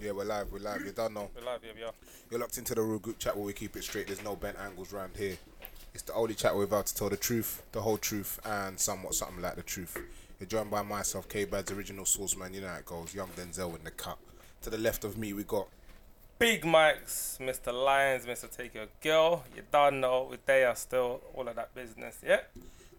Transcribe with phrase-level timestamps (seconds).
[0.00, 0.84] Yeah, we're live, we're live.
[0.84, 1.30] You don't know.
[1.34, 1.92] We're live, yeah, we are.
[2.30, 4.08] You're locked into the real group chat where we keep it straight.
[4.08, 5.36] There's no bent angles round here.
[5.94, 9.14] It's the only chat we're about to tell the truth, the whole truth, and somewhat
[9.14, 9.96] something like the truth.
[10.40, 12.52] You're joined by myself, K Bad's original source man.
[12.52, 13.14] You know how it goes.
[13.14, 14.18] Young Denzel in the cut.
[14.62, 15.68] To the left of me, we got
[16.38, 17.72] Big Mike's, Mr.
[17.72, 18.50] Lions, Mr.
[18.50, 19.44] Take Your Girl.
[19.54, 22.40] You don't know, we they are still all of that business, yeah?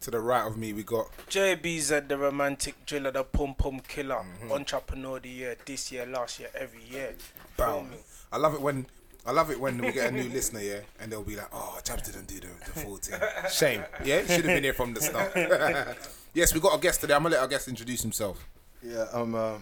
[0.05, 4.23] To the right of me, we got JBZ, the romantic driller, the pom pom killer,
[4.51, 7.15] entrepreneur of the year, this year, last year, every year.
[7.57, 7.81] Feel Bow.
[7.81, 7.97] me?
[8.31, 8.85] I love it when
[9.25, 11.79] I love it when we get a new listener, yeah, and they'll be like, "Oh,
[11.83, 13.19] Jabs didn't do the, the full thing."
[13.51, 15.31] Shame, yeah, should have been here from the start.
[16.35, 17.15] yes, we got a guest today.
[17.15, 18.47] I'm gonna let our guest introduce himself.
[18.83, 19.57] Yeah, I'm uh,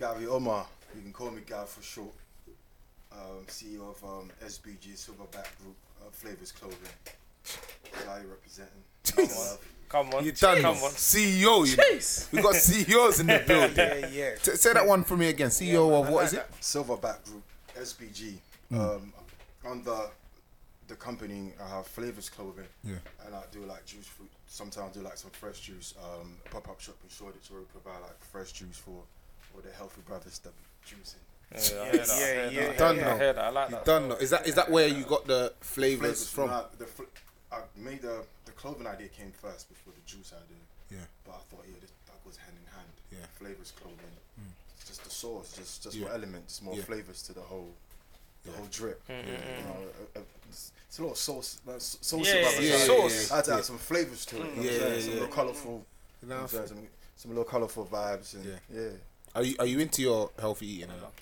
[0.00, 0.66] Gavi Omar.
[0.94, 2.14] You can call me Gav for short.
[3.10, 6.78] Um, CEO of um, SBG Silverback Group, uh, Flavors Clothing.
[8.06, 8.84] Guy representing.
[9.04, 9.58] Jeez.
[9.88, 10.24] Come on.
[10.24, 10.90] You done, Come on.
[10.92, 11.66] CEO.
[11.66, 11.82] You know.
[11.84, 12.30] Jeez.
[12.32, 13.74] We got CEOs in the building.
[13.76, 14.34] Yeah, yeah.
[14.36, 15.48] T- say that one for me again.
[15.48, 16.46] CEO of I what like is it?
[16.60, 17.42] Silverback Group,
[17.76, 18.34] SBG.
[18.72, 19.12] Um,
[19.66, 20.10] on the
[20.86, 22.66] the company, I have Flavors Clothing.
[22.84, 22.96] Yeah.
[23.26, 24.30] And I do like juice fruit.
[24.46, 25.94] Sometimes I do like some fresh juice.
[26.02, 28.90] Um, pop up shop in Shoreditch where we provide like fresh juice for
[29.54, 31.16] all the healthy brothers that be juicing.
[31.52, 33.16] Yeah, I hear Yeah, yeah, Done I now.
[33.16, 33.84] hear I like You that.
[33.84, 34.08] done.
[34.08, 34.14] know.
[34.16, 36.50] Is that is that where you got the flavors Flavors from?
[36.50, 37.02] nah, the fl-
[37.52, 40.62] I made the the clothing idea came first before the juice idea.
[40.90, 41.06] Yeah.
[41.24, 42.92] But I thought, yeah, this, that goes hand in hand.
[43.10, 43.26] Yeah.
[43.38, 44.14] Flavors clothing.
[44.76, 46.04] It's just the sauce, just just Yeah.
[46.06, 46.82] more elements, more Yeah.
[46.84, 47.74] flavors to the whole
[48.44, 48.56] the Yeah.
[48.56, 49.06] whole drip.
[49.08, 49.32] Mm, You
[49.64, 52.26] know, uh, uh, it's, it's a lot of sauce, like, sauce.
[52.26, 52.86] Yeah, about yeah, the yeah, side.
[52.86, 53.30] sauce.
[53.30, 53.56] I had to yeah.
[53.58, 54.56] add some flavors to it.
[54.56, 55.14] you know Yeah, yeah, some yeah.
[55.20, 55.72] little colourful.
[55.72, 55.84] You
[56.22, 56.68] you know, know what I'm saying?
[56.68, 58.58] Some, some little colourful vibes and Yeah.
[58.72, 58.90] yeah.
[59.34, 60.90] Are you are you into your healthy eating?
[60.90, 61.12] or not?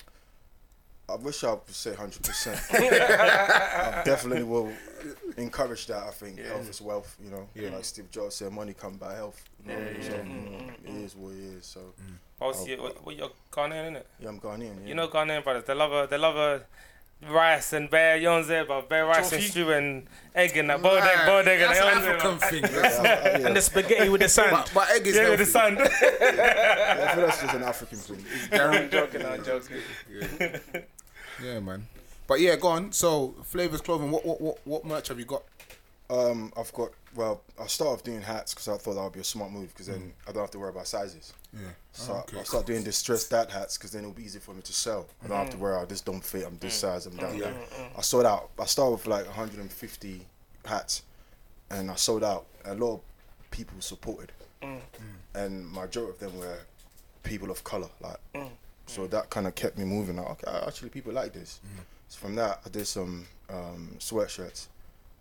[1.11, 2.61] I wish I would say hundred percent.
[2.73, 4.71] I definitely will
[5.37, 6.03] encourage that.
[6.03, 7.17] I think health is wealth.
[7.25, 7.71] You know, Yeah.
[7.71, 9.43] like Steve Jobs said, money come by health.
[9.67, 11.65] You know, so, you know, it is what it is.
[11.67, 12.15] So mm.
[12.41, 14.03] Obviously, what, what you're Ghanaian, innit?
[14.21, 14.77] yeah, I'm Ghanaian.
[14.83, 14.89] Yeah.
[14.89, 16.63] You know Ghanaian brothers, they love a, they love a
[17.29, 18.65] rice and bear, you know what I'm saying?
[18.69, 20.07] But bear rice and stew and
[20.37, 21.27] egg and that, boiled egg, Right.
[21.27, 22.65] boiled egg and That's you know an what I'm saying?
[22.65, 22.75] African thing.
[22.77, 23.47] Yeah, That's- I- I- yeah.
[23.49, 24.51] And the spaghetti with the sand.
[24.53, 25.45] But, but egg is Yeah, with healthy.
[25.45, 25.77] the sun.
[25.79, 28.25] Yeah, I feel that's just an African thing.
[28.61, 29.79] I'm joking, I'm joking.
[31.43, 31.87] Yeah, man.
[32.27, 32.93] But yeah, go on.
[32.93, 34.11] So flavors clothing.
[34.11, 35.43] What what what what merch have you got?
[36.11, 39.21] Um, I've got well, I started off doing hats because I thought that would be
[39.21, 40.29] a smart move because then mm.
[40.29, 41.33] I don't have to worry about sizes.
[41.53, 41.69] Yeah.
[41.93, 42.41] So Oh, I- okay.
[42.41, 45.07] I start doing distressed dad hats because then it'll be easy for me to sell.
[45.25, 45.61] I don't have to mm.
[45.61, 45.77] worry.
[45.77, 46.47] out just don't fit.
[46.47, 46.81] I'm this mm.
[46.81, 47.07] size.
[47.07, 47.37] I'm that.
[47.37, 47.53] Yeah.
[47.97, 48.51] I sold out.
[48.59, 50.27] I started with like 150
[50.65, 51.03] hats,
[51.71, 52.47] and I sold out.
[52.65, 53.01] A lot of
[53.51, 54.33] people supported,
[55.35, 56.59] and majority of them were
[57.23, 57.89] people of color.
[58.01, 58.19] Like,
[58.89, 60.17] so that kind of kept me moving.
[60.17, 61.61] Like, okay, actually, people like this.
[62.09, 64.67] So from that, I did some um, sweatshirts,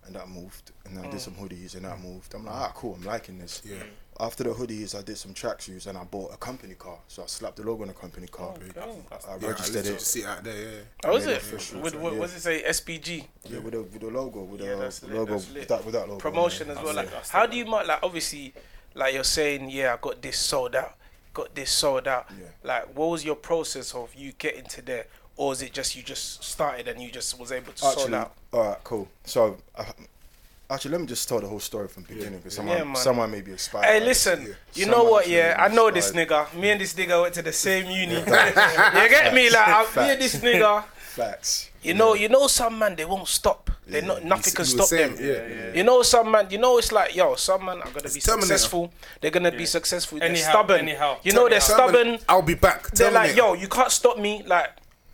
[0.05, 0.72] and that moved.
[0.85, 2.33] And then I did some hoodies, and that moved.
[2.33, 2.95] I'm like, ah, cool.
[2.95, 3.61] I'm liking this.
[3.66, 3.75] Yeah.
[4.19, 6.97] After the hoodies, I did some tracksuits, and I bought a company car.
[7.07, 8.55] So I slapped the logo on a company car.
[8.57, 8.85] I Yeah,
[9.29, 10.01] I registered literally it.
[10.01, 10.55] see it out there.
[10.72, 10.79] Yeah.
[11.03, 11.31] How was it?
[11.34, 12.19] it official, With, what, yeah.
[12.19, 12.63] what's it say?
[12.63, 16.07] SBG Yeah, with the with the logo, with Yeah, the logo, with that with that
[16.09, 16.17] logo.
[16.19, 16.73] promotion yeah.
[16.79, 16.95] as well.
[16.95, 17.85] Like, how do you mark?
[17.85, 18.53] Like, obviously,
[18.95, 20.95] like you're saying, yeah, I got this sold out,
[21.37, 22.25] got this sold out.
[22.39, 22.47] Yeah.
[22.63, 25.05] Like, what was your process of you getting to there,
[25.35, 28.33] or is it just you just started and you just was able to sold out?
[28.51, 29.07] all right, cool.
[29.23, 29.85] So, uh,
[30.69, 33.29] actually, let me just tell the whole story from the beginning because someone Yeah, someone
[33.31, 33.85] may be inspired.
[33.85, 34.55] Hey, listen, this.
[34.73, 35.27] you Someone know what?
[35.29, 36.47] Yeah, I know this inspired.
[36.47, 36.59] nigga.
[36.59, 38.15] Me and this nigga went to the same uni.
[38.19, 39.49] you get me?
[39.51, 40.83] Like, I, me and this nigga.
[41.17, 41.72] Facts.
[41.81, 43.72] You know, you know, some man they won't stop.
[43.88, 45.25] They Yeah, not nothing see- can you stop saying, them.
[45.25, 46.47] yeah, You know, some man.
[46.50, 48.41] You know, it's like yo, some man are gonna be Terminator.
[48.57, 48.94] successful.
[49.22, 50.19] They're gonna be successful.
[50.19, 50.79] They're Anyhow, stubborn.
[50.79, 51.17] anyhow.
[51.23, 52.19] You know, they're stubborn.
[52.29, 52.91] I'll be back.
[52.91, 54.44] They're like, yo, you can't stop me.
[54.45, 54.69] Like,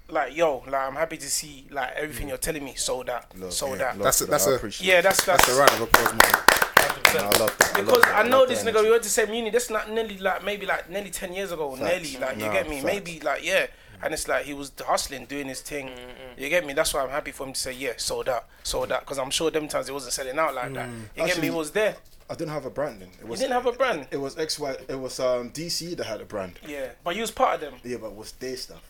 [0.09, 3.52] like yo, like I'm happy to see like everything you're telling me sold out, Look,
[3.52, 3.97] sold yeah, out.
[3.97, 5.46] look, That's a- that's I a- appreciate yeah, that's that's.
[5.46, 6.44] That's a round of applause, man.
[7.14, 7.72] No, I love that.
[7.75, 8.16] I love because that.
[8.25, 8.84] I know love this that nigga.
[8.84, 9.52] We went to same uni.
[9.52, 11.75] That's not nearly like maybe like nearly ten years ago.
[11.75, 12.81] Nearly like you Nah, get me.
[12.81, 12.85] facts.
[12.85, 13.68] Maybe like yeah.
[14.03, 15.88] And it's like he was hustling, doing his thing.
[15.88, 16.41] Mm-hmm.
[16.41, 16.74] You get me?
[16.74, 19.02] That's why I'm happy for him to say yeah, sold out, sold out.
[19.02, 20.90] Because I'm sure them times it wasn't selling out like that.
[20.90, 21.02] Mm.
[21.18, 21.47] You get me?
[21.47, 21.96] It was there.
[22.30, 23.09] I didn't have a brand then.
[23.19, 24.08] It was, didn't have a brand?
[24.09, 24.75] It was X Y.
[24.88, 26.59] It was um, DC that had a brand.
[26.68, 27.74] Yeah, but you was part of them.
[27.84, 28.81] Yeah, but it was their stuff.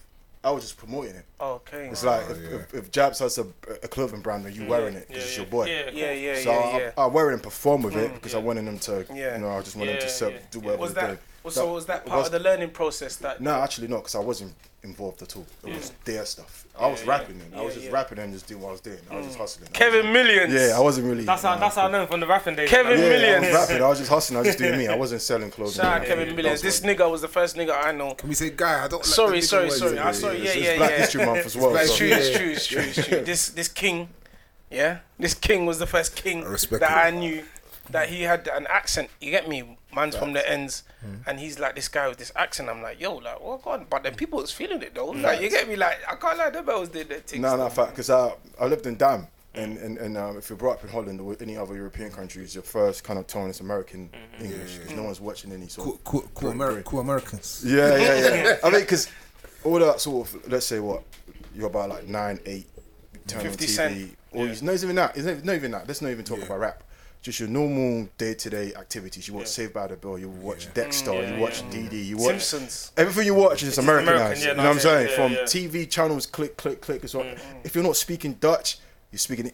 [0.45, 1.25] I was just promoting it.
[1.39, 1.87] Okay.
[1.87, 3.45] It's like if, oh, if, if Jabs has a,
[3.81, 4.71] a clothing brand and you mm-hmm.
[4.71, 5.41] wearing it, 'cause Yeah, it's yeah.
[5.41, 5.65] your boy.
[5.67, 6.91] Yeah, yeah, yeah, So yeah, I, yeah.
[6.97, 9.35] I wear it and perform with it mm, because I wanted them to, Yeah.
[9.35, 10.37] you know, I just wanted them to sell, yeah.
[10.51, 11.09] do whatever was they that?
[11.11, 11.19] did.
[11.43, 13.15] Was, so was that part was- of the learning process?
[13.17, 15.45] That No, actually not, because I wasn't involved at all.
[15.65, 16.65] It was their stuff.
[16.77, 17.11] I was yeah.
[17.11, 17.51] rapping then.
[17.55, 17.93] I was just yeah.
[17.93, 18.97] rapping and just doing what I was doing.
[19.09, 19.41] I was just mm.
[19.41, 19.69] hustling.
[19.71, 20.53] Kevin wasn't- Millions.
[20.53, 21.23] Yeah, I wasn't really.
[21.23, 22.69] That's how that's how I know from the rapping days.
[22.69, 23.83] Kevin Yeah, I was rapping.
[23.83, 24.37] I was just hustling.
[24.37, 24.87] I was just doing me.
[24.87, 25.75] I wasn't selling clothes.
[25.75, 26.61] Shout out Yeah, Kevin yeah, Millions.
[26.61, 28.13] This what- nigga was the first nigga I know.
[28.15, 28.83] Can we say guy?
[28.83, 28.99] I don't.
[28.99, 29.91] Like Sorry, the sorry, sorry.
[29.95, 30.01] words.
[30.01, 30.31] I saw.
[30.31, 30.97] Yeah, It's yeah, Black yeah.
[30.97, 31.75] History Month as well.
[31.75, 33.21] It's true, it's true, it's true, it's true.
[33.21, 34.09] This this king,
[34.69, 36.83] yeah, this king was the first king I that it.
[36.83, 37.43] I knew.
[37.89, 39.09] that he had an accent.
[39.21, 39.77] You get me?
[39.95, 41.15] Man's from the ends, Hmm.
[41.29, 42.69] and he's like this guy with this accent.
[42.69, 43.87] I'm like, yo, like, what God?
[43.89, 45.07] But then people was feeling it though.
[45.07, 45.75] Like, you get me?
[45.75, 47.41] Like, I can't lie, the bells did their thing.
[47.41, 47.83] No, no, still.
[47.85, 50.83] fact, because I, I lived in Dam, and, and, and um, if you're brought up
[50.83, 54.09] in Holland or any other European countries, your first kind of tone is American
[54.39, 56.03] English, because no one's watching any sort Cool, of.
[56.03, 57.63] cool, cool, Great, Ameri- cool Americans.
[57.65, 58.55] Yeah, yeah, yeah.
[58.63, 59.09] I mean, because
[59.63, 61.03] all that sort of, let's say what,
[61.55, 62.65] you're about like 9, 8,
[63.27, 64.17] turn on 50 TV, Cent.
[64.31, 64.51] or Yeah.
[64.51, 66.45] it's not even that, it's not, not even that, let's not even talk Yeah.
[66.45, 66.83] about rap.
[67.23, 69.27] Just your normal day-to-day activities.
[69.29, 71.69] You watch Saved by the Bell, you watch Dexter, Yeah, you watch yeah.
[71.79, 72.91] DD, you watch Simpsons.
[72.97, 74.43] Everything you watch is It's Americanized.
[74.43, 75.07] American, yeah, you know what I'm saying?
[75.09, 75.39] yeah, From yeah.
[75.43, 77.23] TV channels, click, click, click as well.
[77.23, 77.59] Mm-hmm.
[77.63, 78.77] If you're not speaking Dutch,
[79.09, 79.53] you're speaking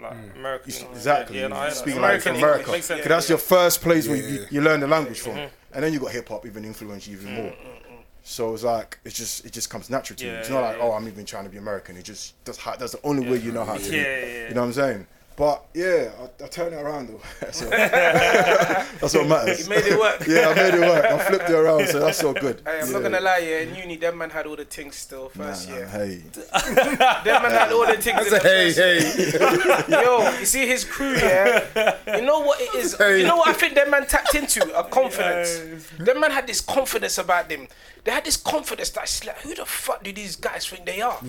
[0.00, 0.36] Like mm.
[0.36, 0.72] American.
[0.72, 1.40] you- exactly.
[1.40, 2.58] Yeah, no, I- you're speaking like American from America.
[2.60, 3.00] English makes sense.
[3.00, 4.46] 'Cause that's your first place where you, Yeah.
[4.50, 5.54] you learn the language from, Mm-hmm.
[5.74, 7.44] and then you got hip hop even influence you even more.
[7.50, 8.02] Mm-hmm, mm-hmm.
[8.22, 10.30] So it's like it's just it just comes natural to you.
[10.30, 10.84] Yeah, It's not like yeah.
[10.84, 11.96] oh I'm even trying to be American.
[11.96, 13.82] It just that's how, that's the only way you know how to.
[13.82, 13.96] Yeah, be.
[13.96, 14.02] yeah,
[14.42, 14.48] yeah.
[14.50, 15.06] You know what I'm saying?
[15.38, 17.20] But yeah, I, I turned it around though.
[17.40, 19.60] that's, what, that's what matters.
[19.60, 20.26] You made it work.
[20.26, 21.04] yeah, I made it work.
[21.04, 22.60] I flipped it around, so that's all good.
[22.66, 22.92] Hey, I'm yeah.
[22.92, 23.60] not gonna lie, yeah.
[23.60, 25.86] In uni, that man had all the things still first nah, year.
[25.86, 30.02] Hey, that man had all the things in the hey, first hey.
[30.02, 31.94] Yo, you see his crew, yeah.
[32.16, 32.96] You know what it is.
[32.98, 35.86] You know what I think that man tapped into a confidence.
[36.00, 37.68] That man had this confidence about them.
[38.02, 41.20] They had this confidence that's like, who the fuck do these guys think they are?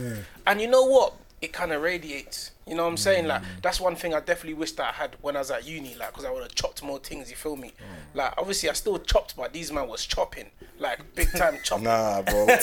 [0.48, 1.14] And you know what?
[1.42, 2.52] It kind of radiates.
[2.68, 3.28] You know what I'm saying?
[3.28, 3.62] Like mm.
[3.62, 5.96] that's one thing I definitely wish that I had when I was at uni.
[5.96, 7.30] Like, because I would have chopped more things.
[7.30, 7.70] You feel me?
[7.70, 8.18] Mm.
[8.18, 10.46] Like, obviously I still chopped, but these man was chopping,
[10.78, 11.86] like big time chopping.
[11.86, 12.46] nah, bro.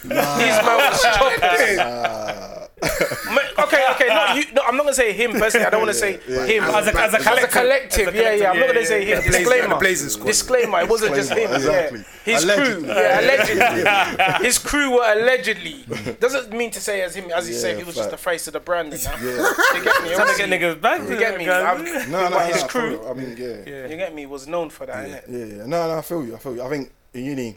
[0.02, 1.76] These man was chopping.
[1.76, 2.49] Ma-
[2.82, 4.44] okay, okay, not you.
[4.52, 5.66] No, I'm not gonna say him personally.
[5.66, 7.50] I don't want to say him As a- as a As collective.
[7.50, 8.08] collective.
[8.08, 8.50] As a yeah, yeah.
[8.50, 9.22] I'm not gonna yeah, say yeah, him.
[9.24, 9.38] yeah.
[9.38, 9.68] Disclaimer.
[9.68, 10.26] The Blazing Squad.
[10.26, 10.80] Disclaimer.
[10.80, 11.52] It wasn't just him.
[11.52, 11.98] Exactly.
[11.98, 12.04] Yeah.
[12.34, 12.82] His Allegedly.
[12.84, 12.94] crew.
[12.94, 14.46] Yeah, allegedly.
[14.46, 15.84] His crew were allegedly.
[16.20, 18.24] Doesn't mean to say as him as he said Yeah, he was just the fact.
[18.34, 18.92] face of the brand.
[18.92, 19.14] You, know?
[19.22, 19.78] Yeah.
[19.78, 20.08] you get me?
[20.14, 21.00] Trying to get niggas back.
[21.08, 21.44] You get me?
[21.46, 21.64] guys.
[21.64, 23.00] I'm- No, no, his crew.
[23.08, 24.26] I mean, yeah, yeah, You get me?
[24.26, 25.22] Was known for that, innit?
[25.28, 25.66] yeah.
[25.66, 26.34] No, no, I feel you.
[26.34, 26.62] I feel you.
[26.62, 27.56] I think in uni,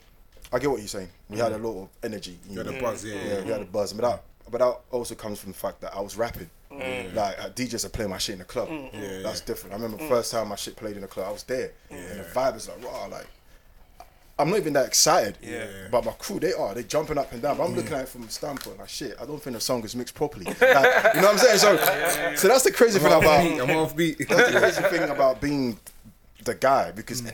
[0.52, 1.10] I get what you're saying.
[1.30, 2.38] We had a lot of energy.
[2.50, 3.44] You had a buzz, yeah, Yeah, yeah.
[3.44, 6.02] we had a buzz, but that, but that also comes from the fact that I
[6.02, 6.50] was rapping.
[6.72, 8.68] Like uh, DJs are playing my shit in the club.
[8.72, 9.74] Yeah, That's different.
[9.74, 12.20] I remember the first time my shit played in the club, I was there, and
[12.20, 13.06] the vibe is like raw.
[13.06, 13.28] Like
[14.40, 15.38] I'm not even that excited.
[15.44, 15.68] Yeah.
[15.92, 16.74] But my crew, they are.
[16.74, 17.58] They jumping up and down.
[17.58, 19.16] But I'm looking at it from a standpoint like shit.
[19.22, 20.46] I don't think the song is mixed properly.
[20.60, 21.60] Like, you know what I'm saying?
[21.60, 21.78] So,
[22.36, 23.62] so that's the crazy thing I'm about offbeat.
[23.70, 24.18] I'm off beat.
[24.28, 25.80] that's the crazy thing about being
[26.44, 27.32] the guy because Mm.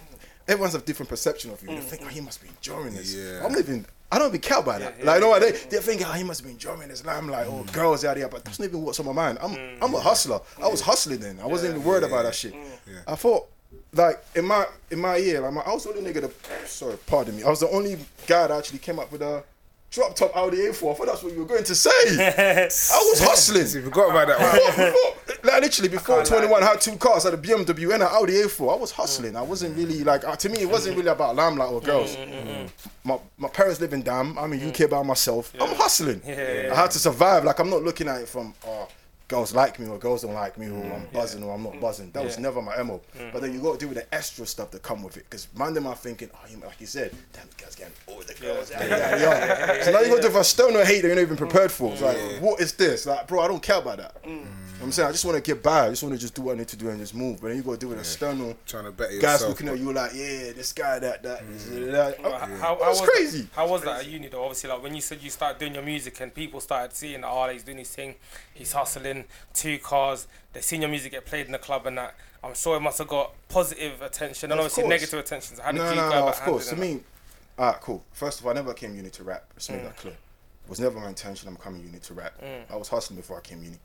[0.49, 1.67] Everyone's have a different perception of you.
[1.69, 2.25] They mm, think, oh, he mm.
[2.25, 3.15] must be enjoying this.
[3.15, 3.45] Yeah.
[3.45, 3.85] I'm not even.
[4.11, 5.05] I don't even care about that.
[5.05, 5.41] like, you know what?
[5.41, 7.01] They, they think, oh, he must be enjoying this.
[7.01, 7.71] And I'm like, oh, mm.
[7.71, 9.37] girls out here, but that's not even what's on my mind.
[9.39, 10.39] I'm, I'm a hustler.
[10.61, 11.39] I was hustling then.
[11.39, 12.55] I wasn't even worried about that shit.
[13.07, 13.47] I thought,
[13.93, 16.67] like in my in my year, like my, I was the only nigga that.
[16.67, 17.43] Sorry, pardon me.
[17.43, 19.43] I was the only guy that actually came up with a.
[19.91, 20.91] Drop top Audi A4.
[20.91, 21.89] I thought that's what you were going to say.
[21.89, 23.59] I was hustling.
[23.73, 24.85] You forgot about that one.
[24.85, 24.85] Before,
[25.25, 28.33] before, like literally before 21 had two cars, I had a BMW and an Audi
[28.33, 28.73] A4.
[28.73, 29.35] I was hustling.
[29.35, 30.59] I wasn't really like uh, to me.
[30.61, 32.15] It wasn't really about limelight or girls.
[33.03, 34.37] My my parents live in Dam.
[34.37, 35.53] I'm in UK by myself.
[35.59, 36.21] I'm hustling.
[36.25, 37.43] I had to survive.
[37.43, 38.87] Like I'm not looking at it from oh
[39.29, 40.93] girls like me or girls don't like me or mm.
[40.93, 41.81] I'm buzzing or I'm not mm.
[41.81, 42.11] buzzing.
[42.11, 42.99] That was never my mo.
[43.17, 43.31] Mm.
[43.31, 45.25] But then you got to deal with the extra stuff that come with it.
[45.29, 48.19] Because man, them are thinking, oh, you- like you said, damn, the girls getting all
[48.19, 48.71] the girls.
[48.71, 49.83] Yeah, yeah, yeah.
[49.83, 51.71] So now you got to do for a stoner hate that you're not even prepared
[51.71, 51.93] for.
[51.93, 53.05] It's like, what is this?
[53.05, 54.15] Like, bro, I don't care about that.
[54.79, 55.87] You know what I'm saying I just want to get by.
[55.87, 57.41] I just want to just do what I need to do and just move.
[57.41, 59.91] But then you got to deal with external Trying to better guys looking at you
[59.91, 61.43] like, yeah, this guy, that, that.
[61.51, 62.17] this, that.
[62.21, 63.47] How, Oh, how, It was was crazy.
[63.53, 64.41] How was that at uni though?
[64.43, 67.49] Obviously, like when you said you started doing your music and people started seeing, oh,
[67.49, 68.15] he's doing his thing,
[68.53, 70.27] he's hustling, two cars.
[70.53, 72.15] They seen your music get played in the club and that.
[72.41, 74.89] I'm sure it must have got positive attention and Of obviously course.
[74.91, 75.55] negative attention.
[75.57, 76.69] So how did no, you no, go no, about of course.
[76.69, 77.03] To handling me,
[77.59, 78.01] alright, cool.
[78.13, 79.43] First of all, I never came uni to rap.
[79.55, 79.73] Let's Mm.
[79.73, 80.13] make that clear.
[80.13, 82.39] It was never my intention I'm coming uni to rap.
[82.41, 82.71] Mm.
[82.71, 83.75] I was hustling before I came uni.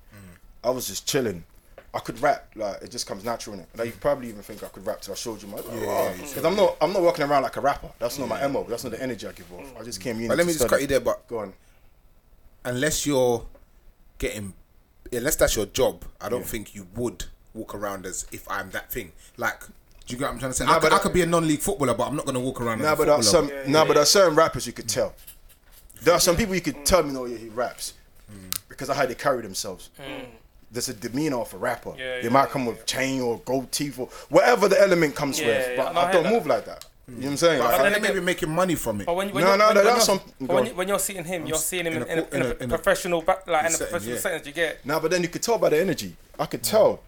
[0.65, 1.45] I was just chilling.
[1.93, 3.69] I could rap, like it just comes natural in it.
[3.77, 6.57] Like you probably even think I could rap till I showed you my because I'm
[6.57, 7.89] not I'm not walking around like a rapper.
[8.01, 8.67] That's not my mo.
[8.69, 9.73] That's not the energy I give off.
[9.79, 10.29] I just came uni.
[10.29, 10.71] But let me just study.
[10.71, 11.01] cut you there.
[11.01, 11.53] But Go on.
[12.65, 13.47] unless you're
[14.19, 14.55] getting,
[15.13, 18.91] unless that's your job, I don't think you would walk around as if I'm that
[18.91, 19.13] thing.
[19.37, 19.69] Like, do
[20.09, 20.65] you get what I'm trying to say?
[20.65, 22.61] Nah, I, could, but I could be a non-league footballer, but I'm not gonna walk
[22.61, 23.63] around Nah, as a but there are footballer.
[23.63, 23.73] some.
[23.73, 25.15] Nah, but there are certain rappers you could tell.
[26.03, 26.39] There are some mm.
[26.39, 27.95] people you could tell me, no, yeah, he raps
[28.31, 28.69] mm.
[28.69, 29.91] because of how they carry themselves.
[29.99, 30.27] Mm.
[30.75, 31.95] There's a demeanor of a rapper.
[31.97, 35.41] Yeah, they yeah, might come with chain or gold teeth or whatever the element comes
[35.41, 35.69] Yeah, with.
[35.71, 36.33] yeah, but I I don't that.
[36.33, 36.85] move like that.
[37.07, 37.59] You know what I'm saying?
[37.61, 39.07] But Like, I I- think they may be making money from it.
[39.07, 40.99] But when, when No, you're, no, when, no, when that's some- when, you, when you're
[40.99, 42.73] seeing him, you're seeing him in, in a in, a, in a, in a- in
[42.73, 44.21] a- professional, back, like in a setting, professional yeah.
[44.21, 44.47] sentence.
[44.47, 46.17] You get Nah, but then you could tell by the energy.
[46.41, 46.99] I could tell mm.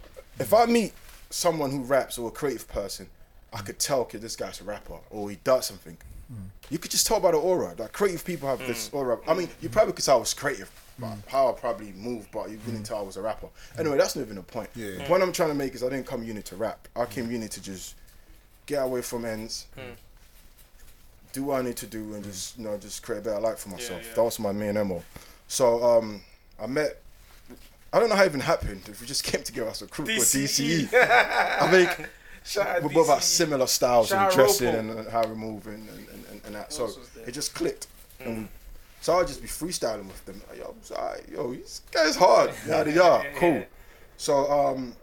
[0.41, 0.93] if I meet
[1.31, 3.09] someone who raps or a creative person,
[3.53, 5.97] I could tell, okay, this guy's a rapper or he does something.
[6.33, 6.51] Mm.
[6.71, 7.75] you could just tell by the aura.
[7.79, 8.95] Like creative people have this mm.
[8.99, 9.19] aura.
[9.27, 11.27] I mean, you probably could tell I was creative, but mm.
[11.27, 12.85] how I probably moved, but you couldn't mm.
[12.85, 13.49] tell I was a rapper.
[13.79, 14.71] Anyway, that's not even the point.
[14.75, 14.87] Yeah.
[14.87, 14.99] Mm.
[14.99, 16.89] The point I'm trying to make is I didn't come uni to rap.
[16.97, 17.95] I came uni to just
[18.67, 19.67] get away from ends,
[21.33, 23.59] do what I need to do, and just you know just create a better life
[23.59, 24.03] for myself.
[24.07, 24.15] yeah.
[24.15, 25.03] That was my main MO.
[25.49, 26.23] So um,
[26.61, 27.01] I met.
[27.93, 28.83] I don't know how it even happened.
[28.89, 30.89] If we just came together as a crew for DCE.
[30.89, 30.95] DCE,
[31.61, 32.09] I think
[32.47, 34.79] Shout out we both have similar styles Shout and dressing Ropo.
[34.79, 36.73] and, and how we move and, and, and, and that.
[36.73, 37.29] So else was there?
[37.29, 37.89] it just clicked.
[38.21, 38.49] And we,
[39.01, 40.41] so I'll just be freestyling with them.
[40.57, 40.93] Yo, it's
[41.31, 42.53] yo, this guy's hard.
[42.69, 43.29] Yada yada.
[43.37, 43.65] Cool.
[44.17, 44.95] So um,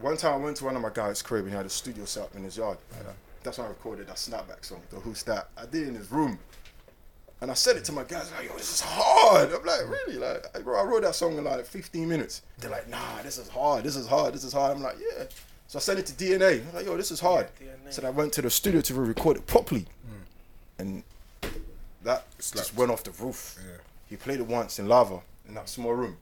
[0.00, 2.04] one time I went to one of my guys' crib and he had a studio
[2.04, 2.78] set up in his yard.
[2.92, 5.48] Uh, that's when I recorded that snapback song, the Who's That.
[5.56, 6.38] I did it in his room.
[7.42, 9.50] And I said it to my guys, like, yo, this is hard.
[9.50, 10.18] I'm like, really?
[10.18, 12.42] Like, bro, I wrote that song in like 15 minutes.
[12.58, 13.84] They're like, nah, this is hard.
[13.84, 14.34] This is hard.
[14.34, 14.76] This is hard.
[14.76, 15.24] I'm like, yeah.
[15.66, 16.66] So I sent it to DNA.
[16.68, 17.46] I'm like, yo, this is hard.
[17.58, 17.92] Yeah, DNA.
[17.94, 19.86] So I went to the studio to record it properly.
[20.78, 21.02] And
[22.02, 23.58] that just went off the roof.
[23.64, 23.76] Yeah.
[24.08, 25.68] He played it once in lava in that mm.
[25.68, 26.16] small room.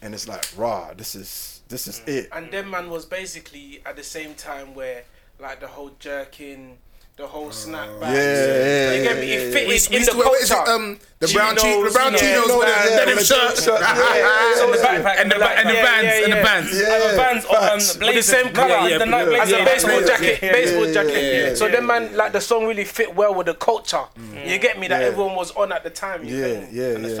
[0.00, 2.28] And it's like, rah, this is this is it.
[2.32, 5.04] And then man was basically at the same time where
[5.40, 6.78] like the whole jerking,
[7.18, 8.14] the whole snapback.
[8.14, 9.26] Yeah, yeah, You get me?
[9.26, 10.70] yeah, It yeah, fitted Which- in the what is it, culture.
[10.70, 13.28] um, the brown Chinos, cheek, the brown yeah, chinos yeah, with yeah, the denim with
[13.28, 13.58] the shirt.
[13.58, 14.54] shirt, yeah, yeah, yeah.
[14.54, 16.70] So And the backpack and the, ba- and the Yeah, bands and the bands.
[16.78, 18.06] And the bands or um.
[18.06, 19.42] With the same colour, Yeah, yeah, the night yeah, blazer.
[19.42, 21.22] as a baseball jacket, baseball jacket.
[21.22, 24.04] yeah, yeah, so then man, like the song really fit well with the culture.
[24.46, 24.86] You get me?
[24.86, 26.22] That everyone was on at the time.
[26.24, 27.16] You Yeah, yeah, And the yeah.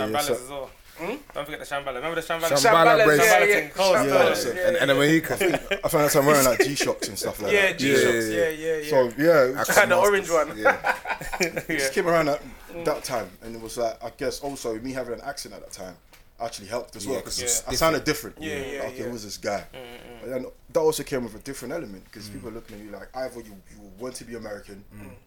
[1.00, 1.06] Yeah.
[1.06, 1.18] Shambalas So- as well.
[1.34, 1.94] Don't forget the Shambhala.
[1.94, 2.48] Remember the Shambhala?
[2.50, 3.26] Shambhala Shambhala, bracelet.
[3.26, 3.54] yeah, Shambhala yeah.
[3.60, 3.96] thing, cold.
[3.96, 6.58] Shambhala, so- yeah, And, and then when he comes, I found out I'm wearing like
[6.64, 7.54] G Shocks and stuff like that.
[7.54, 7.78] yeah, that.
[7.78, 8.90] G Shocks, yeah, yeah, yeah.
[8.90, 10.56] So yeah, I had the orange one.
[10.58, 10.96] Yeah.
[11.40, 12.42] it just came around that,
[12.84, 15.72] that time, and it was like I guess also me having an accent at that
[15.72, 15.94] time
[16.40, 18.36] actually helped as well because it's I sounded different.
[18.40, 19.04] Yeah, yeah, Okay, yeah.
[19.04, 19.64] who was this guy?
[19.74, 20.20] Mm, mm, mm.
[20.20, 22.90] But then that also came with a different element because people are looking at you
[22.92, 24.84] like either you, you want to be American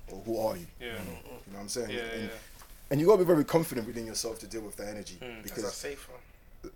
[0.10, 0.66] or who are you?
[0.80, 0.88] Yeah.
[0.88, 1.02] You know
[1.54, 1.90] what I'm saying?
[1.90, 2.30] Yeah, and, yeah.
[2.92, 5.64] And you gotta be very confident within yourself to deal with that energy a because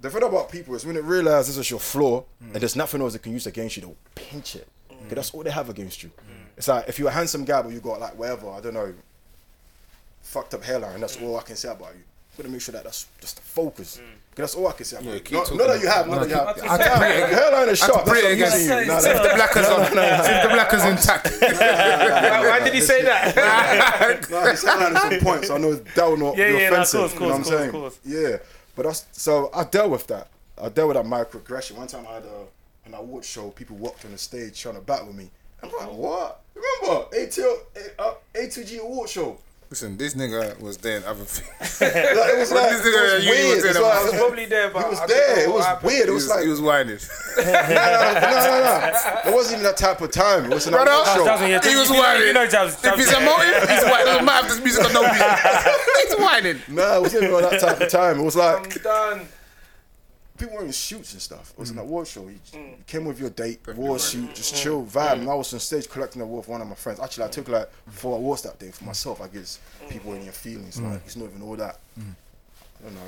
[0.02, 3.02] the thing about people is when they realize this is your flaw and there's nothing
[3.02, 4.68] else they can use against you, they'll pinch it.
[4.90, 6.10] 'Cause that's all they have against you.
[6.58, 8.94] It's like if you're a handsome guy but you got like whatever, I don't know,
[10.24, 12.02] fucked up hairline, that's all I can say about you.
[12.38, 14.00] Gonna make sure that that's just the focus.
[14.36, 15.20] 'Cause that's all I can say about Yeah, you.
[15.22, 15.58] keep Not, talking.
[15.60, 16.48] not that you have, not that you have.
[16.48, 18.06] I can pray Your hairline is I can sharp.
[18.06, 18.70] That's pray what I'm against you.
[18.86, 19.86] No, See if no, the blackers on.
[19.86, 19.92] See
[20.36, 21.26] if the blackers intact.
[21.42, 24.28] why, why did he say that?
[24.30, 26.70] no, his hairline is on point, so I know that will not Yeah, be yeah,
[26.70, 27.00] no, of offensive.
[27.00, 27.72] course, you know what I'm course, course, saying?
[27.72, 28.00] course.
[28.04, 28.38] Yeah,
[28.76, 30.28] but that's so I dealt with that.
[30.62, 31.78] I dealt with that microaggression.
[31.78, 33.50] One time I had a an award show.
[33.52, 35.32] People walked on the stage trying to battle with me.
[35.64, 36.42] I'm like, what?
[36.54, 37.58] Remember ATL,
[37.98, 39.38] uh, A2G award show?
[39.70, 41.82] Listen, this nigga was there and other things.
[41.82, 43.64] Like, it was like This it nigga was you was weird.
[43.64, 45.40] there It's that like- I was probably there, but He was I don't there.
[45.44, 46.00] It was weird.
[46.02, 47.00] It He was was, like he was whining.
[47.38, 48.62] no, no, no.
[48.62, 50.46] no, It wasn't even that type of time.
[50.46, 51.26] It was an Brother, award show.
[51.26, 52.28] Jabs, yeah, he was whining.
[52.28, 52.76] You know, Jabs.
[52.76, 54.06] If Jabs- he's a motive, he's whining.
[54.06, 55.28] Doesn't matter if this music or no music.
[56.08, 56.58] he's whining.
[56.70, 58.20] No, it wasn't even that type of time.
[58.20, 59.28] It was like I'm like done.
[60.38, 61.52] People wearing suits and stuff.
[61.52, 61.74] It was Mm.
[61.74, 62.24] an award show.
[62.24, 62.86] You you mm.
[62.88, 65.20] came with your date, award shoot, just chill, vibe.
[65.20, 67.00] And I was on stage collecting an award for one of my friends.
[67.00, 69.22] Actually, I took like four awards that day for myself.
[69.22, 69.90] I guess mm.
[69.90, 71.80] people in your feelings, like it's not even all that.
[71.98, 73.02] I don't know.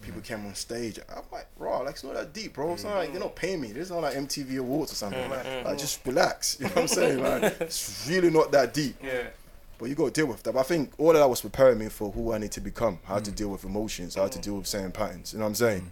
[0.00, 0.98] People came on stage.
[1.08, 2.72] I'm like, raw, like it's not that deep, bro.
[2.72, 3.12] It's not like mm.
[3.12, 3.68] they're not paying me.
[3.72, 5.30] This is not like MTV Awards or something.
[5.30, 6.58] Like, like, just relax.
[6.60, 7.22] You know what I'm saying?
[7.22, 8.96] Like, it's really not that deep.
[9.02, 9.28] Yeah.
[9.78, 10.54] But you got to deal with that.
[10.54, 12.98] But I think all of that was preparing me for who I need to become,
[13.04, 15.32] how to deal with emotions, how to deal with saying patterns.
[15.32, 15.90] You know what I'm saying?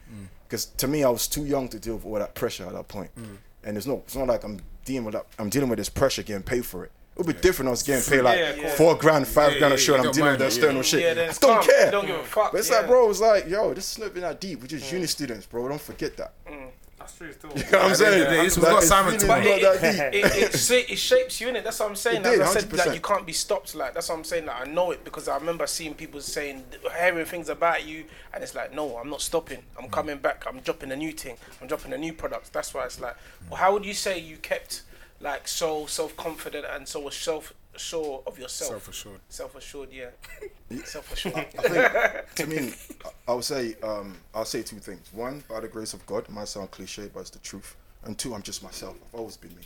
[0.50, 2.88] Because to me, I was too young to deal with all that pressure at that
[2.88, 3.14] point.
[3.14, 3.37] Mm.
[3.62, 5.26] And it's not, it's not like I'm dealing with that.
[5.38, 6.90] I'm dealing with this pressure, getting paid for it.
[7.16, 7.69] It would be different.
[7.69, 10.12] I was getting paid like Yeah, four grand, five Yeah, grand a show, and I'm
[10.12, 11.02] dealing with it, external shit.
[11.02, 11.62] Yeah, I don't calm.
[11.64, 11.85] care.
[11.85, 12.50] You don't give a fuck.
[12.50, 12.78] But it's yeah.
[12.78, 14.61] like, bro, it's like, yo, this is not even that deep.
[14.61, 14.95] We're just mm.
[14.95, 15.69] uni students, bro.
[15.69, 16.33] Don't forget that.
[16.49, 16.71] Mm.
[17.00, 17.50] That's true still.
[17.57, 18.23] You know what I'm saying?
[18.23, 19.40] yeah, it's- we've Like, it's Simon really tomorrow.
[19.42, 21.64] not it, it, it, it shapes you in it.
[21.64, 22.21] That's what I'm saying.
[22.21, 22.95] It As did, I said, like 100%.
[22.95, 23.75] you can't be stopped.
[23.75, 24.47] Like that's what I'm saying.
[24.47, 26.62] Like I know it because I remember seeing people saying,
[26.99, 28.04] hearing things about you,
[28.35, 29.62] and it's like, no, I'm not stopping.
[29.78, 29.92] I'm Mm.
[29.92, 30.45] coming back.
[30.47, 31.37] I'm dropping a new thing.
[31.61, 32.52] I'm dropping a new product.
[32.52, 33.16] That's why it's like,
[33.49, 34.83] well, how would you say you kept
[35.21, 38.70] like so self confident and so self sure of yourself?
[38.70, 39.20] Self-assured.
[39.28, 40.10] Self assured, yeah.
[40.84, 41.34] Self assured.
[41.37, 42.72] I think, to me,
[43.04, 45.08] I- I would say, um, I'll say two things.
[45.12, 47.76] One, by the grace of God, might sound cliche, but it's the truth.
[48.04, 48.96] And two, I'm just myself.
[49.12, 49.62] I've always been me.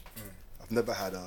[0.62, 1.24] I've never had a,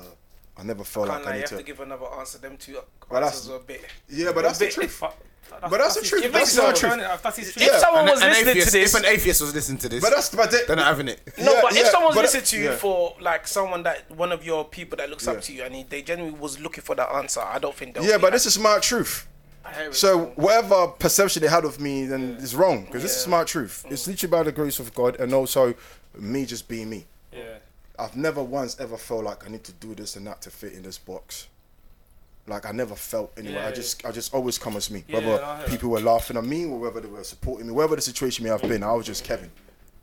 [0.56, 1.62] I never felt Can't like lie, I you need have to to.
[1.64, 2.38] give another answer.
[2.38, 2.78] Them two
[3.08, 3.84] But that's- are a bit.
[4.08, 5.02] Yeah, but that's the bit- truth.
[5.50, 6.24] But But that's the truth.
[6.24, 7.20] If That's it's not so, truth.
[7.22, 7.66] That's his truth.
[7.66, 9.78] If Yeah, someone An- was an listening atheist, to this, If an atheist was listening
[9.78, 11.20] to this, But that's, but they, they're not having it.
[11.38, 12.76] No, Yeah, but if yeah, someone's but- listening to you yeah.
[12.76, 15.32] for like someone that one of your people that looks Yeah.
[15.32, 17.94] up to you and he, they genuinely was looking for that answer, I don't think
[17.94, 18.04] they'll.
[18.04, 19.26] yeah, be but this is my truth.
[19.64, 19.94] I it.
[19.94, 23.30] So whatever perception they had of me, then is wrong because this is Yeah.
[23.32, 23.84] my truth.
[23.86, 23.92] Mm.
[23.92, 25.74] It's literally by the grace of God, and also
[26.16, 27.06] me just being me.
[27.32, 27.42] Yeah.
[27.98, 30.72] I've never once ever felt like I need to do this and that to fit
[30.72, 31.48] in this box.
[32.48, 33.62] Like I never felt anywhere.
[33.62, 33.72] I Yeah.
[33.74, 35.04] just I just always come as me.
[35.06, 37.66] Yeah, whether no, I hear people were laughing at me or whether they were supporting
[37.66, 39.50] me, whatever the situation may have been, I was just Kevin.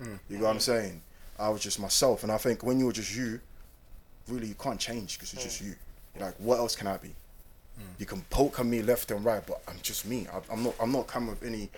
[0.02, 0.20] Mm.
[0.30, 1.02] You know what I'm saying?
[1.38, 3.42] I was just myself, and I think when you're just you,
[4.28, 5.68] really you can't change because you're just Mm.
[5.68, 5.76] you.
[6.20, 7.14] Like what else can I be?
[8.00, 10.28] You can poke at me left and right, but I'm just me.
[10.32, 10.76] I, I'm not.
[10.80, 11.70] I'm not coming with any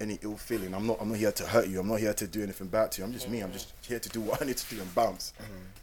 [0.00, 0.72] any ill feeling.
[0.74, 0.98] I'm not.
[1.00, 1.80] I'm not here to hurt you.
[1.80, 3.04] I'm not here to do anything bad to you.
[3.06, 3.40] I'm just me.
[3.40, 5.32] I'm just here to do what I need to do and bounce.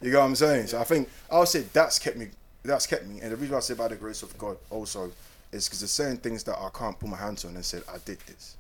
[0.01, 0.67] You know what I'm saying?
[0.67, 2.29] So I think I'll say that's kept me.
[2.63, 3.19] That's kept me.
[3.21, 5.11] And the reason I say by the grace of God also
[5.51, 7.97] is because there's certain things that I can't put my hands on and said I
[8.05, 8.57] did this.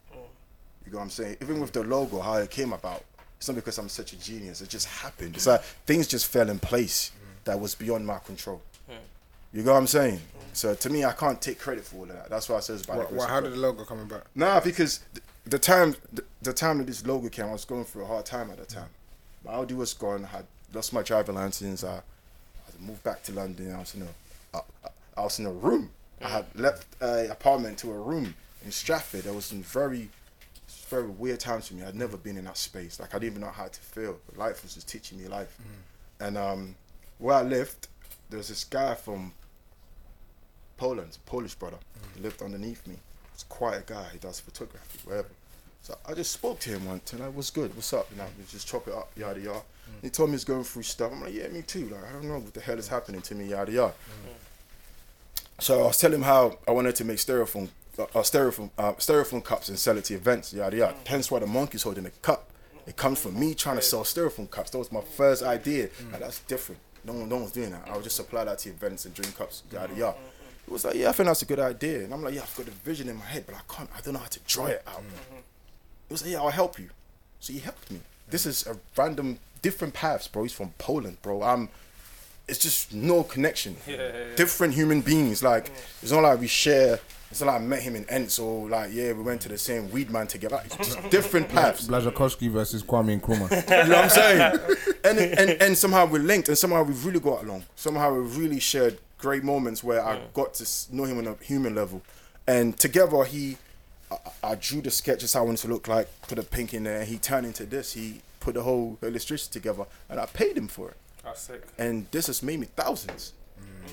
[0.85, 1.37] You know what I'm saying?
[1.41, 3.03] Even with the logo, how it came about,
[3.37, 4.61] it's not because I'm such a genius.
[4.61, 5.35] It just happened.
[5.35, 7.11] It's like things just fell in place
[7.43, 8.61] that was beyond my control.
[8.87, 8.95] Hmm.
[9.53, 10.19] You know what I'm saying?
[10.53, 12.29] So to me, I can't take credit for all of that.
[12.29, 13.43] That's why I says by the What, grace what, of how God.
[13.45, 14.25] did the logo come about?
[14.35, 17.85] Nah, because th- the time the, the time that this logo came, I was going
[17.85, 18.89] through a hard time at the time.
[19.45, 20.25] My Audi was gone.
[20.25, 21.83] I had lost my driver license.
[21.83, 22.01] I, I
[22.81, 23.73] moved back to London.
[23.73, 24.61] I was in a I,
[25.17, 25.89] I was in a room.
[26.21, 29.23] I had left a apartment to a room in Stratford.
[29.23, 30.09] There was some very
[30.89, 31.83] very weird times for me.
[31.83, 32.99] I'd never been in that space.
[32.99, 34.17] Like I didn't even know how to feel.
[34.35, 35.57] Life was just teaching me life.
[35.61, 36.27] Mm.
[36.27, 36.75] And um,
[37.17, 37.87] where I lived,
[38.29, 39.31] there was this guy from
[40.77, 41.77] Poland, Polish brother.
[41.77, 42.15] Mm.
[42.15, 42.97] He lived underneath me.
[43.33, 44.07] He's a guy.
[44.11, 45.29] He does photography, whatever.
[45.83, 47.75] So I just spoke to him once and I was good.
[47.75, 48.07] What's up?
[48.11, 49.61] You know, we just chop it up, yada yada.
[50.01, 51.11] He told me he's going through stuff.
[51.11, 51.89] I'm like, yeah, me too.
[51.89, 53.93] Like I don't know what the hell is happening to me, yada yada.
[55.59, 58.93] So I was telling him how I wanted to make styrofoam, uh, uh, styrofoam, uh,
[58.93, 60.95] styrofoam cups and sell it to events, yada yada.
[61.05, 62.49] Hence why the monkey's holding a cup.
[62.87, 64.71] It comes from me trying to sell styrofoam cups.
[64.71, 65.89] That was my first idea.
[66.11, 66.81] Like, that's different.
[67.03, 67.87] No one, no one's doing that.
[67.87, 70.17] I would just supply that to events and drink cups, yada yada.
[70.67, 72.03] It was like, yeah, I think that's a good idea.
[72.03, 73.89] And I'm like, yeah, I've got a vision in my head, but I can't.
[73.95, 75.03] I don't know how to draw it out.
[76.11, 76.89] It was like, yeah, I'll help you.
[77.39, 78.01] So he helped me.
[78.29, 80.43] This is a random, different paths, bro.
[80.43, 81.41] He's from Poland, bro.
[81.41, 81.69] I'm.
[82.49, 83.77] It's just no connection.
[83.87, 84.35] Yeah, yeah, yeah.
[84.35, 85.41] Different human beings.
[85.41, 86.99] Like it's not like we share.
[87.29, 89.57] It's not like I met him in Ents or like yeah, we went to the
[89.57, 90.57] same weed man together.
[90.57, 91.87] Like, it's just different paths.
[91.87, 93.49] Blazakowski versus Kwame Nkrumah.
[93.83, 94.59] You know what I'm saying?
[95.05, 97.63] And, and and somehow we're linked, and somehow we've really got along.
[97.77, 101.73] Somehow we've really shared great moments where I got to know him on a human
[101.73, 102.01] level,
[102.45, 103.55] and together he,
[104.11, 104.17] I,
[104.51, 106.99] I drew the sketches how I wanted to look like, put a pink in there.
[106.99, 107.93] and He turned into this.
[107.93, 110.97] He put the whole illustration together, and I paid him for it.
[111.23, 111.63] That's sick.
[111.77, 113.33] And this has made me thousands.
[113.59, 113.91] Mm.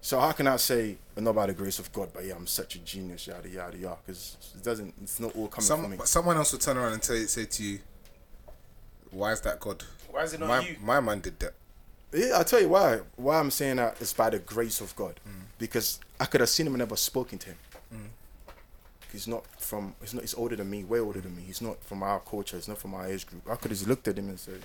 [0.00, 2.74] So how can I say not by the grace of God, but yeah, I'm such
[2.76, 3.96] a genius, yada yada yada?
[4.06, 4.94] Because it doesn't.
[5.02, 5.96] It's not all coming from me.
[5.98, 7.78] but someone else will turn around and tell you, say to you,
[9.10, 9.84] "Why is that God?
[10.10, 10.76] Why is it not my, you?
[10.82, 11.52] My man did that.
[12.12, 13.00] Yeah, I'll tell you why.
[13.16, 15.20] Why I'm saying that is by the grace of God.
[15.28, 15.42] Mm.
[15.58, 17.56] Because I could have seen him and never spoken to him.
[17.94, 17.98] Mm.
[19.12, 19.94] He's not from.
[20.00, 20.22] He's not.
[20.22, 20.84] He's older than me.
[20.84, 21.42] Way older than me.
[21.42, 22.56] He's not from our culture.
[22.56, 23.42] He's not from our age group.
[23.48, 24.62] I could have just looked at him and said,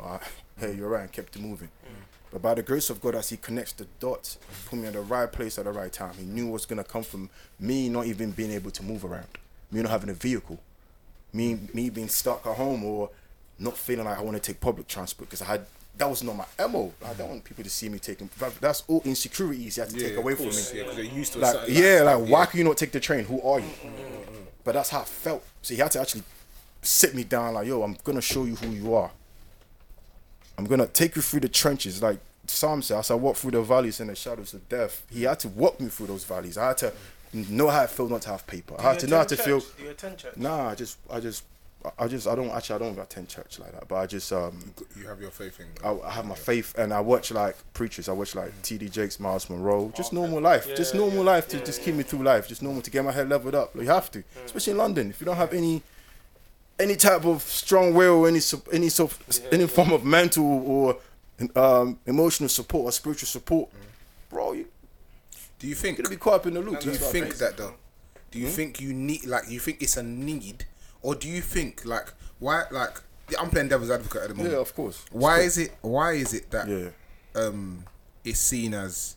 [0.00, 0.20] "Ah,
[0.58, 1.68] "Hey, you're right," and kept it moving.
[2.32, 5.00] But by the grace of God, as He connects the dots, put me in the
[5.00, 6.14] right place at the right time.
[6.14, 7.28] He knew what's gonna come from
[7.58, 9.38] me not even being able to move around,
[9.70, 10.60] me not having a vehicle,
[11.32, 13.10] me me being stuck at home or
[13.58, 15.66] not feeling like I want to take public transport because I had
[16.00, 16.92] that was not my mo.
[17.04, 18.30] I don't want people to see me taking.
[18.58, 20.52] That's all insecurities you have to take away from me.
[20.74, 22.18] Yeah, because they're used to Like yeah, that.
[22.18, 23.24] like why can you not take the train?
[23.24, 23.68] Who are you?
[24.64, 25.44] But that's how I felt.
[25.60, 26.22] So he had to actually
[26.80, 29.10] sit me down like, yo, I'm gonna show you who you are.
[30.56, 32.96] I'm gonna take you through the trenches, like Psalm says.
[32.98, 35.80] As I walk through the valleys and the shadows of death, he had to walk
[35.80, 36.56] me through those valleys.
[36.56, 36.92] I had to
[37.34, 38.74] know how it felt not to have paper.
[38.78, 39.60] I had to know how to feel.
[39.60, 40.36] Do you attend church?
[40.38, 41.44] Nah, I just, I just,
[41.98, 43.88] I just, I don't actually, I don't attend church like that.
[43.88, 46.00] But I just, um, You have your faith in I, God.
[46.04, 48.08] I have my faith and I watch like preachers.
[48.08, 48.90] I watch like T.D.
[48.90, 49.90] Jakes, Myles Munroe.
[49.96, 50.66] Just normal life.
[50.76, 52.46] just normal life to just keep me through life.
[52.48, 53.74] Just normal to get my head leveled up.
[53.74, 55.08] You have to, especially in London.
[55.10, 55.82] If you don't have any,
[56.78, 59.16] any type of strong will, any sup- any sort,
[59.50, 60.98] any form of mental or
[61.56, 63.70] um, emotional support or spiritual support,
[64.28, 64.66] bro, you
[65.58, 65.96] Do you think?
[65.96, 66.80] gonna be caught up in the loop.
[66.80, 67.74] Do you That's what I think that though?
[68.30, 68.44] Do Hmm?
[68.44, 70.66] you think you need like you think it's a need,
[71.02, 73.00] or do you think like why like
[73.38, 74.54] I'm playing devil's advocate at the moment.
[74.54, 75.04] Yeah, of course.
[75.12, 75.72] Why is it?
[75.82, 76.88] Why is it that Yeah.
[77.34, 77.84] um
[78.24, 79.16] it's seen as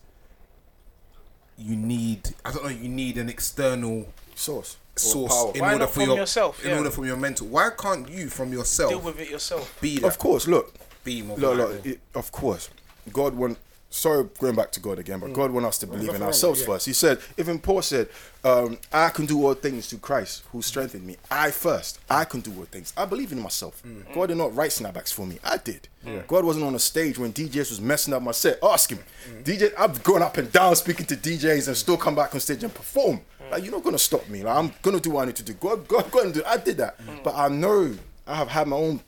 [1.56, 2.34] you need?
[2.44, 2.70] I don't know.
[2.70, 4.76] You need an external Source.
[4.96, 5.52] Source power.
[5.54, 6.64] in Why order not for from your yourself?
[6.64, 6.78] in Yeah.
[6.78, 7.46] order from your mental.
[7.48, 9.76] Why can't you from yourself Deal with it yourself.
[9.80, 12.68] be that Of course, look, be of Look, look, it, of course,
[13.12, 13.58] God want.
[13.94, 15.34] Sorry, going back to God again, but mm.
[15.34, 16.66] God want us to believe in ourselves yeah.
[16.66, 16.84] first.
[16.84, 18.08] He said, even Paul said,
[18.42, 22.40] um, "I can do all things through Christ who strengthened me." I first, I can
[22.40, 22.92] do all things.
[22.96, 23.80] I believe in myself.
[23.86, 24.12] Mm.
[24.12, 25.38] God did not write snapbacks for me.
[25.44, 25.86] I did.
[26.26, 28.58] God wasn't on a stage when DJs was messing up my set.
[28.64, 28.98] Ask him.
[29.30, 29.44] Mm.
[29.44, 32.64] DJ, I've gone up and down speaking to DJs and still come back on stage
[32.64, 33.20] and perform.
[33.52, 34.42] Like you're not gonna stop me.
[34.42, 35.52] Like I'm gonna do what I need to do.
[35.52, 36.42] God, God, God, and do.
[36.44, 37.94] I did that, but I know
[38.26, 39.02] I have had my own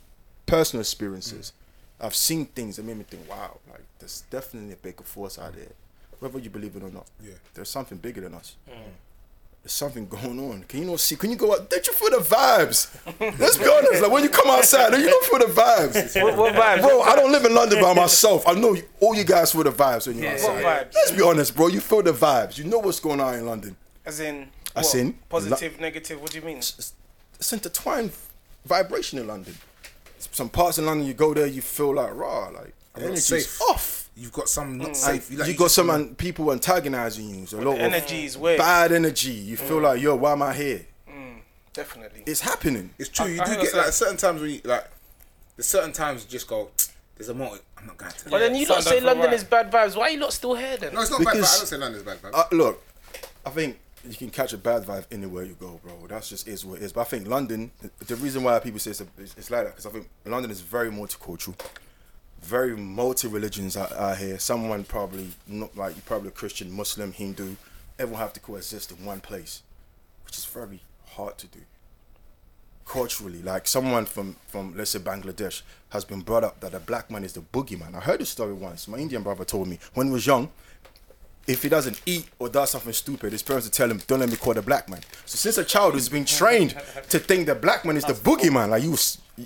[0.47, 1.53] personal experiences.
[2.01, 5.55] I've seen things that made me think, wow, like there's definitely a bigger force out
[5.55, 5.69] there.
[6.21, 7.07] whether you believe it or not.
[7.23, 7.35] Yeah.
[7.55, 8.57] There's something bigger than us.
[8.69, 8.75] Mm.
[9.63, 10.63] There's something going on.
[10.69, 11.17] Can you not see?
[11.17, 11.69] Can you go out?
[11.69, 12.89] Don't you feel the vibes?
[13.41, 14.01] Let's be honest.
[14.03, 16.23] Like when you come outside, you don't feel the vibes.
[16.23, 16.83] What, what vibes?
[16.83, 18.47] Bro, I don't live in London by myself.
[18.47, 20.63] I know all you guys feel the vibes when you're Yeah, outside.
[20.63, 20.95] what vibes?
[20.95, 21.67] Let's be honest, bro.
[21.69, 22.59] You feel the vibes.
[22.59, 23.75] You know what's going on in London.
[24.05, 24.95] As in, As what?
[24.95, 26.21] in, positive, negative.
[26.21, 26.59] What do you mean?
[26.59, 26.93] It's,
[27.35, 28.13] it's intertwined
[28.65, 29.57] vibration in London.
[30.37, 33.59] Some parts in London, you go there, you feel like raw, like I'm energy's safe.
[33.71, 34.11] off.
[34.15, 35.31] You've got some not And safe.
[35.31, 37.47] you, like, got some an- people antagonizing you.
[37.59, 38.59] A lot of energy is weird.
[38.59, 39.31] bad energy.
[39.33, 40.85] You feel like, yo, why am I here?
[41.73, 42.23] Definitely.
[42.27, 42.91] It's happening.
[42.99, 43.25] It's true.
[43.25, 43.79] I- You I do get that.
[43.79, 44.87] like certain times when you like.
[45.57, 46.69] There's certain times you just go.
[47.17, 47.63] There's a motive.
[47.79, 48.29] I'm not going to.
[48.29, 49.35] But then you lot say London right.
[49.35, 49.97] is bad vibes.
[49.97, 50.93] Why are you lot still here then?
[50.93, 51.35] No, it's not bad.
[51.37, 51.55] Vibe.
[51.55, 52.21] I don't say London is bad.
[52.21, 52.35] vibes.
[52.35, 52.83] Uh, look,
[53.47, 56.07] I think you can catch a bad vibe anywhere you go, bro.
[56.09, 56.93] That's just is what it is.
[56.93, 57.71] But I think London,
[58.07, 60.61] the reason why people say it's, a, it's, like that, because I think London is
[60.61, 61.59] very multicultural,
[62.41, 64.39] very multi religions out, out here.
[64.39, 67.57] Someone probably not like you, probably a Christian, Muslim, Hindu.
[67.99, 69.63] Everyone have to coexist in one place,
[70.25, 71.61] which is very hard to do.
[72.85, 77.11] Culturally, like someone from from let's say Bangladesh has been brought up that a black
[77.11, 77.95] man is the boogeyman.
[77.97, 78.87] I heard this story once.
[78.87, 80.51] My Indian brother told me when he was young,
[81.47, 84.29] if he doesn't eat or does something stupid, his parents will tell him, "Don't let
[84.31, 86.75] me call the black man." So since a child, he's been trained
[87.11, 88.97] to think the black man is the boogeyman, like you,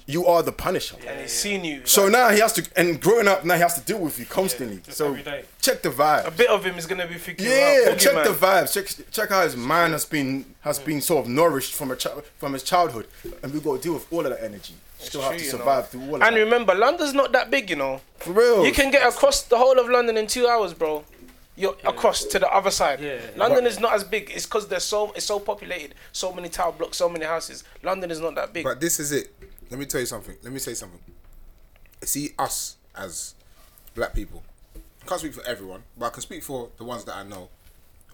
[0.06, 0.96] you are the punisher.
[1.06, 1.82] And he's seen you.
[1.84, 4.18] So like, now he has to, and growing up, now he has to deal with
[4.18, 4.78] you constantly.
[4.78, 5.16] just so
[5.60, 6.26] check the vibe.
[6.26, 7.46] a bit of him is gonna be thinking.
[7.46, 8.24] Yeah, wow, check boogeyman.
[8.24, 8.72] the vibes.
[8.72, 12.10] Check, check how his mind has been has been sort of nourished from a chi-
[12.38, 13.06] from his childhood,
[13.42, 14.74] and we got to deal with all of that energy.
[14.98, 15.58] Still have true, to you know.
[15.58, 16.40] survive through all of And that.
[16.40, 18.02] remember, London's not that big, you know.
[18.18, 21.04] For real, You can get across the whole of London in two hours, bro.
[21.60, 23.00] You're across to the other side.
[23.00, 23.18] Yeah.
[23.36, 24.30] London is not as big.
[24.34, 27.64] It's because there's so it's so populated, so many tower blocks, so many houses.
[27.82, 28.64] London is not that big.
[28.64, 29.34] But this is it.
[29.70, 30.36] Let me tell you something.
[30.42, 31.00] Let me say something.
[32.02, 33.34] See us as
[33.94, 34.42] black people.
[35.02, 37.50] I can't speak for everyone, but I can speak for the ones that I know.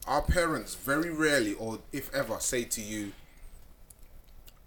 [0.08, 3.12] Our parents very rarely, or if ever, say to you,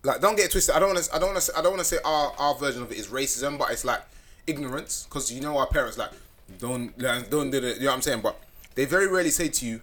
[0.04, 0.74] like, don't get it twisted.
[0.74, 1.14] I don't want to.
[1.14, 1.58] I don't want to.
[1.58, 4.02] I don't want to say our our version of it is racism, but it's like
[4.48, 6.12] ignorance because you know our parents like
[6.58, 7.76] don't don't do it.
[7.76, 8.22] You know what I'm saying?
[8.22, 8.40] But
[8.80, 9.82] they very rarely say to you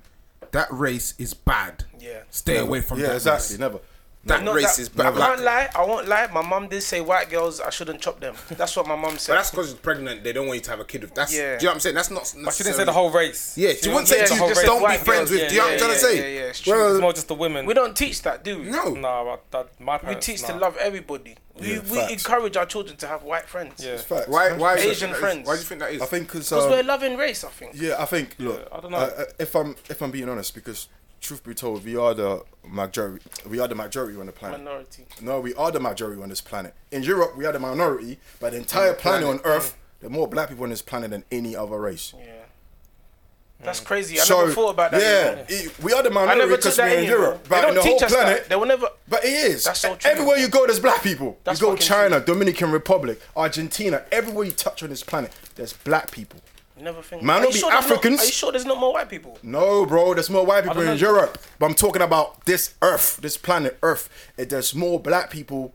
[0.53, 1.85] that race is bad.
[2.01, 2.21] Yeah.
[2.31, 3.17] Stay away from yeah, that.
[3.17, 3.57] exactly.
[3.57, 3.61] race.
[3.61, 3.81] Never.
[4.27, 5.07] That Not race that- is bad.
[5.07, 5.69] I Like, can't lie.
[5.73, 6.27] I won't lie.
[6.33, 7.61] My mum did say white girls.
[7.61, 8.35] I shouldn't chop them.
[8.51, 9.33] That's what my mum said.
[9.33, 10.25] But that's because you're pregnant.
[10.25, 11.15] They don't want you to have a kid with.
[11.15, 11.33] That's.
[11.33, 11.39] Yeah.
[11.39, 11.95] Do you know what I'm saying?
[11.95, 12.35] That's not.
[12.45, 13.57] But she didn't say the whole race.
[13.57, 15.31] Yeah, she wouldn't say Yeah, to she just don't be friends girls.
[15.31, 15.41] with.
[15.43, 16.17] Yeah, do you know what I'm yeah, trying to say?
[16.35, 16.73] yeah, yeah, it's true.
[16.73, 17.67] Well, It's more just the women.
[17.67, 18.65] we don't teach that, do we?
[18.69, 18.95] no.
[18.95, 20.49] Nah, but that, my We teach nah.
[20.49, 21.37] to love everybody.
[21.61, 23.83] We, Yeah, we encourage our children to have white friends.
[23.85, 23.97] Yeah.
[23.99, 24.27] Facts.
[24.29, 24.53] Why?
[24.53, 24.75] Why?
[24.75, 25.47] is it- Asian friends.
[25.47, 26.03] Why do you think that is?
[26.03, 27.73] I think because Because we're a loving race, I think.
[27.77, 28.35] Yeah, I think.
[28.41, 28.99] Look, I don't know.
[28.99, 30.89] uh, uh, if I'm if I'm being honest, because
[31.21, 33.25] truth be told, we are the majority.
[33.49, 34.61] We are the majority on the planet.
[34.61, 35.07] Minority.
[35.21, 36.75] No, we are the majority on this planet.
[36.91, 40.01] In Europe, we are the minority, but the entire planet, planet, on Earth, mm.
[40.01, 42.15] there are more black people on this planet than any other race.
[42.17, 42.25] Yeah.
[42.25, 43.65] Mm.
[43.65, 44.21] That's crazy.
[44.21, 45.01] I so never thought about that.
[45.01, 47.05] yeah, it- we are the I minority never took because that we're in.
[47.05, 47.11] in.
[47.11, 48.39] Europe, They but in don't the whole us planet.
[48.43, 48.49] that.
[48.51, 48.89] They will never.
[49.09, 49.65] But it is.
[49.65, 50.11] That's so true.
[50.11, 51.39] Everywhere you go, there's black people.
[51.45, 54.05] That's you go fucking China, Dominican Republic, Argentina.
[54.13, 56.41] Everywhere you touch on this planet, there's black people.
[56.79, 57.23] Never think.
[57.23, 58.21] Man, Are don't you be sure there's not- Africans.
[58.21, 59.39] Are you sure there's not more white people?
[59.43, 60.95] No, bro, there's more white people in know.
[60.95, 61.39] Europe.
[61.59, 64.09] But I'm talking about this Earth, this planet Earth.
[64.37, 65.73] It, there's more black people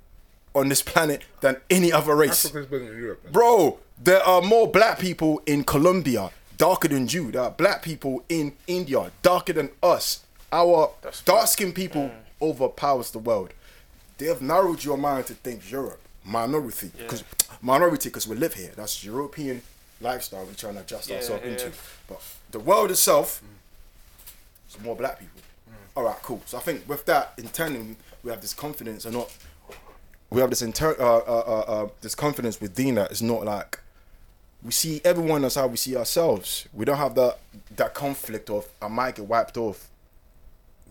[0.54, 2.46] on this planet than any other race.
[2.46, 3.24] Africa's bigger than Europe.
[3.24, 3.34] man.
[3.34, 7.32] Bro, there are more black people in Colombia, darker than you.
[7.32, 10.24] There are black people in India, darker than us.
[10.52, 10.92] Our
[11.26, 12.12] dark skinned people mm.
[12.42, 13.54] overpowers the world.
[14.18, 17.24] They have narrowed your mind to think Europe, minority, because
[17.62, 18.72] minority because we live here.
[18.76, 19.64] That's European
[20.02, 21.52] lifestyle we're trying to adjust ourselves yeah.
[21.52, 21.72] into.
[22.08, 23.42] But the world itself,
[24.66, 25.42] it's more black people.
[25.96, 26.42] All right, cool.
[26.46, 29.36] So I think with that internally, we have this confidence and not
[30.30, 33.80] we have this inter uh, uh, uh, uh, this confidence within that it's not like
[34.64, 36.68] we see everyone as how we see ourselves.
[36.74, 37.40] We don't have that
[37.76, 39.90] that conflict of I might get wiped off.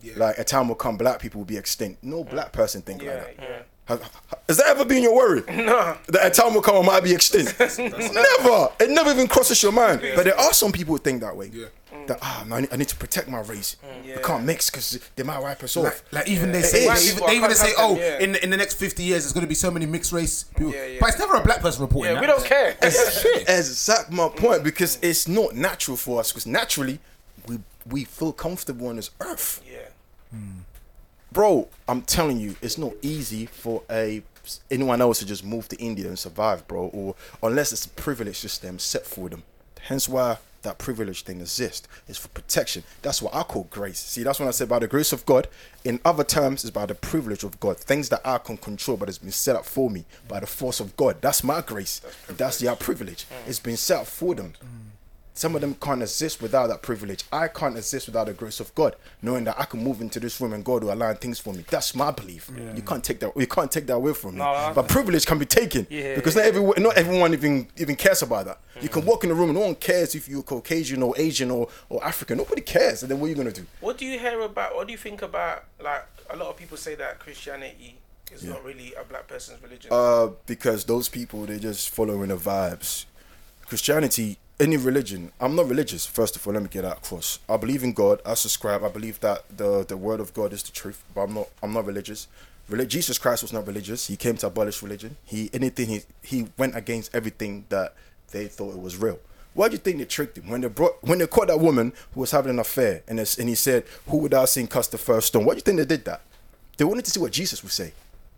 [0.02, 0.14] Yeah.
[0.16, 2.02] Like a time will come, black people will be extinct.
[2.02, 3.66] No black person think Yeah, like that.
[3.90, 3.98] Yeah.
[3.98, 5.42] Have, has that ever been your worry?
[5.70, 5.96] No.
[6.08, 7.58] That a time will come, I might be extinct.
[7.78, 8.68] never.
[8.80, 10.00] It never even crosses your mind.
[10.16, 11.50] But there are some people who think that way.
[11.52, 11.66] Yeah.
[12.06, 13.76] That ah, no, I, need, I need to protect my race.
[14.04, 14.16] Yeah.
[14.16, 16.02] We can't mix because they might wipe us off.
[16.10, 18.18] Like, like even they say, they even, they even say, oh, them, yeah.
[18.24, 20.44] in the, in the next fifty years, there's going to be so many mixed race
[20.44, 20.72] people.
[20.72, 20.96] Yeah, yeah.
[21.00, 22.22] But it's never a black person reporting Yeah, that.
[22.22, 22.76] we don't care.
[22.82, 27.00] Exact my point because it's not natural for us because naturally
[27.46, 29.62] we we feel comfortable on this earth.
[29.70, 30.38] yeah.
[31.32, 34.22] Bro, I'm telling you, it's not easy for a
[34.70, 38.36] anyone else to just move to India and survive, bro, or unless it's a privilege
[38.36, 39.42] system set for them.
[39.80, 41.88] Hence why that privilege thing exists.
[42.08, 42.82] It's for protection.
[43.02, 43.98] That's what I call grace.
[43.98, 45.48] See, that's when I say by the grace of God.
[45.84, 47.78] In other terms, it's by the privilege of God.
[47.78, 50.80] Things that I can control, but it's been set up for me by the force
[50.80, 51.22] of God.
[51.22, 52.00] That's my grace.
[52.28, 53.24] That's, their privilege.
[53.24, 53.48] Mm.
[53.48, 54.52] It's been set up for them.
[54.62, 54.89] Mm.
[55.40, 57.24] Some of them can't exist without that privilege.
[57.32, 60.38] I can't exist without the grace of God, knowing that I can move into this
[60.38, 61.64] room and God will align things for me.
[61.66, 62.50] That's my belief.
[62.76, 63.34] You can't take that.
[63.34, 64.40] You can't take that away from me.
[64.40, 67.96] No, but privilege can be taken Yeah, because yeah, not everyone, not everyone even even
[67.96, 68.60] cares about that.
[68.82, 71.50] You can walk in the room and no one cares if you're Caucasian or Asian
[71.50, 72.36] or, or African.
[72.36, 73.02] Nobody cares.
[73.02, 73.64] And then what are you gonna do?
[73.80, 74.74] What do you hear about?
[74.74, 75.64] What do you think about?
[75.82, 77.96] Like a lot of people say that Christianity
[78.30, 79.88] is not really a black person's religion.
[79.90, 83.06] Uh, because those people they're just following the vibes.
[83.66, 85.32] Christianity, any religion.
[85.40, 86.06] I'm not religious.
[86.06, 87.38] First of all, let me get that across.
[87.48, 88.20] I believe in God.
[88.24, 88.84] I subscribe.
[88.84, 91.02] I believe that the the word of God is the truth.
[91.14, 91.48] But I'm not.
[91.62, 92.28] I'm not religious.
[92.70, 94.06] Reli- Jesus Christ was not religious.
[94.06, 95.16] He came to abolish religion.
[95.24, 97.94] He anything he he went against everything that
[98.30, 99.18] they thought it was real.
[99.54, 101.92] Why do you think they tricked him when they brought when they caught that woman
[102.14, 105.28] who was having an affair and and he said, "Who without sin cast the first
[105.28, 106.20] stone?" Why do you think they did that?
[106.76, 107.92] They wanted to see what Jesus would say.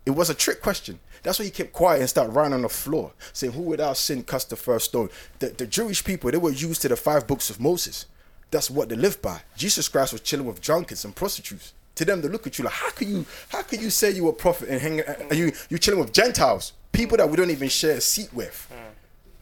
[0.05, 0.99] It was a trick question.
[1.23, 4.23] That's why he kept quiet and started writing on the floor, saying, Who without sin
[4.23, 5.09] cast the first stone?
[5.39, 8.05] The, the Jewish people, they were used to the five books of Moses.
[8.51, 9.41] That's what they lived by.
[9.55, 11.73] Jesus Christ was chilling with drunkards and prostitutes.
[11.95, 14.27] To them, they look at you like, how can you, how can you say you
[14.27, 17.69] a prophet and hang, and you, you chilling with Gentiles, people that we don't even
[17.69, 18.71] share a seat with,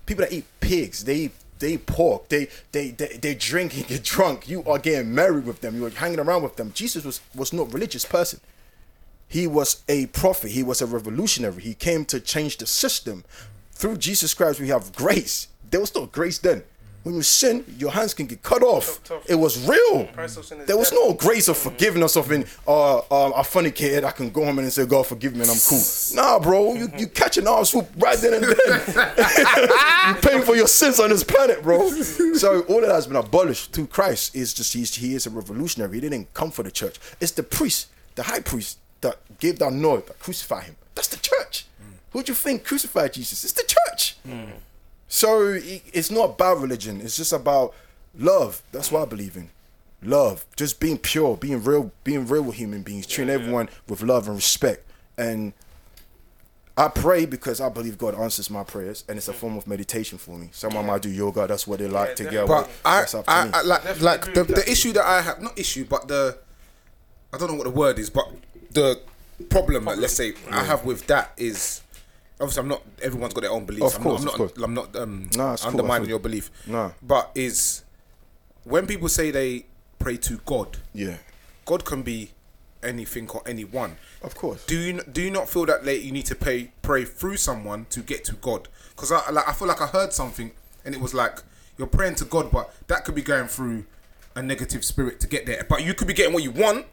[0.05, 4.03] people that eat pigs, they eat, they pork, they, they, they, they drink and get
[4.03, 4.49] drunk.
[4.49, 5.75] You are getting married with them.
[5.75, 6.71] You are hanging around with them.
[6.73, 8.39] Jesus was, was not religious person.
[9.31, 10.51] He was a prophet.
[10.51, 11.61] He was a revolutionary.
[11.61, 13.23] He came to change the system.
[13.71, 15.47] Through Jesus Christ, we have grace.
[15.69, 16.63] There was no grace then.
[17.03, 19.01] When you sin, your hands can get cut off.
[19.05, 19.29] Chopped off.
[19.29, 20.09] It was real.
[20.67, 24.03] There was no grace of forgiveness of in uh, uh, I fornicated.
[24.03, 25.81] I can go home and say, God forgive me and I'm cool.
[26.13, 28.53] Nah, bro, you you catch an arm swoop right then and then.
[30.09, 31.89] you paying for your sins on this planet, bro.
[32.33, 34.35] So all of that has been abolished through Christ.
[34.35, 35.95] Is just he's, he is a revolutionary.
[35.95, 36.99] He didn't come for the church.
[37.21, 40.75] It's the priest, the high priest that gave that note that crucified him.
[40.95, 41.65] That's the church.
[42.11, 43.43] Who do you think crucified Jesus?
[43.43, 44.17] It's the church.
[45.07, 47.01] So it's not about religion.
[47.01, 47.73] It's just about
[48.17, 48.61] love.
[48.71, 49.49] That's what I believe in.
[50.03, 54.27] Love, just being pure, being real, being real with human beings, treating everyone with love
[54.27, 54.89] and respect.
[55.15, 55.53] And
[56.75, 60.17] I pray because I believe God answers my prayers, and it's a form of meditation
[60.17, 60.49] for me.
[60.51, 61.45] Someone might do yoga.
[61.45, 62.47] That's what they like to get.
[62.47, 62.67] But.
[62.83, 63.49] I, That's up to I.
[63.53, 66.39] I like Definitely like the, the issue that I have not issue, but the
[67.33, 68.25] I don't know what the word is, but
[68.73, 69.01] the
[69.49, 71.81] problem, that let's say I have with that is
[72.39, 73.93] obviously I'm not everyone's got their own beliefs.
[73.93, 74.57] Of I'm course, not, of I'm course.
[74.57, 76.51] not, I'm not um, it's cool, I undermining feel- your belief.
[76.67, 76.93] No.
[77.01, 77.83] but is
[78.63, 79.65] when people say they
[79.99, 81.17] pray to God, yeah,
[81.65, 82.31] God can be
[82.83, 83.95] anything or anyone.
[84.23, 84.65] of course.
[84.65, 87.85] Do you do you not feel that like you need to pay pray through someone
[87.91, 88.67] to get to God?
[88.89, 90.51] Because I like I feel like I heard something
[90.85, 91.39] and it was like
[91.77, 93.85] you're praying to God, but that could be going through
[94.35, 95.65] a negative spirit to get there.
[95.67, 96.85] But you could be getting what you want.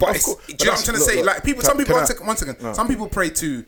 [0.00, 0.46] But Of it's, course.
[0.46, 1.16] do you know what I'm trying to look, say?
[1.18, 1.86] look, like people, can- some people.
[1.86, 2.62] can One I- second, one second.
[2.62, 2.72] No.
[2.72, 3.64] Some people pray to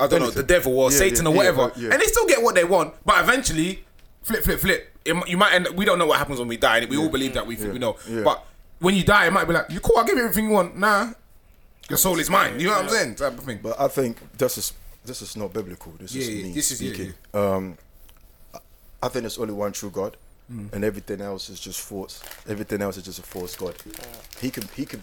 [0.00, 1.90] I don't know the devil or Yeah, Satan yeah, or yeah, whatever, but- yeah.
[1.92, 2.94] and they still get what they want.
[3.04, 3.84] But eventually,
[4.22, 4.90] flip, flip, flip.
[5.04, 5.68] It you might end.
[5.76, 6.78] We don't know what happens when we die.
[6.78, 7.96] And we all believe that we think we know.
[8.08, 8.22] Yeah.
[8.22, 8.44] But
[8.80, 9.96] when you die, it might be like you cool.
[9.98, 10.76] I'll give you everything you want.
[10.76, 11.12] Nah,
[11.88, 12.58] your soul is mine.
[12.58, 13.14] You know what I'm saying?
[13.16, 13.60] Type of thing.
[13.62, 14.72] But I think this is
[15.04, 15.92] this is not biblical.
[15.98, 17.14] This is Yeah, yeah, me this is- yeah, speaking.
[17.32, 17.78] Um,
[18.54, 18.58] I-
[19.04, 20.16] I think there's only one true God,
[20.48, 22.20] and everything else is just false.
[22.48, 23.74] Everything else is just a false God.
[24.40, 25.02] He can he can.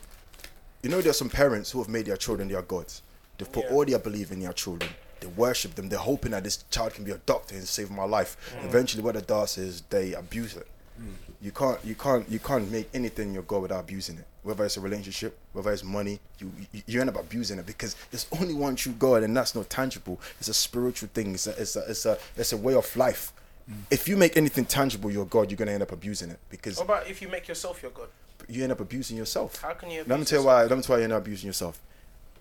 [0.84, 3.02] You know, there's some parents who have made their children their gods.
[3.38, 4.92] They've put all their belief in their children.
[5.22, 5.88] They worship them.
[5.88, 8.36] They're hoping that this child can be a doctor and save my life.
[8.60, 8.66] Mm.
[8.66, 10.68] Eventually, what it does is they abuse it.
[11.02, 11.14] Mm.
[11.42, 14.26] You can't, you can't, you can't make anything your God without abusing it.
[14.44, 17.96] Whether it's a relationship, whether it's money, you, you you end up abusing it because
[18.12, 20.20] there's only one true God, and that's not tangible.
[20.40, 21.34] It's a spiritual thing.
[21.34, 23.32] It's a, it's a, it's a, it's a way of life.
[23.72, 23.76] Mm.
[23.90, 26.86] If you make anything tangible your God, you're gonna end up abusing it because What
[26.86, 28.10] about if you make yourself your god?
[28.50, 29.62] You end up abusing yourself.
[29.62, 30.64] How can you Let me tell you why.
[30.66, 31.80] Let me tell you why you end up abusing yourself.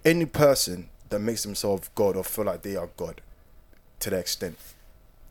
[0.04, 3.20] Any person that makes themselves God or feel like they are God,
[4.00, 4.56] to the extent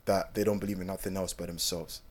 [0.05, 2.01] that they don't believe in nothing else but themselves,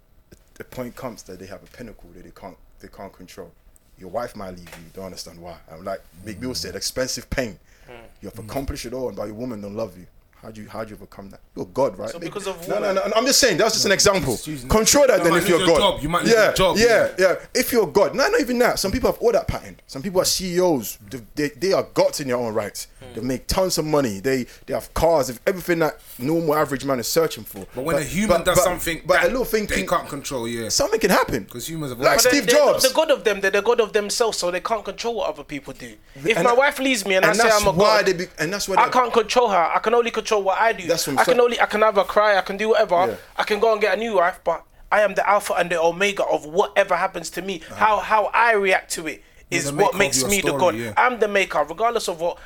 [0.54, 3.50] the- point comes that they have a pinnacle that they can't they can't control.
[3.98, 4.84] Your wife might leave you.
[4.84, 5.56] You don't understand why.
[5.70, 7.58] I'm like Meek Mill said, expensive pain.
[7.86, 8.04] Hmm.
[8.22, 10.06] You have accomplished it all, and but your woman don't love you.
[10.42, 11.40] How do you how do you overcome that?
[11.54, 12.08] You're God, right?
[12.08, 14.38] So because of no, no, woman- no, I'm just saying that's just an example.
[14.68, 15.92] Control that You then if you're lose your God.
[15.96, 17.08] job, you might lose yeah, your job, yeah, yeah.
[17.18, 17.34] yeah.
[17.54, 18.78] If you're God, no, not even that.
[18.78, 19.76] Some people have all that pattern.
[19.86, 20.98] Some people are CEOs.
[21.10, 22.86] They, they, they are gods in their own rights.
[23.00, 23.14] Hmm.
[23.14, 24.20] They make tons of money.
[24.20, 25.28] They they have cars.
[25.28, 27.66] If everything that normal average man is searching for.
[27.74, 29.86] But when a human but- does but- something but that a little thing they can,
[29.86, 30.70] can't control, yeah.
[30.70, 32.88] something can happen because humans have like Steve they're, they're Jobs.
[32.88, 33.40] the god of them.
[33.42, 35.94] They're the god of themselves, so they can't control what other people do.
[36.14, 38.12] If And my that- wife leaves me and, I say I'm a why god, they
[38.14, 39.56] be, and that's why I can't control her.
[39.74, 40.86] I can only control what I do.
[40.86, 41.40] That's what I'm I can saying.
[41.40, 42.36] only I can have a cry.
[42.38, 42.94] I can do whatever.
[42.94, 43.16] Yeah.
[43.36, 45.80] I can go and get a new wife, but I am the alpha and the
[45.80, 47.60] omega of whatever happens to me.
[47.62, 47.74] Uh-huh.
[47.76, 50.76] How how I react to it is what makes me the god.
[50.76, 50.92] yeah.
[50.96, 52.38] I'm the maker, regardless of what.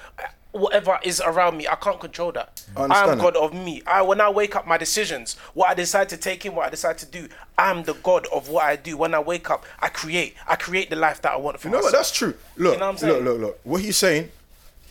[0.53, 1.67] whatever is around me.
[1.67, 2.65] I can't control that.
[2.77, 3.19] I am.
[3.19, 3.83] God of me.
[3.89, 6.71] I when I wake up, my decisions, what I decide to take in, what I
[6.71, 7.29] decide to do.
[7.59, 8.97] I'm the God of what I do.
[8.97, 10.37] When I wake up, I create.
[10.47, 11.93] I create the life that I want for You know myself.
[11.95, 12.35] That's true.
[12.57, 13.61] Look, You know what I'm look, look, look.
[13.65, 14.31] What he's saying,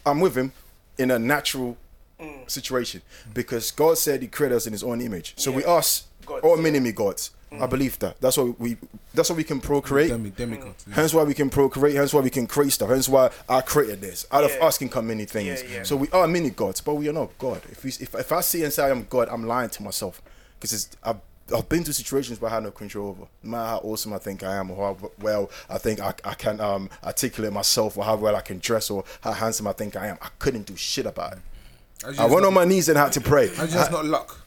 [0.05, 0.51] I'm with him
[0.97, 1.77] in a natural
[2.23, 2.49] Mm.
[2.49, 3.01] situation
[3.33, 5.33] because God said He created us in His own image.
[5.37, 5.69] So we Yeah.
[5.71, 6.63] are s- Gods, all yeah.
[6.63, 7.31] mini gods.
[7.61, 8.19] I believe that.
[8.19, 8.77] That's why we.
[9.13, 10.09] That's why we can procreate.
[10.09, 10.69] Demi, demigod.
[10.75, 10.87] Mm.
[10.87, 10.95] yeah.
[10.95, 11.95] Hence why we can procreate.
[11.95, 12.89] Hence why we can create stuff.
[12.89, 14.25] Hence why I created this.
[14.31, 14.65] Out of Yeah.
[14.65, 15.61] us can come many things.
[15.61, 15.83] Yeah, yeah.
[15.83, 17.61] So we are mini gods, but we are not God.
[17.71, 20.19] If we, if, if I see and say I'm God, I'm lying to myself
[20.59, 21.17] because I've
[21.55, 23.25] I've been to situations where I had no control over.
[23.43, 26.33] No matter how awesome I think I am, or how well I think I, I
[26.33, 29.95] can um, articulate myself, or how well I can dress, or how handsome I think
[29.95, 31.39] I am, I couldn't do shit about it.
[32.05, 33.47] As I went on my knees and had to pray.
[33.57, 34.39] not- as you not luck.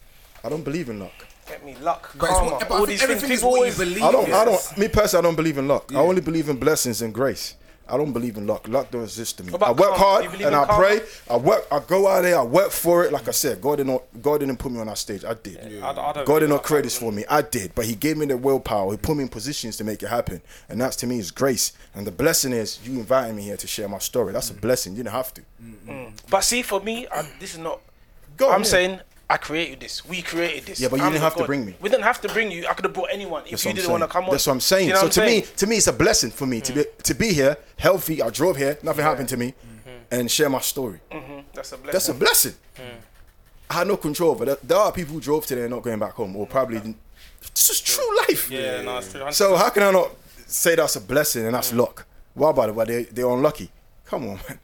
[0.44, 1.12] I don't believe in luck.
[1.48, 3.10] Get me luck, But karma, what- but I all these things.
[3.10, 4.02] everything is People always believe.
[4.02, 4.26] I don't.
[4.26, 4.68] I Yes.
[4.68, 4.78] don't.
[4.78, 5.92] Me personally, I don't believe in luck.
[5.92, 7.54] I only believe in blessings and grace.
[7.88, 8.66] I don't believe in luck.
[8.68, 9.52] Luck don't exist to me.
[9.52, 9.96] I work karma?
[9.96, 10.74] hard and I karma?
[10.74, 11.00] pray.
[11.30, 11.66] I work.
[11.70, 12.38] I go out there.
[12.38, 13.12] I work for it.
[13.12, 14.02] Like I said, God did not.
[14.20, 15.24] God didn't put me on that stage.
[15.24, 15.58] I did.
[15.82, 17.24] I, I don't God really did not create this for me.
[17.28, 18.90] I did, but He gave me the willpower.
[18.90, 21.72] He put me in positions to make it happen, and that's to me is grace.
[21.94, 24.32] And the blessing is you inviting me here to share my story.
[24.32, 24.60] That's a mm.
[24.60, 24.92] blessing.
[24.94, 25.42] You didn't have to.
[25.62, 25.74] Mm.
[25.86, 26.12] Mm.
[26.28, 27.80] But see, for me, I, this is not.
[28.36, 28.66] Go I'm yeah.
[28.66, 30.04] saying I created this.
[30.06, 30.80] We created this.
[30.80, 31.74] Yeah, but you I'm didn't the have to bring me.
[31.80, 32.66] We didn't have to bring you.
[32.68, 34.00] I could have brought anyone if That's you what I'm didn't saying.
[34.00, 34.30] want to come on.
[34.30, 34.86] That's what I'm saying.
[34.88, 35.42] You know so what to I'm me, saying?
[35.42, 35.56] Mm.
[35.56, 38.22] to me, it's a blessing for me to be to be here, healthy.
[38.22, 39.54] I drove here, nothing happened to me,
[40.12, 41.00] and share my story.
[41.52, 41.92] that's a blessing.
[41.92, 42.54] That's a blessing.
[43.68, 44.62] I had no control over that.
[44.66, 46.78] There are people who drove today and not going back home, or probably
[47.52, 48.48] this is true life.
[48.48, 49.32] Yeah, no, it's true.
[49.32, 50.10] So how can I not
[50.46, 52.06] say that's a blessing and that's luck?
[52.34, 52.74] Why about it?
[52.76, 53.70] Why they they're unlucky?
[54.04, 54.60] Come on, man.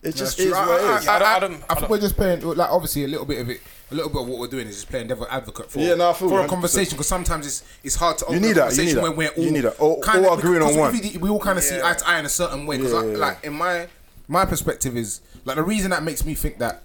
[0.00, 0.56] It just That's is true.
[0.56, 1.08] what I, it is.
[1.08, 3.40] I, I, I I, I I think we're just playing like obviously a little bit
[3.40, 3.60] of it.
[3.90, 6.10] A little bit of what we're doing is just playing devil advocate for Yeah, no,
[6.10, 8.76] I feel a conversation because sometimes it's it's hard to open You need a that,
[8.76, 9.02] you need conversation that.
[9.02, 9.78] when we're all You need that.
[9.80, 10.92] All- kinda- all agreeing on one.
[10.92, 11.88] We, we all kind of see Yeah.
[11.90, 13.16] eye to eye in a certain way because Yeah, yeah, yeah.
[13.18, 13.88] like in my
[14.28, 16.82] my perspective is like the reason that makes me think that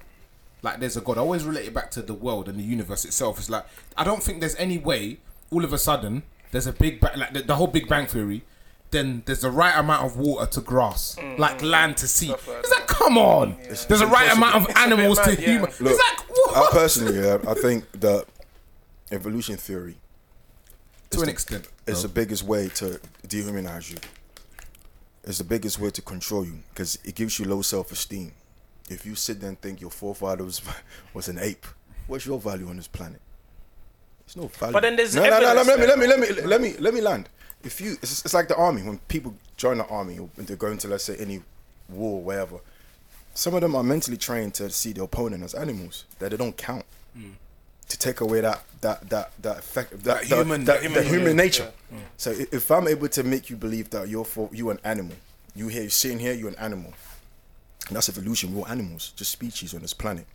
[0.61, 1.17] like there's a god.
[1.17, 3.37] I always relate it back to the world and the universe itself.
[3.37, 3.65] It's like
[3.97, 5.17] I don't think there's any way
[5.51, 8.43] all of a sudden there's a big bang, like the, the whole Big Bang theory.
[8.93, 12.27] Then there's the right amount of water to grass, mm, like mm, land to sea.
[12.27, 13.57] Stuff like It's like, come on.
[13.63, 15.47] There's a right amount of It's a bit animals to yeah.
[15.47, 15.71] human.
[15.79, 16.57] Look, it's like what?
[16.57, 18.27] I personally, yeah, I think that
[19.11, 19.97] evolution theory
[21.09, 21.67] to an the- extent.
[21.87, 22.07] It's bro.
[22.07, 23.97] the biggest way to dehumanize you.
[25.23, 28.31] It's the biggest way to control you because it gives you low self esteem.
[28.91, 30.61] If you sit there and think your forefather was,
[31.15, 31.65] was an ape,
[32.05, 33.21] what's your value on this planet?
[34.25, 34.73] It's no value.
[34.73, 36.73] But then there's no, no, no, evidence Let me, let me, let me, let me,
[36.77, 37.29] let me land.
[37.63, 38.81] If you, it's, it's like the army.
[38.83, 41.41] When people join the army, or when they're going to let's say any
[41.89, 42.57] war, wherever,
[43.33, 46.55] some of them are mentally trained to see the opponent as animals that they don't
[46.57, 46.85] count.
[47.17, 47.33] Mm.
[47.89, 51.05] To take away that that that that effect, that, That the- human- that, that human-
[51.05, 51.71] human nature.
[52.17, 55.15] So if I'm able to make you believe that you're for you an animal,
[55.55, 56.93] you here sitting here, you're an animal.
[57.87, 58.53] And that's evolution.
[58.55, 60.25] We're all animals, just species on this planet.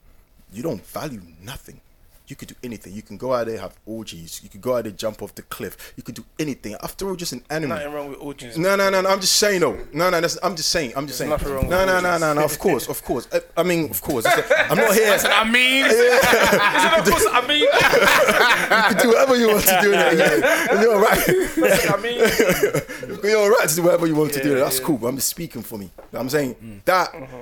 [0.53, 1.81] You don't value nothing.
[2.29, 2.93] You could do anything.
[2.93, 4.41] You can go out there have orgies.
[4.43, 5.95] You could go out there jump off the cliff.
[5.97, 6.77] You could do anything.
[6.83, 7.79] After all, just an animal.
[7.79, 8.59] Nothing wrong with orgies.
[8.59, 9.09] No, no, no, no.
[9.09, 9.79] I'm just saying, though.
[9.95, 10.21] No, no.
[10.21, 10.93] That's, I'm just saying.
[10.95, 11.31] I'm just saying.
[11.31, 12.21] nothing wrong with no, no, no, orgies.
[12.21, 12.45] no, no.
[12.45, 13.29] Of course, of course.
[13.33, 14.27] I, I mean, of course.
[14.27, 15.19] I'm not here.
[15.25, 19.91] I mean, Isn't of course, I mean, You can do whatever you want to do.
[19.93, 20.81] yeah.
[20.83, 21.19] You're all right.
[21.29, 24.55] I mean, You're all right to do whatever you want to do.
[24.55, 24.85] That's yeah.
[24.85, 24.99] cool.
[24.99, 25.91] But I'm just speaking for me.
[26.13, 26.85] I'm saying mm.
[26.85, 27.39] that uh-huh.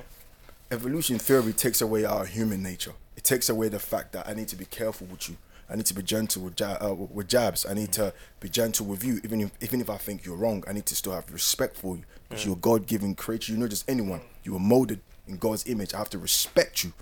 [0.70, 2.92] evolution theory takes away our human nature.
[3.16, 5.36] It takes away the fact that I need to be careful with you.
[5.68, 7.66] I need to be gentle with, ja- uh, with jabs.
[7.66, 10.62] I need to be gentle with you, even if even if I think you're wrong.
[10.68, 13.52] I need to still have respect for you because you're a God-given creature.
[13.52, 14.20] You're not just anyone.
[14.44, 15.92] You were molded in God's image.
[15.94, 16.92] I have to respect you.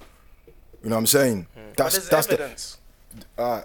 [0.82, 1.46] You know what I'm saying?
[1.54, 2.78] but That's that's the evidence.
[3.36, 3.62] uh,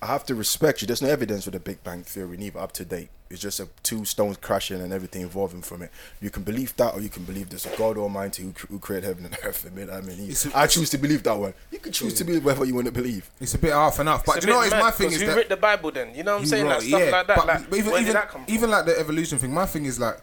[0.00, 0.86] I have to respect you.
[0.86, 3.08] There's no evidence for the Big Bang Theory, neither up to date.
[3.30, 5.90] It's just a two stones crashing and everything evolving from it.
[6.22, 9.06] You can believe that, or you can believe there's a God Almighty who, who created
[9.08, 9.66] heaven and earth.
[9.70, 11.52] I mean, I mean, he- a- I choose to believe that one.
[11.72, 13.28] You can choose to believe whatever you want to believe.
[13.40, 14.24] it's a bit half and half.
[14.24, 15.48] But It's you know bit what is mad, my thing 'cause is who that writ
[15.48, 16.14] the Bible then?
[16.14, 16.66] You know what I'm saying?
[16.66, 17.36] right, That stuff like that.
[17.36, 18.54] but- like, but even where did even, that come from?
[18.54, 20.16] even like the evolution thing, my thing is like,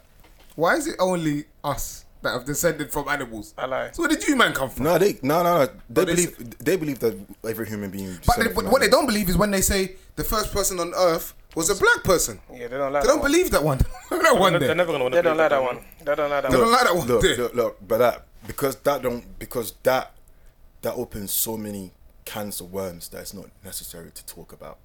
[0.55, 3.53] why is it only us that have descended from animals?
[3.57, 3.91] I lie.
[3.91, 4.83] So where did you man come from?
[4.83, 5.65] No, they no no no.
[5.65, 8.07] They But it's- believe they believe that every human being.
[8.25, 10.79] But they, descended from what they don't believe is when they say the first person
[10.79, 12.39] on Earth was a black person.
[12.51, 13.31] Yeah, they don't like They that don't one.
[13.31, 13.77] believe that one.
[13.77, 14.75] that one They're there.
[14.75, 15.79] never gonna want They don't like that one.
[16.03, 16.51] They don't like that one.
[16.51, 17.37] They don't like that one Look, there.
[17.37, 20.11] look, look, but that because that don't because that
[20.81, 21.91] that opens so many
[22.25, 24.77] cans of worms that it's not necessary to talk about.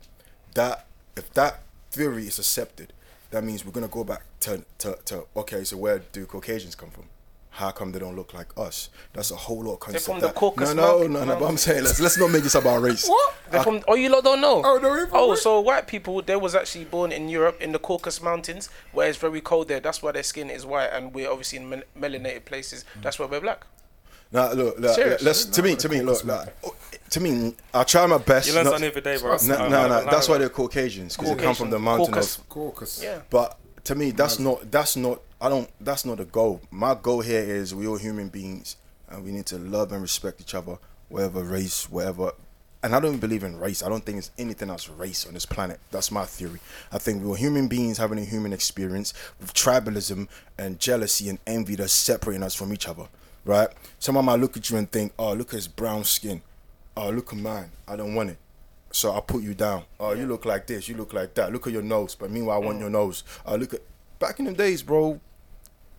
[0.55, 2.93] That if that theory is accepted,
[3.33, 6.91] that means we're gonna go back to to, to okay, so where do Caucasians come
[6.91, 7.05] from?
[7.53, 8.91] How come they don't look like us?
[9.13, 10.05] That's a whole lot of concept.
[10.05, 11.25] from the Caucasus No, no, no, no.
[11.35, 11.41] no.
[11.41, 13.09] But I'm saying let's let's not make this about race.
[13.09, 13.35] What?
[13.51, 14.63] They're from, oh, you lot don't know?
[14.65, 15.37] Oh, no, Oh, where?
[15.37, 19.19] so white people, they was actually born in Europe, in the Caucasus Mountains, where it's
[19.19, 19.81] very cold there.
[19.81, 22.85] That's why their skin is white, and we're obviously in mel- melanated places.
[23.03, 23.67] That's why we're black.
[24.33, 25.21] Nah, look, look Serious?
[25.23, 26.49] let's to me, to me, look, look,
[27.11, 28.47] to me, I try my best.
[28.47, 29.37] You learn something every day, bro.
[29.45, 32.39] No, no, no, that's why they're Caucasians because they come from the mountain Caucus.
[32.39, 32.49] of.
[32.49, 33.03] Caucus.
[33.03, 33.23] Yeah.
[33.29, 36.61] But to me, that's not that's not I don't that's not the goal.
[36.71, 38.77] My goal here is we all human beings
[39.09, 40.79] and we need to love and respect each other,
[41.09, 42.33] whatever race, whatever.
[42.83, 43.83] And I don't believe in race.
[43.83, 45.81] I don't think there's anything else race on this planet.
[45.91, 46.61] That's my theory.
[46.91, 51.75] I think we're human beings having a human experience with tribalism and jealousy and envy
[51.75, 53.05] that's separating us from each other.
[53.45, 53.69] Right?
[53.99, 56.43] Someone might look at you and think, "Oh, look at his brown skin.
[56.97, 57.71] Oh, look at mine.
[57.89, 58.39] I don't want it."
[58.93, 59.85] So I'll put you down.
[59.99, 60.89] Oh, you look like this.
[60.89, 61.53] You look like that.
[61.53, 62.15] Look at your nose.
[62.15, 63.23] But meanwhile, I want your nose.
[63.47, 63.81] Oh, look at.
[64.19, 65.21] Back in the days, bro.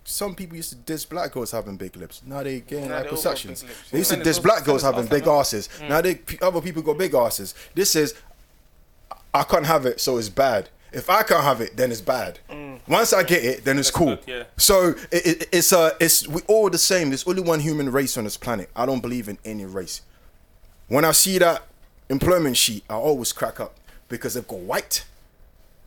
[0.04, 2.22] Some people used to diss black girls having big lips.
[2.26, 3.62] Now they getting Now they liposuctions.
[3.64, 3.70] big.
[3.90, 5.68] They used to diss black girls having big asses.
[5.88, 7.54] Now they other people got big asses.
[7.74, 8.14] This is
[9.32, 10.68] I can't have it, so it's bad.
[10.92, 12.38] If I can't have it, then it's bad.
[12.86, 14.16] Once I get it, then it's cool.
[14.16, 14.42] good, yeah.
[14.58, 17.08] So it, it, it's uh, it's we all the same.
[17.10, 18.70] There's only one human race on this planet.
[18.76, 20.02] I don't believe in any race.
[20.88, 21.62] When I see that
[22.12, 23.74] employment sheet, I always crack up
[24.08, 25.04] because they've got white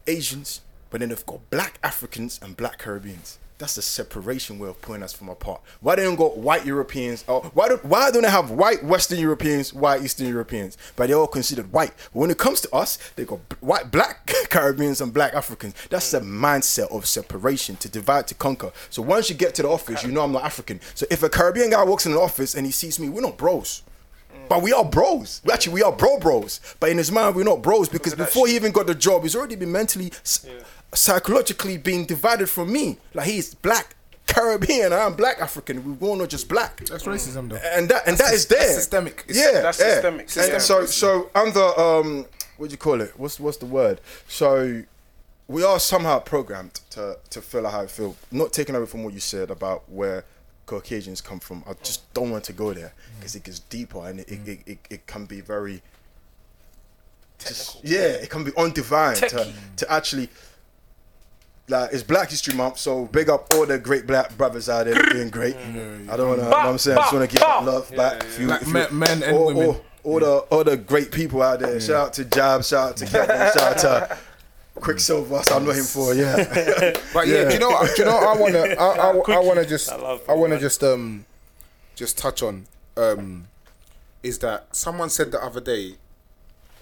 [0.07, 3.37] Asians, but then they've got black Africans and black Caribbeans.
[3.57, 5.61] That's the separation way of putting us from apart.
[5.79, 7.23] Why they don't got white Europeans?
[7.27, 10.77] Or why do, why don't they have white Western Europeans, white Eastern Europeans?
[10.97, 11.93] But they're all considered white.
[12.11, 15.73] But when it comes to us, they got white, black Caribbeans and black Africans.
[15.89, 18.73] That's the mindset of separation to divide to conquer.
[18.89, 20.81] So once you get to the office, you know I'm not African.
[20.93, 23.37] So if a Caribbean guy walks in the office and he sees me, we're not
[23.37, 23.83] bros.
[24.49, 25.41] But we are bros.
[25.43, 26.59] We actually we are bro bros.
[26.79, 29.35] But in his mind, we're not bros because before he even got the job, he's
[29.35, 30.45] already been mentally, s
[30.93, 32.97] psychologically being divided from me.
[33.13, 33.95] Like he's black
[34.27, 35.99] Caribbean, I'm black African.
[35.99, 36.83] We're all not just black.
[36.85, 37.59] That's racism, though.
[37.63, 38.59] And that and that is there.
[38.59, 39.23] that's systemic.
[39.27, 39.85] It's- yeah, That's yeah.
[39.93, 40.21] systemic.
[40.21, 40.61] And Systemic.
[40.61, 42.25] so so under um,
[42.57, 43.13] what do you call it?
[43.17, 44.01] What's what's the word?
[44.27, 44.83] So
[45.47, 48.15] we are somehow programmed to to feel how I feel.
[48.31, 50.25] Not taking away from what you said about where
[50.65, 51.63] Caucasians come from.
[51.67, 54.59] I just don't want to go there because it gets deeper and it, it, it,
[54.65, 55.81] it, it can be very.
[57.39, 59.53] Just, yeah, it can be undivine to, Techie.
[59.77, 60.29] to actually.
[61.67, 64.93] Like it's Black History Month, so big up all the great black brothers out there
[64.93, 65.55] that are doing great.
[65.57, 66.07] Mm.
[66.09, 67.95] I don't wanna, you know what I'm saying, I just wanna give Bah, that love
[67.95, 68.23] back.
[68.23, 69.65] If you- Black if you- men- men and all, women.
[69.69, 71.79] All, all the all the great people out there.
[71.79, 74.17] Shout out to Jab, shout out to Kevin, shout out to
[74.75, 75.41] Quicksilver.
[75.43, 76.35] So I know him for yeah.
[77.13, 77.69] But yeah, do you know?
[77.69, 78.15] what- Do you know?
[78.15, 81.25] What I wanna, I, I, I wanna just, I I wanna just, um,
[81.95, 82.67] just touch on,
[82.97, 83.47] um,
[84.21, 85.95] is that someone said the other day,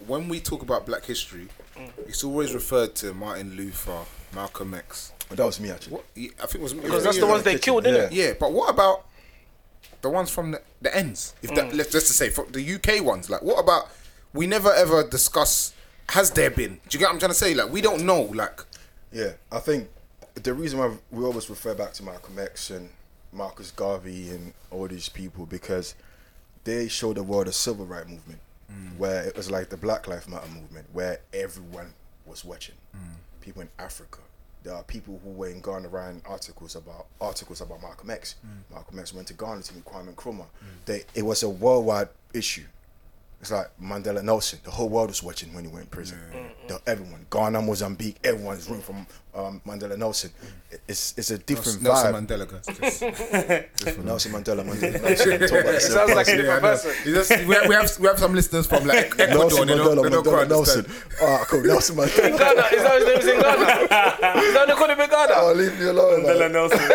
[0.07, 1.47] when we talk about Black history,
[2.07, 3.99] it's always referred to Martin Luther,
[4.33, 5.11] Malcolm X.
[5.29, 5.93] But that was me actually.
[5.93, 6.05] What?
[6.15, 7.91] yeah, I think it was Because that's the ones they killed, Yeah.
[7.91, 8.09] innit?
[8.11, 9.05] Yeah, but what about
[10.01, 11.33] the ones from the, the ends?
[11.41, 13.89] If that, let's just to say from the UK ones, like what about?
[14.33, 15.73] We never ever discuss.
[16.09, 16.73] Has there been?
[16.73, 17.53] Do you get what I'm trying to say?
[17.53, 18.21] Like we don't know.
[18.21, 18.61] Like
[19.11, 19.89] Yeah, I think
[20.35, 22.89] the reason why we always refer back to Malcolm X and
[23.31, 25.95] Marcus Garvey and all these people because
[26.63, 28.39] they showed the world a civil rights movement
[28.71, 28.97] mm.
[28.97, 31.93] where it was like the Black Lives Matter movement where everyone
[32.25, 32.75] was watching.
[32.95, 33.15] Mm.
[33.41, 34.19] People in Africa.
[34.63, 38.35] There are people who were in Ghana writing articles about articles about Malcolm X.
[38.45, 38.73] Mm.
[38.73, 40.45] Malcolm X went to Ghana to meet Kwame Nkrumah.
[40.85, 42.63] They, it was a worldwide issue.
[43.43, 44.59] It's like Mandela Nelson.
[44.63, 46.17] The whole world was watching when he went in prison.
[46.69, 49.05] The- everyone, Ghana, Mozambique, everyone's rooting from
[49.35, 50.29] um, Mandela Nelson.
[50.87, 52.27] It's it's a different Nelson vibe.
[52.27, 52.65] Mandela, guys.
[53.77, 55.39] Just, Nelson Mandela, Mandela Nelson.
[55.39, 56.69] Talk about It sounds like a different know.
[56.69, 56.91] person.
[57.13, 59.27] Just- we, have, we have we have some listeners from like Ecuador.
[59.37, 60.85] Nelson they don't, Mandela, they don't quite Mandela Nelson.
[60.85, 61.13] understand.
[61.21, 61.61] Ah, cool.
[61.63, 62.25] Nelson Mandela.
[62.29, 63.65] In Ghana, is that his name is in Ghana?
[63.83, 65.33] is that what they call him in Ghana?
[65.37, 66.21] Oh, leave me alone.
[66.23, 66.51] Mandela man.
[66.53, 66.79] Nelson.
[66.79, 66.87] hey,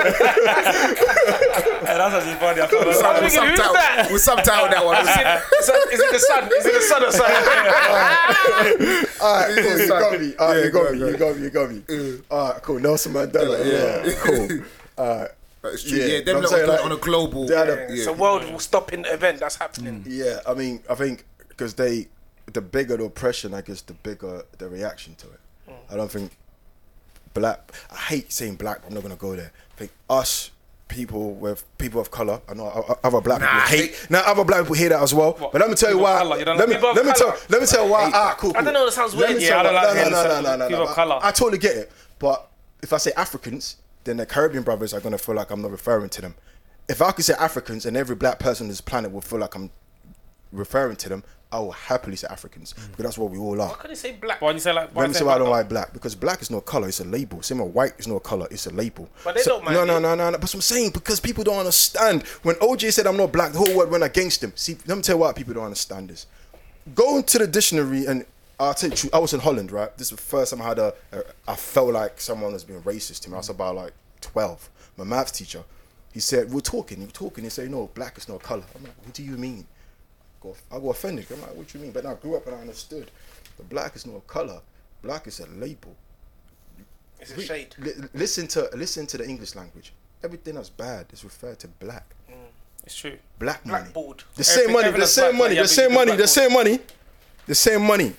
[1.99, 2.61] that's actually funny.
[2.63, 4.07] I thought that I'm We'll who's subtitle, that?
[4.11, 4.99] we'll subtitle that one.
[5.03, 5.19] Is it,
[5.61, 6.45] is it- is it the son?
[6.53, 7.31] Is it the son or son?
[9.21, 9.79] All right, cool.
[9.79, 10.35] You got me.
[10.39, 10.99] All right, you got me.
[10.99, 11.43] You got me.
[11.43, 11.83] You got me.
[12.31, 12.79] All right, cool.
[12.81, 13.65] Nelson Mandela.
[13.65, 14.65] Yeah, cool.
[14.99, 15.31] Ah, All right.
[15.75, 15.99] It's true.
[15.99, 17.47] Yeah, Yeah, them I'm saying, like, on a global.
[17.47, 17.87] they had a- yeah.
[17.91, 20.03] It's a world stopping event that's happening.
[20.03, 20.07] Mm.
[20.09, 22.09] Yeah, I mean, I think because they,
[22.53, 25.41] the bigger the oppression, I guess the bigger the reaction to it.
[25.69, 25.75] Mm.
[25.93, 26.37] I don't think
[27.35, 27.71] black.
[27.93, 28.79] I hate saying black.
[28.83, 29.53] But I'm not gonna go there.
[29.73, 30.51] I think us
[30.89, 32.41] people with people of color.
[32.49, 34.07] I know other black Nah, people hate.
[34.11, 35.33] Now other black people hear that as well.
[35.33, 35.53] What?
[35.53, 36.19] But let me tell you why.
[36.19, 38.11] colour, you don't let like me let me tell let me tell why.
[38.13, 38.53] Ah, cool.
[38.57, 39.43] I don't know, that sounds Let weird.
[39.43, 40.91] Yeah, I don't like no, no, no, no, people no.
[40.91, 41.19] of colour.
[41.23, 41.93] I totally get it.
[42.19, 42.49] But
[42.83, 46.09] if I say Africans, then the Caribbean brothers are gonna feel like I'm not referring
[46.11, 46.35] to them.
[46.89, 49.55] If I could say Africans and every black person on this planet will feel like
[49.55, 49.71] I'm
[50.53, 52.91] referring to them, I will happily say Africans mm.
[52.91, 53.69] because that's what we all are.
[53.69, 54.41] Why can't you say black?
[54.43, 54.95] Why do you say like?
[54.95, 56.61] Why Let me say say why I black don't like black because black is no
[56.61, 57.41] color; it's a label.
[57.43, 59.09] Same with white is no color; it's a label.
[59.25, 60.39] But they don't mind No, no, no, no, no.
[60.39, 62.23] But I'm saying because people don't understand.
[62.43, 64.53] When OJ said I'm not black, the whole world went against him.
[64.57, 66.27] See, let me tell you why people don't understand this.
[66.95, 68.25] Go into the dictionary and
[68.61, 69.97] I'll tell you, I was in Holland, right?
[69.97, 72.83] This is the first time I had a, a I felt like someone was being
[72.83, 73.35] racist to me.
[73.35, 74.69] I was about like 12.
[74.97, 75.63] My maths teacher,
[76.13, 77.45] he He said, we're talking, we're talking.
[77.45, 78.65] He said, no, black is not a color.
[78.75, 79.65] I'm like, what do you mean?
[80.41, 81.27] Go, I go offended.
[81.33, 81.93] I'm like, what do you mean?
[81.93, 83.11] But I grew up and I understood.
[83.57, 84.61] The black is not a color.
[85.03, 85.95] Black is a label.
[87.21, 87.75] It's a shade.
[87.79, 89.93] li- listen to listen to the English language.
[90.23, 92.07] Everything that's bad is referred to black.
[92.31, 92.35] Mm.
[92.85, 93.19] It's true.
[93.39, 93.83] Black money.
[93.85, 94.23] Blackboard.
[94.37, 96.79] The same money, the same money, the same money, the same money,
[97.47, 98.15] the same money.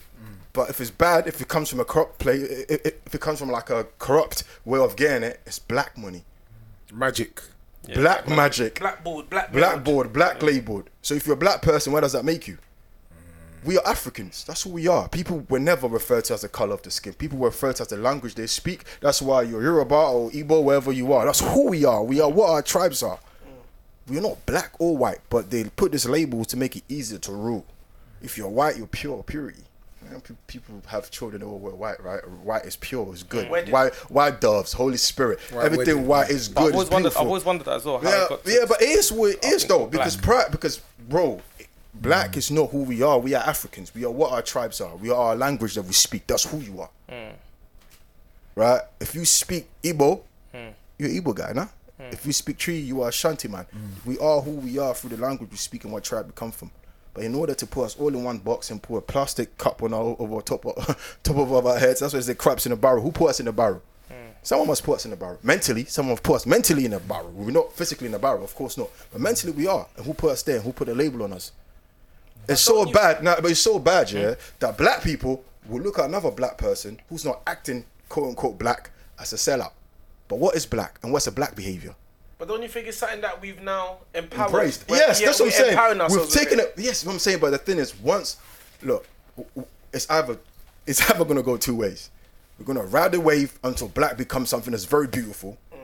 [0.51, 3.39] But if it's bad, if it comes from a corrupt play, if if it comes
[3.39, 6.23] from like a corrupt way of getting it, it's black money,
[6.91, 7.41] Magic.
[7.87, 9.29] Black magic, Blackboard.
[9.29, 9.61] Blackboard.
[9.61, 10.89] blackboard, black labeled.
[11.01, 12.55] So if you're a black person, where does that make you?
[12.55, 13.65] Mm.
[13.65, 14.43] We are Africans.
[14.45, 15.07] That's who we are.
[15.09, 17.13] People were never referred to as the color of the skin.
[17.13, 18.83] People were referred to as the language they speak.
[19.01, 21.25] That's why you're Yoruba or Igbo, wherever you are.
[21.25, 22.03] That's who we are.
[22.03, 23.17] We are what our tribes are.
[23.17, 24.11] Mm.
[24.13, 27.31] We're not black or white, but they put this label to make it easier to
[27.31, 27.65] rule.
[28.21, 29.63] If you're white, you're pure, purity.
[30.09, 32.27] You know, People have children all wear white, right?
[32.27, 33.49] White is pure, is good.
[33.49, 33.71] Wedding.
[33.71, 36.07] White, white doves, Holy Spirit, White everything wedding.
[36.07, 36.73] white is But I've good.
[36.73, 37.11] always wondered.
[37.15, 37.99] I've always wondered that as well.
[37.99, 40.51] How Yeah, got yeah, but it is what it oh, is think though, because black.
[40.51, 41.41] because bro,
[41.93, 42.37] black mm.
[42.37, 43.19] is not who we are.
[43.19, 43.93] We are Africans.
[43.93, 44.95] We are what our tribes are.
[44.95, 46.25] We are our language that we speak.
[46.25, 46.89] That's who you are.
[47.09, 47.33] Mm.
[48.55, 48.81] Right?
[48.99, 50.21] If you speak Igbo,
[50.53, 50.73] mm.
[50.97, 51.67] you're an Igbo guy, nah?
[52.11, 53.65] If you speak Twi, you are Shanti man.
[54.05, 56.51] We are who we are through the language we speak and what tribe we come
[56.51, 56.71] from.
[57.19, 59.83] But in order to put us all in one box and put a plastic cup
[59.83, 62.77] on our over top of, top of our heads, that's why they craps in a
[62.77, 63.03] barrel.
[63.03, 63.81] Who put us in the barrel?
[64.41, 65.37] Someone must put us in the barrel.
[65.43, 67.29] Mentally, someone put us mentally in a barrel.
[67.31, 68.89] We're not physically in the barrel, of course not.
[69.11, 69.85] But mentally we are.
[69.97, 70.55] And who put us there?
[70.55, 71.51] And who put a label on us?
[72.47, 76.05] It's so bad, nah, but it's so bad, yeah, that black people will look at
[76.05, 79.73] another black person who's not acting quote unquote black as a sellout.
[80.29, 81.95] But what is black and what's a black behavior?
[82.39, 84.53] But don't you think it's something that we've now empowered?
[84.53, 85.71] We're- Yes, yeah, that's what I'm saying.
[85.73, 86.73] empowering We've ourselves taken it.
[86.77, 87.39] Yes, what I'm saying.
[87.39, 88.37] But the thing is, once
[88.81, 89.05] look,
[89.93, 90.37] it's either
[90.87, 92.09] it's either gonna go two ways.
[92.57, 95.57] We're gonna ride the wave until black becomes something that's very beautiful.
[95.73, 95.77] Mm.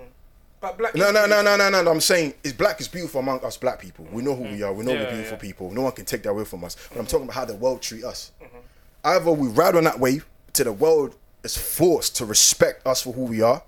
[0.61, 0.95] But black.
[0.95, 1.91] No, no, no, no, no, no, no.
[1.91, 4.07] I'm saying is black is beautiful among us black people.
[4.09, 4.65] We know who we mm.
[4.65, 4.71] are.
[4.71, 5.41] We know Yeah, we're beautiful yeah.
[5.41, 5.71] people.
[5.71, 6.75] No one can take that away from us.
[6.75, 7.11] But I'm mm-hmm.
[7.11, 8.31] talking about how the world treat us.
[8.41, 8.57] Mm-hmm.
[9.03, 13.11] Either we ride on that wave till the world is forced to respect us for
[13.11, 13.61] who we are,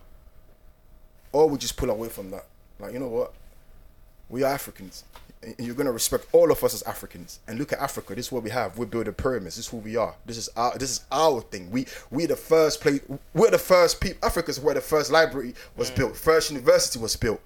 [1.33, 2.45] or we just pull away from that.
[2.79, 3.33] Like you know what?
[4.29, 5.03] We are Africans.
[5.43, 7.39] And you're gonna respect all of us as Africans.
[7.47, 8.15] And look at Africa.
[8.15, 8.77] This is what we have.
[8.77, 9.55] We're building pyramids.
[9.55, 10.15] This is who we are.
[10.25, 10.77] This is our.
[10.77, 11.69] This is our thing.
[11.71, 13.01] We we're the first place.
[13.33, 14.17] We're the first people.
[14.27, 16.13] Africa's where the first library was built.
[16.13, 16.17] Mm.
[16.17, 17.39] First university was built.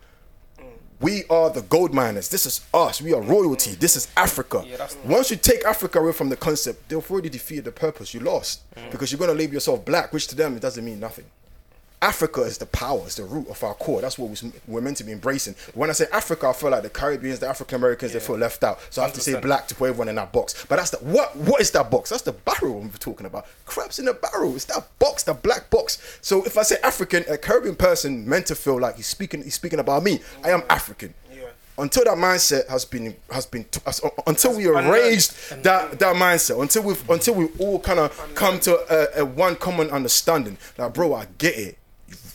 [0.57, 0.63] Mm.
[1.01, 2.29] We are the gold miners.
[2.29, 3.01] This is us.
[3.01, 3.71] We are royalty.
[3.71, 3.79] Mm.
[3.79, 4.63] This is Africa.
[4.65, 8.13] Yeah, Once you take Africa away from the concept, they've already defeated the purpose.
[8.13, 11.25] You lost because you're gonna label yourself black, which to them it doesn't mean nothing.
[12.01, 14.01] Africa is the power, it's the root of our core.
[14.01, 15.55] That's what we- we're meant to be embracing.
[15.75, 18.63] When I say Africa, I feel like the Caribbeans, the African Americans, they feel left
[18.63, 18.79] out.
[18.89, 20.65] So I have to say black to put everyone in that box.
[20.67, 21.35] But that's the what?
[21.35, 22.09] What is that box?
[22.09, 23.45] That's the barrel we're talking about.
[23.67, 24.55] Crabs in the barrel.
[24.55, 25.99] It's that box, the black box.
[26.21, 29.55] So if I say African, a Caribbean person meant to feel like he's speaking, he's
[29.55, 30.21] speaking about me.
[30.43, 31.13] I am African.
[31.31, 31.43] Yeah.
[31.77, 33.65] Until that mindset has been has been
[34.25, 35.33] until we erased
[35.63, 38.75] that that mindset until we have until we all kind of come to
[39.17, 40.57] a, a one common understanding.
[40.79, 41.77] Like, bro, I get it.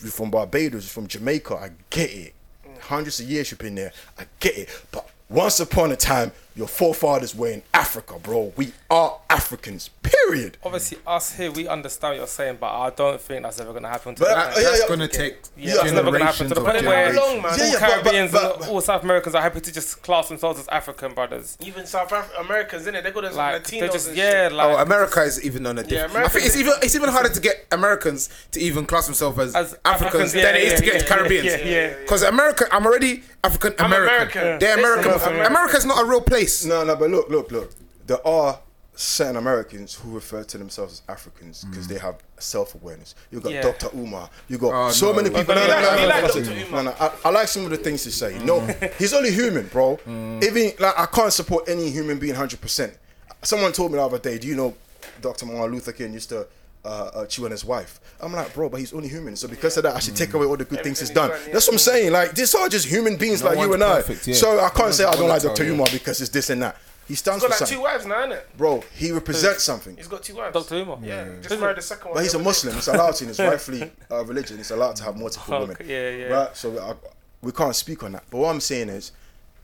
[0.02, 1.54] You're from Barbados, you're from Jamaica.
[1.56, 2.34] I get it.
[2.80, 3.92] Hundreds of years you've been there.
[4.18, 4.82] I get it.
[4.92, 8.52] But once upon a time, your forefathers were in Africa, bro.
[8.56, 9.90] We are Africans.
[10.02, 10.56] Period.
[10.64, 13.88] Obviously, us here, we understand what you're saying, but I don't think that's ever gonna
[13.90, 14.14] happen.
[14.14, 14.88] To But, the uh, yeah, That's yeah.
[14.88, 17.16] gonna take Yeah, it's never gonna happen to the point where generations.
[17.18, 17.52] Long, man.
[17.52, 20.02] all Yeah, yeah, but- but- Caribbeans but- and all South Americans are happy to just
[20.02, 21.58] class themselves as African brothers.
[21.60, 23.02] Even South Af- Americans, innit?
[23.04, 24.52] They got those Like Latinos they're just and yeah, shit.
[24.52, 26.10] like Oh, America is even on a different.
[26.10, 29.38] I America think it's even it's even harder to get Americans to even class themselves
[29.38, 31.44] as, As Africans, Africans, yeah, than it is yeah, to get yeah, Caribbeans.
[31.46, 31.94] yeah, yeah, yeah.
[32.00, 34.40] Because America, I'm already African American.
[34.40, 34.58] American.
[34.58, 35.10] They're American.
[35.12, 35.46] I'm American.
[35.52, 36.45] America's not a real place.
[36.66, 37.70] No, no, but look, look, look.
[38.06, 38.58] There are
[38.98, 43.14] certain Americans who refer to themselves as Africans because they have self awareness.
[43.30, 43.62] You got Yeah.
[43.62, 43.88] Dr.
[43.94, 44.30] Umar.
[44.48, 45.16] You got Oh, so no.
[45.16, 45.54] many people.
[45.54, 48.38] no, No, no, no, I, I like some of the things he say.
[48.44, 48.60] No,
[48.98, 49.98] he's only human, bro.
[50.42, 52.96] Even like I can't support any human being hundred percent.
[53.42, 54.74] Someone told me the other day, do you know
[55.20, 55.46] Dr.
[55.46, 56.46] Martin Luther King used to
[56.86, 58.00] uh, uh, chew on his wife?
[58.20, 59.36] I'm like, bro, but he's only human.
[59.36, 61.30] So because of that, I should take away all the good things he's done.
[61.30, 61.52] he's done, yeah.
[61.54, 62.12] That's what I'm saying.
[62.12, 63.96] Like these are just human beings No like you one's and I.
[63.96, 64.34] perfect, yeah.
[64.34, 65.64] So I can't say I don't like Dr.
[65.64, 65.70] yeah.
[65.72, 66.76] Umar because it's this and that.
[67.08, 67.76] He stands He's for got like something.
[67.76, 68.42] two wives now, innit?
[68.56, 69.96] Bro, he represents something.
[69.96, 70.52] He's got two wives.
[70.54, 70.74] Dr.
[70.82, 70.98] Umar.
[71.02, 72.14] Yeah, just married the second one.
[72.14, 72.48] But he's a the other day.
[72.48, 72.76] Muslim.
[72.78, 73.28] It's allowed to.
[73.28, 74.58] It's rightfully uh, religion.
[74.58, 75.76] It's allowed to have multiple Fuck, women.
[75.86, 76.24] yeah, yeah.
[76.26, 76.56] Right.
[76.56, 76.94] So I,
[77.42, 78.24] we can't speak on that.
[78.28, 79.12] But what I'm saying is,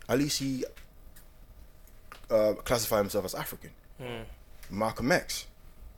[0.09, 0.65] at least he
[2.31, 3.71] uh, classified himself as African.
[4.01, 4.23] Hmm.
[4.71, 5.47] Malcolm X,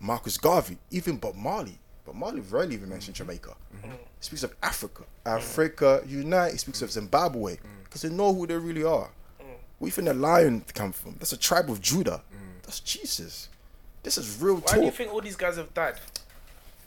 [0.00, 1.78] Marcus Garvey, even Bob Marley.
[2.04, 3.54] Bob Marley rarely even mentioned Jamaica.
[3.76, 3.90] Mm-hmm.
[3.90, 6.52] He speaks of Africa, Africa Unite.
[6.52, 9.10] He speaks of Zimbabwe because they know who they really are.
[9.40, 9.46] Mm.
[9.78, 11.16] Where think the lion come from?
[11.18, 12.22] That's a tribe of Judah.
[12.64, 13.48] That's Jesus.
[14.02, 15.94] This is real Why do you think all these guys have died?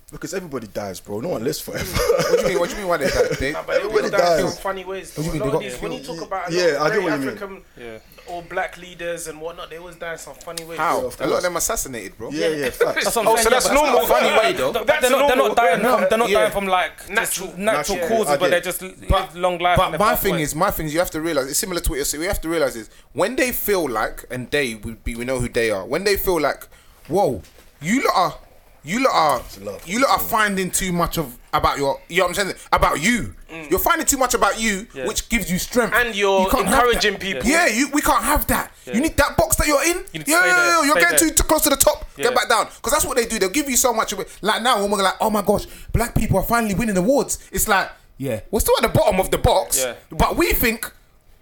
[0.10, 1.20] Because everybody dies, bro.
[1.20, 1.84] No one lives forever.
[1.98, 2.60] What do you mean?
[2.60, 2.88] What do you mean?
[2.88, 3.36] Why they die?
[3.42, 5.14] They, Nah, but they Everybody all die in funny ways.
[5.18, 5.42] What do you mean?
[5.42, 6.94] lot They of got- these, when you talk about a Yeah, lot of I get
[6.94, 7.28] great what you mean.
[7.28, 7.98] African Yeah.
[8.34, 10.78] or black leaders and whatnot, they always die in some funny ways.
[10.80, 11.08] how?
[11.08, 12.30] of A lot of them assassinated, bro.
[12.32, 13.04] yeah, yeah, facts.
[13.04, 13.94] That's what I'm Oh, saying, so that's but normal.
[14.00, 14.72] not funny way though.
[14.72, 14.84] though.
[14.86, 15.28] That's they're not.
[15.28, 15.82] They're not dying.
[15.82, 16.40] No, from, they're not yeah.
[16.40, 19.76] dying from like Natural- natural natural, causes, I but they're just live long life.
[19.78, 21.98] But my thing is, my thing is, you have to realize it's similar to what
[21.98, 22.22] you're saying.
[22.22, 25.40] We have to realize is when they feel like, and they would be, we know
[25.42, 25.86] who they are.
[25.86, 26.66] When they feel like,
[27.10, 27.42] whoa,
[27.82, 28.40] you lot are,
[28.88, 29.42] you lot are,
[29.86, 33.02] you lot are finding too much of about your, you know what I'm saying, about
[33.02, 33.34] you.
[33.70, 34.96] You're finding too much about you, Mm.
[34.96, 35.08] Yeah.
[35.08, 35.94] which gives you strength.
[35.96, 37.44] And you're You encouraging people.
[37.50, 38.72] Yeah, you, we can't have that.
[38.86, 39.98] You need that box that you're in.
[40.14, 41.30] You need yeah, yeah, yeah, you're getting there.
[41.30, 42.06] too, too close to the top.
[42.18, 42.26] Yeah.
[42.26, 43.40] Get back down, because that's what they do.
[43.40, 44.30] They'll give you so much of it.
[44.42, 47.40] Like now, when we're like, oh my gosh, black people are finally winning awards.
[47.52, 49.96] It's like, yeah, we're still at the bottom of the box, Yeah.
[50.12, 50.92] but we think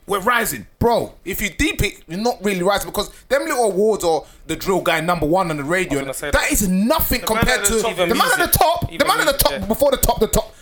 [0.07, 1.13] we're rising, bro.
[1.25, 4.81] If you deep it, you're not really rising because them little awards or the drill
[4.81, 6.03] guy number one on the radio.
[6.05, 8.81] That, that is nothing compared to the top, the even man at the music, top.
[8.87, 9.65] The even man at the top yeah.
[9.65, 10.53] before the top, the top.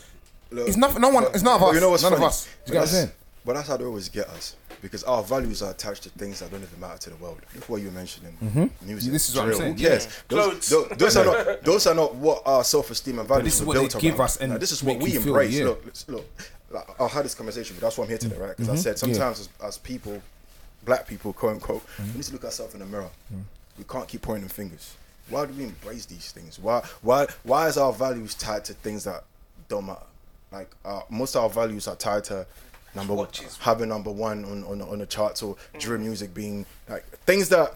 [0.51, 1.01] Look, It's nothing.
[1.01, 1.25] No one.
[1.33, 1.73] It's none of us.
[1.75, 2.23] You know what's none funny?
[2.25, 2.47] of us.
[2.47, 3.11] But you get what I'm that's- saying?
[3.45, 4.55] But that's how they always get us.
[4.81, 7.39] Because our values are attached to things that don't even matter to the world.
[7.55, 8.37] Look what you were mentioning.
[8.41, 8.87] Mm-hmm.
[8.87, 9.11] Music.
[9.11, 9.73] This is what I'm saying.
[9.77, 10.07] Who cares?
[10.29, 13.55] Those, those, those are not those are not what our self esteem and values this
[13.55, 14.21] is were what they built give around.
[14.25, 15.57] us and Now, this is what we you feel, embrace.
[15.57, 15.65] yeah.
[15.65, 16.25] Look, look.
[16.73, 18.57] Like, I'll have this conversation, but that's why I'm here today, right?
[18.57, 19.09] Because I said Mm-hmm.
[19.09, 19.13] Yeah.
[19.15, 20.21] sometimes as, as people,
[20.85, 22.07] black people, quote unquote, Mm-hmm.
[22.11, 23.09] we need to look ourselves in the mirror.
[23.77, 24.95] We can't keep pointing fingers.
[25.29, 26.59] Why do we embrace these things?
[26.59, 29.23] Why why why is our values tied to things that
[29.69, 30.01] don't matter?
[30.51, 32.45] Like uh, most of our values are tied to
[32.93, 33.27] number one,
[33.61, 37.73] having number one on on, on the charts or drill music being like things that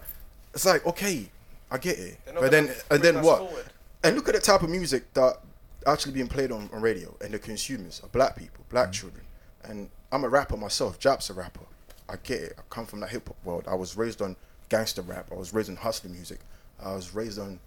[0.54, 1.26] it's like okay,
[1.70, 3.38] I get it, but then and then what?
[3.38, 3.64] forward.
[4.04, 5.38] And look at the type of music that
[5.86, 8.92] actually being played on, on radio and the consumers are black people, black mm.
[8.92, 9.24] children.
[9.64, 10.98] And I'm a rapper myself.
[10.98, 11.60] Jap's a rapper.
[12.08, 12.54] I get it.
[12.58, 13.64] I come from that hip hop world.
[13.68, 14.36] I was raised on
[14.68, 15.28] gangster rap.
[15.30, 16.40] I was raised on hustler music.
[16.82, 17.58] I was raised on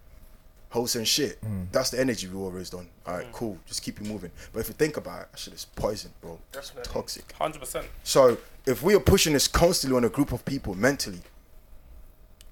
[0.70, 1.40] wholesome shit.
[1.42, 1.68] Mm.
[1.72, 2.88] That's the energy we were raised on.
[3.06, 3.32] All right, mm.
[3.34, 3.58] cool.
[3.68, 4.32] Just keep you moving.
[4.52, 6.40] But if you think about it, that shit is poison, bro.
[6.52, 6.92] Definitely.
[6.92, 7.32] Toxic.
[7.34, 7.86] Hundred percent.
[8.04, 11.22] So if we are pushing this constantly on a group of people mentally,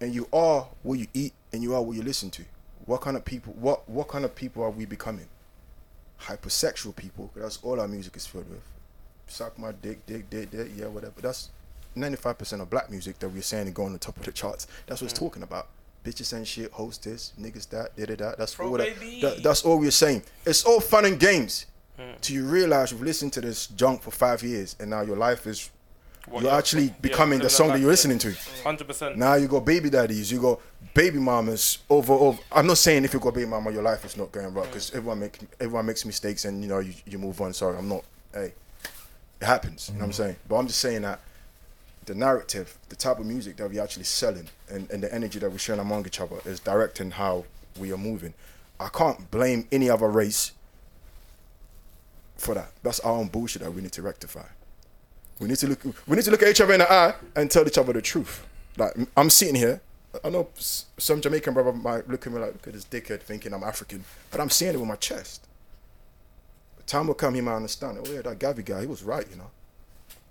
[0.01, 2.43] and you are what you eat and you are what you listen to,
[2.85, 3.53] what kind of people?
[3.53, 5.27] What what kind of people are we becoming?
[6.21, 7.29] Hypersexual people.
[7.33, 8.61] 'cause That's all our music is filled with.
[9.27, 10.69] Suck my dick, dick, dick, dick.
[10.75, 11.13] Yeah, whatever.
[11.21, 11.49] That's
[11.95, 14.31] ninety-five percent of black music that we're saying and go on the top of the
[14.31, 14.67] charts.
[14.87, 15.23] That's what it's mm.
[15.23, 15.67] talking about.
[16.03, 18.35] Bitches and shit, host this, niggas that, da da da.
[18.37, 20.23] That's Bro, all that, that- That's all we're saying.
[20.45, 21.65] It's all fun and games.
[21.99, 22.21] Mm.
[22.21, 25.45] Till you realize you've listened to this junk for five years and now your life
[25.45, 25.69] is
[26.29, 28.35] What you're you're- actually yeah, becoming the song that that you're listening to.
[28.63, 29.17] Hundred percent.
[29.17, 30.59] Now you got baby daddies, you got
[30.93, 32.39] baby mamas over over.
[32.51, 34.67] I'm not saying if you got baby mama, your life is not going right mm.
[34.67, 37.53] because everyone make everyone makes mistakes and you know you, you move on.
[37.53, 38.03] Sorry, I'm not.
[38.33, 38.53] Hey,
[39.41, 39.89] it happens.
[39.89, 40.15] You know what I'm mm.
[40.15, 40.35] saying?
[40.47, 41.19] But I'm just saying that
[42.05, 45.51] the narrative, the type of music that we're actually selling, and, and the energy that
[45.51, 47.45] we're sharing among each other is directing how
[47.79, 48.33] we are moving.
[48.79, 50.53] I can't blame any other race
[52.37, 52.71] for that.
[52.81, 54.45] That's our own bullshit that we need to rectify.
[55.39, 55.83] We need to look.
[56.07, 58.01] We need to look at each other in the eye and tell each other the
[58.01, 58.45] truth.
[58.77, 59.81] Like I'm sitting here.
[60.23, 63.53] I know some Jamaican brother might look at me like, look at this dickhead thinking
[63.53, 65.45] I'm African, but I'm saying it with my chest.
[66.87, 67.99] Time will come, he might understand.
[68.03, 69.51] Oh yeah, that Gavi guy, he was right, you know.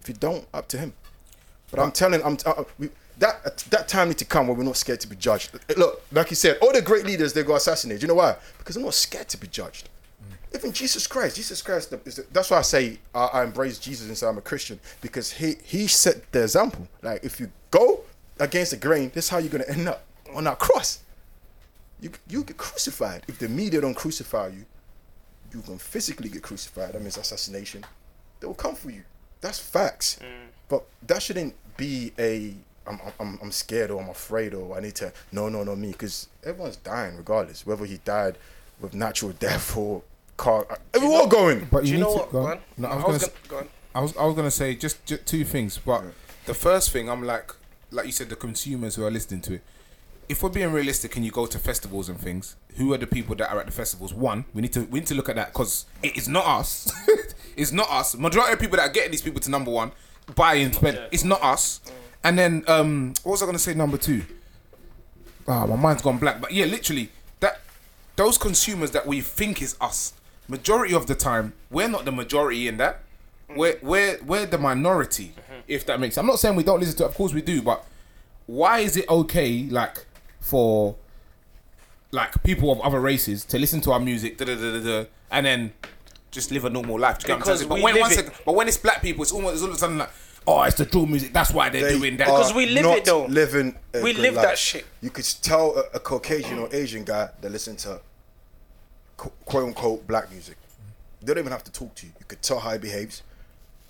[0.00, 0.92] If you don't, up to him.
[1.70, 4.64] But I'm telling, I'm uh, uh, we, that that time need to come where we're
[4.64, 5.50] not scared to be judged.
[5.76, 8.02] Look, like you said, all the great leaders they got assassinated.
[8.02, 8.36] You know why?
[8.58, 9.88] Because they're not scared to be judged.
[10.54, 11.92] Even Jesus Christ, Jesus Christ.
[12.04, 14.80] is the- That's why I say I, I embrace Jesus and say I'm a Christian
[15.00, 16.88] because he he set the example.
[17.02, 18.00] Like if you go
[18.40, 21.00] against the grain, this is how you're gonna end up on that cross.
[22.00, 23.24] You you get crucified.
[23.28, 24.64] If the media don't crucify you,
[25.52, 26.92] you can physically get crucified.
[26.94, 27.84] That means assassination.
[28.40, 29.02] They will come for you.
[29.40, 30.18] That's facts.
[30.22, 30.48] Mm.
[30.68, 32.54] But that shouldn't be a
[32.86, 35.92] I'm, I'm, I'm scared or I'm afraid or I need to no no no me
[35.92, 38.38] because everyone's dying regardless whether he died
[38.80, 40.02] with natural death or
[40.38, 42.32] car we're all going But Do you, you need know to what?
[42.32, 42.40] go.
[42.42, 42.52] Go on.
[42.52, 42.58] on.
[42.78, 43.32] No, I I was, was gonna.
[43.48, 43.68] gonna- go on.
[43.94, 44.16] I was.
[44.16, 46.02] I was gonna say just, just two things, but
[46.46, 47.52] The first thing, I'm like,
[47.90, 49.62] like you said, the consumers who are listening to it.
[50.28, 53.34] If we're being realistic and you go to festivals and things, who are the people
[53.36, 54.12] that are at the festivals?
[54.14, 56.92] One, we need to we need to look at that because it is not us.
[57.56, 58.14] it's not us.
[58.16, 59.90] Majority of people that are getting these people to number one,
[60.36, 61.00] buy and spend.
[61.10, 61.80] It's not us.
[62.22, 63.72] And then um, what was I gonna say?
[63.74, 64.22] Number two.
[65.48, 66.40] Ah, my mind's gone black.
[66.40, 67.08] But yeah, literally
[67.40, 67.60] that
[68.16, 70.12] those consumers that we think is us.
[70.48, 73.00] Majority of the time, we're not the majority in that.
[73.54, 75.60] We're we're we're the minority, mm-hmm.
[75.68, 76.16] if that makes.
[76.18, 77.04] I'm not saying we don't listen to.
[77.04, 77.08] it.
[77.08, 77.84] Of course we do, but
[78.46, 80.04] why is it okay, like
[80.40, 80.96] for
[82.10, 85.08] like people of other races to listen to our music, da, da, da, da, da,
[85.30, 85.72] and then
[86.30, 87.18] just live a normal life?
[87.18, 87.68] Do you get what I'm Because saying?
[87.68, 88.14] But we when, live it.
[88.14, 90.10] second- but when it's black people, it's almost it's all of a sudden like,
[90.46, 91.32] oh, it's the drill music.
[91.32, 92.26] That's why they're They doing that.
[92.26, 93.26] Because we live not it, though.
[93.26, 94.44] living a We good live life.
[94.46, 94.86] that shit.
[95.02, 98.00] you could tell a, a Caucasian or Asian guy that listen to qu-
[99.18, 100.56] quote unquote black music.
[101.20, 102.12] They don't even have to talk to you.
[102.18, 103.22] You could tell how he behaves.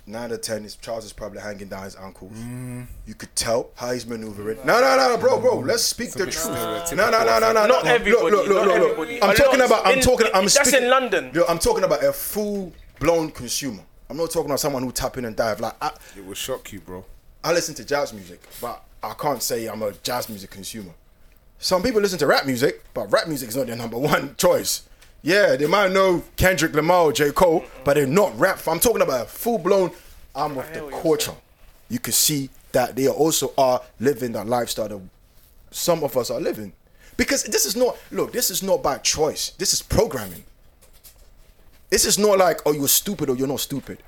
[0.06, 2.32] Nine out of ten, his trousers probably hanging down his ankles.
[2.32, 2.86] Mm.
[3.06, 4.56] You could tell how he's maneuvering.
[4.64, 5.58] No, no, no, no, bro, bro.
[5.58, 6.36] Let's speak the truth.
[6.46, 7.66] stereotypical, No, no, no, no, no.
[7.66, 7.90] Not no.
[7.90, 8.90] everybody, Look, look, look, not look, look.
[9.08, 9.22] everybody.
[9.22, 9.86] I'm talking about.
[9.86, 10.26] I'm in- talking.
[10.32, 11.30] I'm that's in London.
[11.34, 13.82] Look, I'm talking about a full blown consumer.
[14.08, 15.60] I'm not talking about someone who tap in and dive.
[15.60, 17.04] Like I, It will shock you, bro.
[17.44, 20.92] I listen to jazz music, but I can't say I'm a jazz music consumer.
[21.58, 24.88] Some people listen to rap music, but rap music is not their number one choice.
[25.28, 27.32] Yeah, they might know Kendrick Lamar or J.
[27.32, 28.66] Cole, but they're not rap.
[28.66, 29.90] I'm talking about a full blown,
[30.34, 31.34] I'm with the culture.
[31.90, 35.00] You can see that they also are living that lifestyle that
[35.70, 36.72] some of us are living.
[37.18, 39.50] Because this is not, look, this is not by choice.
[39.58, 40.44] This is programming.
[41.90, 43.98] This is not like, oh, you're stupid or you're not stupid.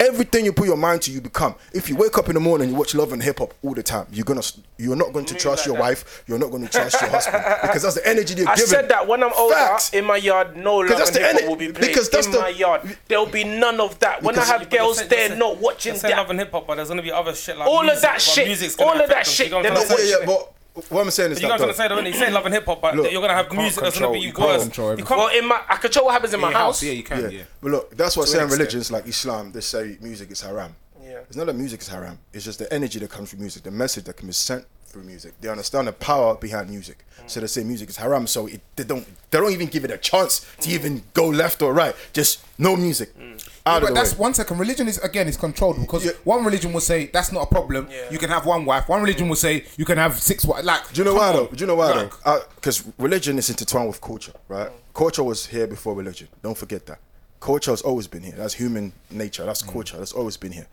[0.00, 1.54] Everything you put your mind to, you become.
[1.74, 3.74] If you wake up in the morning and you watch love and hip hop all
[3.74, 4.40] the time, you're gonna,
[4.78, 5.80] you're not going to Move trust like your that.
[5.82, 6.24] wife.
[6.26, 8.68] You're not going to trust your husband because that's the energy they're I giving.
[8.68, 9.90] I said that when I'm older, Facts.
[9.92, 12.08] in my yard, no love that's and the hip hop ener- will be played because
[12.08, 12.96] that's in the- my yard.
[13.08, 14.22] There'll be none of that.
[14.22, 16.66] When I have girls saying- there they're not watching They're saying love and hip hop,
[16.66, 17.70] but there's gonna be other shit like that.
[17.70, 19.24] All of that but shit- all of that them.
[19.24, 20.20] shit, You know what they're I'm not trying to yeah, say?
[20.20, 20.52] yeah, but
[20.88, 22.12] what I'm saying is You know that what I'm trying to say though, when you
[22.12, 24.20] say love and hip hop, but Look, you're gonna have can't music that's gonna be
[24.20, 24.62] you can't worse.
[24.62, 25.16] control You everything.
[25.16, 25.42] well, can't.
[25.42, 26.82] in my, I control what happens in my In your house.
[26.82, 27.28] yeah, you can, yeah.
[27.28, 27.42] yeah.
[27.60, 28.58] But look, that's what To an certain extent.
[28.60, 30.74] religions like Islam they say music is haram.
[31.02, 31.18] Yeah.
[31.28, 32.18] It's not that music is haram.
[32.32, 35.02] It's just the energy that comes from music, the message that can be sent through
[35.04, 35.34] music.
[35.40, 38.26] They understand the power behind music, so they say music is haram.
[38.26, 41.62] So it, they don't they don't even give it a chance to even go left
[41.62, 41.94] or right.
[42.12, 43.16] Just no music.
[43.16, 43.48] Mm.
[43.70, 44.18] Out but of the that's way.
[44.18, 44.58] one second.
[44.58, 46.12] Religion is again is controlled because Yeah.
[46.24, 47.88] one religion will say that's not a problem.
[48.10, 48.88] You can have one wife.
[48.88, 50.66] One religion will say you can have six wives.
[50.66, 51.36] Like, Do you know why on.
[51.36, 51.46] though?
[51.46, 52.42] Do you know why Like, though?
[52.56, 54.70] Because religion is intertwined with culture, right?
[54.94, 56.28] Culture was here before religion.
[56.42, 56.98] Don't forget that.
[57.40, 58.34] Culture has always been here.
[58.36, 59.46] That's human nature.
[59.46, 59.72] That's mm.
[59.72, 59.96] culture.
[59.96, 60.66] That's always been here.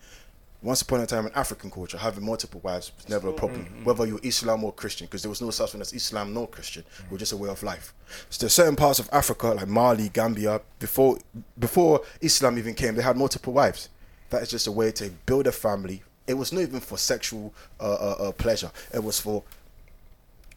[0.64, 4.08] Once upon a time in African culture, having multiple wives was never a problem, whether
[4.08, 6.84] you're Islam or Christian, because there was no such thing as Islam nor Christian.
[7.06, 7.94] It was just a way of life.
[8.32, 11.20] So there's certain parts of Africa, like Mali, Gambia, before
[11.60, 13.90] before Islam even came, they had multiple wives.
[14.32, 16.02] That is just a way to build a family.
[16.26, 18.72] It was not even for sexual uh, uh, uh, pleasure.
[18.94, 19.44] It was for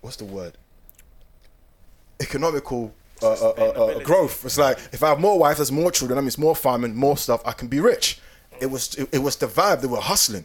[0.00, 0.56] what's the word?
[2.20, 2.92] Economical
[3.22, 4.46] uh, uh, uh, uh, growth.
[4.46, 6.16] It's like if I have more wives, there's more children.
[6.16, 7.42] That means more farming, more stuff.
[7.44, 8.18] I can be rich.
[8.60, 9.80] It was it, it was the vibe.
[9.80, 10.44] They were hustling.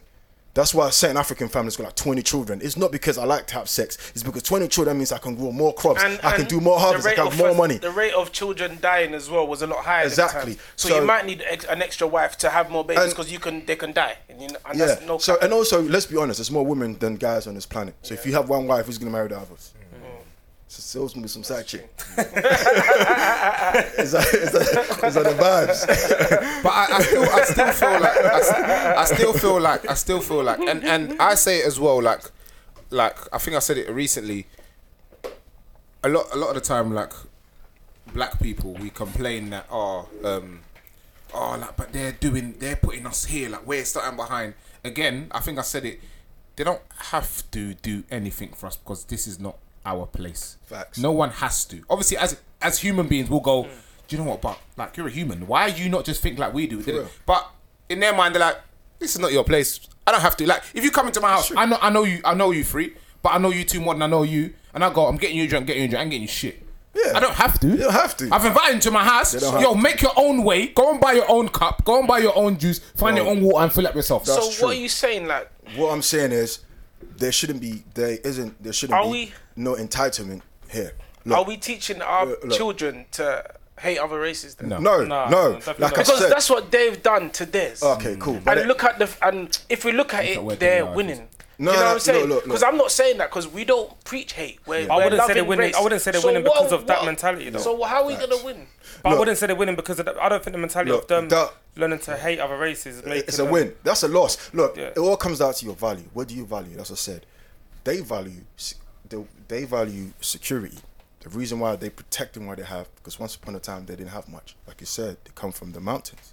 [0.54, 2.60] That's why certain African families got like 20 children.
[2.62, 3.98] It's not because I like to have sex.
[4.14, 6.02] It's because 20 children means I can grow more crops.
[6.02, 7.06] I can and do more the harvest.
[7.08, 7.76] I can have more first- money.
[7.76, 10.06] The rate of children dying as well was a lot higher.
[10.06, 10.54] Exactly.
[10.54, 10.62] time.
[10.76, 13.66] So, So- you might need an extra wife to have more babies because you can
[13.66, 14.16] they can die.
[14.30, 14.86] And, you know, and Yeah.
[14.86, 16.38] that's no so and also, let's be honest.
[16.38, 17.94] There's more women than guys on this planet.
[18.00, 19.72] So if you have one wife, who's gonna marry the others?
[20.68, 21.88] So sales me some side chick.
[22.18, 23.94] is, that,
[24.34, 25.86] is, that, is that the vibes?
[26.62, 30.42] But I, I still, I still feel like, I still feel like, I still feel
[30.42, 32.22] like, and and I say it as well, like,
[32.90, 34.46] like I think I said it recently.
[36.02, 37.12] A lot, a lot of the time, like,
[38.12, 40.60] black people, we complain that, oh, um,
[41.32, 44.54] oh, like, but they're doing, they're putting us here, like, we're starting behind.
[44.84, 46.00] Again, I think I said it.
[46.56, 49.56] They don't have to do anything for us because this is not
[49.86, 50.56] our place.
[50.64, 50.98] Facts.
[50.98, 51.82] No one has to.
[51.88, 53.62] Obviously, as as human beings, we'll go.
[53.62, 53.70] Hmm.
[54.08, 54.42] Do you know what?
[54.42, 55.46] But like, you're a human.
[55.46, 57.06] Why are you not just think like we do?
[57.24, 57.48] But
[57.88, 58.58] in their mind, they're like,
[58.98, 59.80] this is not your place.
[60.06, 60.46] I don't have to.
[60.46, 62.62] Like, if you come into my house, I know, I know you, I know you
[62.62, 65.16] free, but I know you too more than I know you, and I go, I'm
[65.16, 66.62] getting you a drink, getting you a drink, I'm getting you shit.
[66.94, 67.12] Yeah.
[67.16, 67.66] I don't have to.
[67.68, 68.28] You don't have to.
[68.32, 69.32] I've invited you to my house.
[69.32, 69.80] don't Yo, to.
[69.80, 70.68] make your own way.
[70.68, 71.84] Go and buy your own cup.
[71.84, 72.78] Go and buy your own juice.
[72.78, 74.24] Find your own water and fill up yourself.
[74.24, 74.68] so That's true.
[74.68, 75.26] what are you saying?
[75.26, 76.60] Like, What I'm saying is,
[77.18, 80.92] there shouldn't be, there isn't, there shouldn't Are be we- no entitlement here.
[81.30, 82.52] are we teaching our uh, look.
[82.52, 83.44] children to
[83.80, 84.54] hate other races?
[84.56, 84.68] Then?
[84.68, 84.78] No.
[84.78, 85.52] No, Nah, no.
[85.54, 85.84] definitely Like not.
[85.84, 87.82] I Because said, that's what they've done to theirs.
[87.82, 88.40] okay, cool.
[88.44, 90.94] But and it- look at the and if we look at at it, they're they
[90.94, 91.28] winning.
[91.58, 92.20] No, you know no, what I'm saying?
[92.20, 92.70] look, look, Because look.
[92.70, 94.58] I'm not saying that because we don't preach hate.
[94.66, 95.74] We're, I we're wouldn't say they're winning- race.
[95.74, 97.58] I wouldn't say they're So winning what- because of that what- mentality, though.
[97.60, 98.66] So how are we gonna win?
[99.02, 101.02] But I wouldn't say they're winning because of the, I don't think the mentality Look,
[101.02, 103.74] of them that- learning to hate other races is making it's a them- win.
[103.84, 104.50] That's a loss.
[104.52, 104.88] Look, Yeah.
[104.88, 106.04] it all comes down to your value.
[106.12, 106.76] What do you value?
[106.76, 107.26] That's what I said.
[107.84, 108.76] They value, se-
[109.48, 110.78] they, they value security.
[111.20, 113.96] The reason why they protect protecting what they have, because once upon a time they
[113.96, 114.54] didn't have much.
[114.66, 116.32] Like you said, they come from the mountains.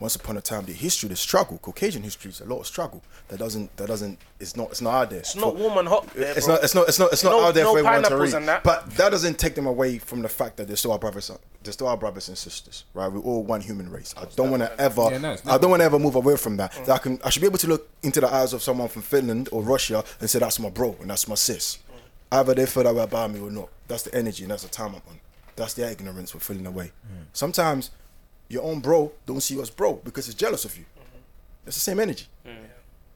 [0.00, 3.02] Once upon a time, the history, the struggle, Caucasian history is a lot of struggle.
[3.28, 5.18] That doesn't, that doesn't, it's not, it's not out there.
[5.18, 6.06] It's not warm and hot.
[6.14, 6.54] There, It's bro.
[6.54, 6.64] not.
[6.64, 6.88] It's not.
[6.88, 7.12] It's not.
[7.12, 8.38] It's not No- out there no for everyone to pineapples read.
[8.38, 8.62] and that.
[8.62, 11.32] But that doesn't take them away from the fact that they're still our brothers.
[11.64, 13.08] They're still our brothers and sisters, right?
[13.10, 14.14] We're all one human race.
[14.16, 15.08] I don't want to ever.
[15.10, 16.72] Yeah, no, I don't want to ever move away from that.
[16.74, 16.84] Mm.
[16.86, 17.20] That I can.
[17.24, 20.04] I should be able to look into the eyes of someone from Finland or Russia
[20.20, 21.78] and say that's my bro and that's my sis.
[22.30, 23.68] Either they feel that way about me or not.
[23.86, 25.20] That's the energy and that's the time I'm on.
[25.56, 26.92] That's their ignorance we're feeling away.
[27.06, 27.24] Mm.
[27.32, 27.90] Sometimes
[28.48, 30.84] your own bro don't see you as bro because he's jealous of you.
[30.84, 31.18] Mm-hmm.
[31.66, 32.26] It's the same energy.
[32.46, 32.56] Mm.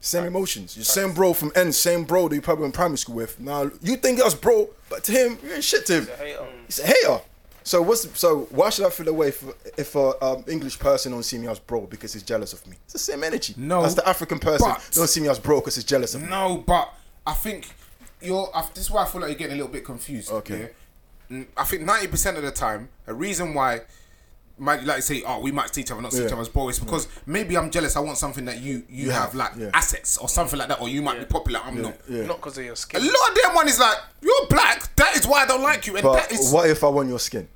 [0.01, 0.77] Same emotions.
[0.77, 3.39] Your same bro from N, same bro that you probably went in primary school with.
[3.39, 6.07] Now you think that's bro, but to him, you ain't shit to him.
[6.19, 6.39] hater.
[6.41, 6.47] Mm.
[6.67, 7.21] He's a hater.
[7.65, 9.45] So what's so why should I feel away if
[9.79, 12.77] if a um, English person don't see me as bro because he's jealous of me?
[12.85, 13.55] It's the same energy.
[13.57, 16.23] No, as the African person but- don't see me as bro because he's jealous of
[16.23, 16.29] me.
[16.29, 16.93] No, but
[17.25, 17.73] I think
[18.23, 18.51] you're.
[18.55, 20.31] I, this is why I feel like you're getting a little bit confused.
[20.31, 20.71] Okay.
[21.31, 21.39] yeah?
[21.39, 23.81] Mm, I think ninety percent of the time, a reason why.
[24.59, 26.33] Might like you say, oh, we might see each other, not see each Yeah.
[26.35, 26.69] other as bro.
[26.69, 27.97] It's because maybe I'm jealous.
[27.97, 29.71] I want something that you you, have, have, like yeah.
[29.75, 31.61] assets or something like that, or you might be popular.
[31.65, 31.97] I'm not.
[32.09, 32.27] Yeah.
[32.27, 33.01] Not because of your skin.
[33.01, 34.95] A lot of them one is like, you're black.
[34.97, 35.97] That is why I don't like you.
[35.97, 36.53] And But that is.
[36.53, 37.49] what if I want your skin?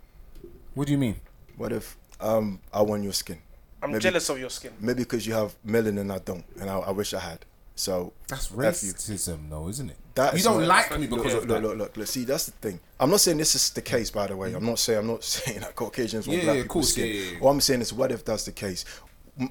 [0.75, 1.17] What do you mean?
[1.57, 3.39] What if um I want your skin?
[3.83, 4.73] I'm maybe- jealous of your skin.
[4.81, 7.45] Maybe because you have melanin and I don't, and I, I wish I had.
[7.79, 9.97] So That's racism, though, isn't it?
[10.15, 11.63] That you don't not- like me because look, of look, that.
[11.69, 12.07] look, look, look.
[12.07, 12.81] See, that's the thing.
[12.99, 14.55] I'm not saying this is the case, by the way.
[14.55, 17.07] I'm not saying I'm not saying that Caucasians want Yeah, black yeah, skin.
[17.07, 17.39] yeah, yeah.
[17.39, 18.87] What I'm saying is, what if that's the case?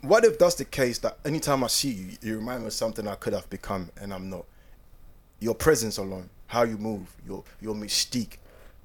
[0.02, 3.08] What if that's the case that anytime I see you, you remind me of something
[3.08, 4.46] I could have become and I'm not.
[5.40, 8.38] Your presence alone, how you move, your your mystique,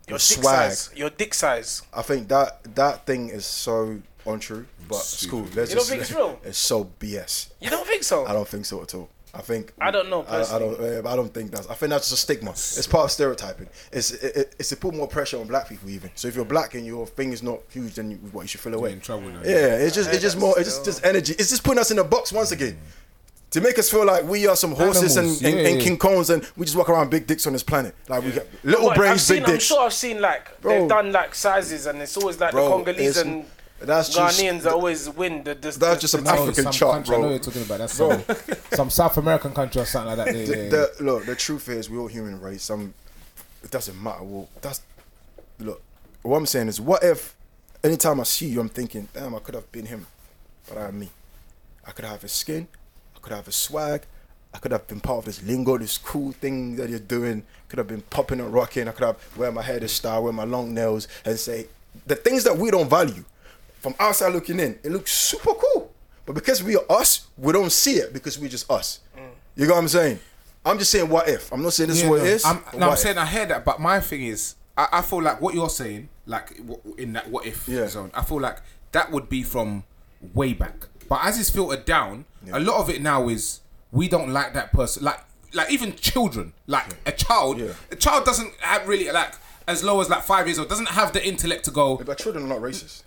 [0.07, 0.73] Your your, dick swag.
[0.73, 0.91] size.
[0.95, 1.81] Your dick size.
[1.95, 5.47] I think that that thing is so untrue, but it's cool.
[5.55, 6.39] Let's You don't just- think it's real?
[6.45, 7.49] It's so BS.
[7.61, 8.27] You don't think so?
[8.27, 9.09] I don't think so at all.
[9.33, 10.81] I think I don't know, I, I don't.
[10.81, 11.69] uh, I don't think that's.
[11.69, 12.51] I think that's just a stigma.
[12.51, 13.69] It's part of stereotyping.
[13.93, 16.11] It's it, it- it's to put more pressure on black people even.
[16.17, 18.61] So if you're black and your thing is not huge, then you, what you should
[18.61, 18.93] feel away.
[18.93, 20.59] in trouble now, Yeah, it's just it's just more.
[20.59, 21.35] It's just, just energy.
[21.39, 22.77] It's just putting us in a box once again.
[23.53, 25.81] To make us feel like we are some horses Animals, and, and, yeah, and.
[25.81, 27.97] King Kongs and we just walk around big dicks on this planet.
[28.09, 30.73] Like we got little But I've brains, seen, big I'm sure I've seen like Bro.
[30.81, 33.45] they've done like sizes, and it's always like Bro, the Congolese and
[33.87, 35.43] that's just- Ghanaians that always win.
[35.45, 36.35] The, the, That's the- just the some thing.
[36.35, 37.79] African some chart, country, I know what you're talking about.
[37.79, 38.23] That's some,
[38.73, 40.37] some South American country or something like that.
[40.37, 40.69] Yeah, the, yeah, yeah.
[40.71, 42.63] the- look, the truth is, we're all human race.
[42.63, 42.95] Some,
[43.63, 44.23] it doesn't matter.
[44.25, 44.83] Well, that's
[45.59, 45.83] look.
[46.23, 47.35] What I'm saying is, what if
[47.83, 50.07] anytime I see you, I'm thinking, damn, I could have been him,
[50.69, 51.09] but I'm me.
[51.87, 52.69] I could have his skin.
[53.17, 54.03] I could have his swag.
[54.53, 57.45] I could have been part of this lingo, this cool thing that you're doing.
[57.69, 58.89] Could have been popping and rocking.
[58.89, 61.69] I could have wear my hair this style, wear my long nails, and say
[62.07, 63.25] the things that we don't value.
[63.81, 65.93] From outside looking in, it looks super cool.
[66.27, 69.01] But because we are us, we don't see it because we're just us.
[69.17, 69.31] Mm.
[69.57, 70.19] You know what I'm saying?
[70.65, 71.51] I'm just saying, what if?
[71.53, 72.45] I'm not saying this Yeah, is what no, it is.
[72.45, 73.23] I'm, but no, I'm saying if?
[73.23, 76.61] I hear that, but my thing is, I, I feel like what you're saying, like
[76.99, 77.89] in that what if Yeah.
[77.89, 78.59] zone, I feel like
[78.93, 79.85] that would be from
[80.35, 80.87] way back.
[81.09, 83.61] But as it's filtered down, a lot of it now is
[83.91, 85.03] we don't like that person.
[85.03, 85.21] Like,
[85.55, 87.73] like even children, like a child, Yeah.
[87.91, 89.33] a child doesn't have really like
[89.67, 91.97] as low as like five years old doesn't have the intellect to go.
[91.97, 93.03] But children are not racist.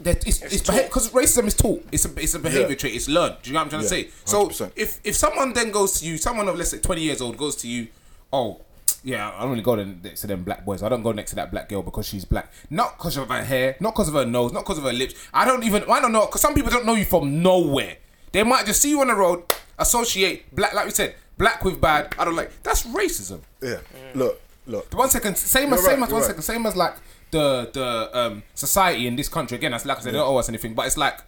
[0.00, 1.84] That it's it's because racism is taught.
[1.90, 2.74] It's a it's a behavior Yeah.
[2.76, 2.94] trait.
[2.94, 3.36] It's learned.
[3.42, 4.10] Do you know what I'm trying Yeah, to say?
[4.24, 4.72] So 100%.
[4.76, 7.56] if if someone then goes to you, someone of let's say 20 years old goes
[7.56, 7.88] to you,
[8.32, 8.60] oh.
[9.02, 10.82] Yeah, I don't really go next to them black boys.
[10.82, 12.52] I don't go next to that black girl because she's black.
[12.70, 15.14] Not because of her hair, not because of her nose, not because of her lips.
[15.32, 15.84] I don't even.
[15.88, 17.98] I don't know because some people don't know you from nowhere.
[18.32, 19.44] They might just see you on the road,
[19.78, 22.14] associate black, like we said, black with bad.
[22.18, 22.50] I don't like.
[22.64, 23.40] That's racism.
[23.62, 23.78] Yeah.
[24.14, 24.92] Look, look.
[24.92, 26.94] One second, same You're as same as one you're second, same as like
[27.30, 29.72] the the um society in this country again.
[29.72, 31.20] That's like I said, they don't owe us anything, but it's like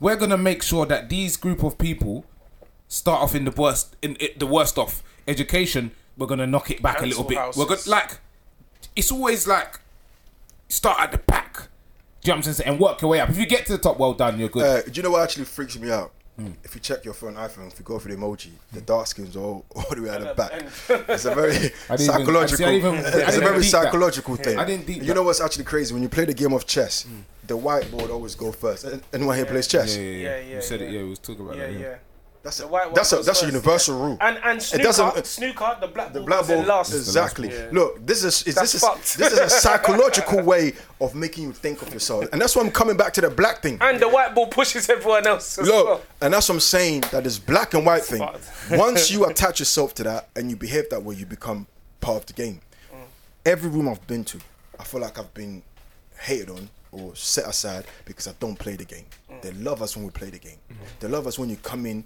[0.00, 2.24] we're gonna make sure that these group of people
[2.88, 5.92] start off in the worst in it, the worst off education.
[6.16, 7.58] We're gonna knock it back a little Council bit.
[7.58, 8.18] We're gonna like
[8.94, 9.80] it's always like
[10.68, 11.68] start at the back.
[12.22, 12.68] Do you know what I'm saying?
[12.68, 13.30] And work your way up.
[13.30, 14.38] If you get to the top, well done.
[14.38, 14.62] You're good.
[14.62, 16.12] Uh, do you know what actually freaks me out?
[16.46, 16.52] Hmm.
[16.64, 19.36] If you check your phone iPhone, if you go for the emoji, the dark skins
[19.36, 20.52] are all, all the way at the the back.
[21.08, 21.56] It's a very
[21.88, 22.66] I even- psychological.
[22.66, 23.82] see, even- it's a very deep that.
[23.84, 24.58] psychological thing.
[24.58, 25.14] I didn't deep you that.
[25.14, 25.94] know what's actually crazy?
[25.94, 27.06] When you play the game of chess,
[27.46, 28.86] the whiteboard always go first.
[29.12, 29.96] Anyone here plays chess?
[29.96, 30.18] yeah, yeah, yeah.
[30.36, 30.90] Yeah, You yeah, said it.
[30.90, 30.98] yeah.
[30.98, 31.80] Yeah, we was talking about Yeah, that.
[31.80, 31.96] yeah.
[32.42, 34.18] That's a, white that's a that's a universal rule.
[34.20, 36.92] And and snooker, doesn't- uh, snooker, the black The ball black ball, last.
[36.92, 37.50] exactly.
[37.50, 37.68] Yeah.
[37.70, 39.16] Look, this is, is this is fucked.
[39.16, 42.72] this is a psychological way of making you think of yourself, and that's why I'm
[42.72, 43.78] coming back to the black thing.
[43.80, 45.56] And the white ball pushes everyone else.
[45.58, 46.00] Look, well.
[46.20, 47.02] and that's what I'm saying.
[47.12, 48.20] That this black and white thing.
[48.72, 51.68] Once you attach yourself to that and you behave that way, you become
[52.00, 52.60] part of the game.
[52.92, 52.96] Mm.
[53.46, 54.38] Every room I've been to,
[54.80, 55.62] I feel like I've been
[56.18, 59.06] hated on or set aside because I don't play the game.
[59.30, 59.42] Mm.
[59.42, 60.58] They love us when we play the game.
[60.72, 60.82] Mm-hmm.
[61.00, 62.04] They love us when you come in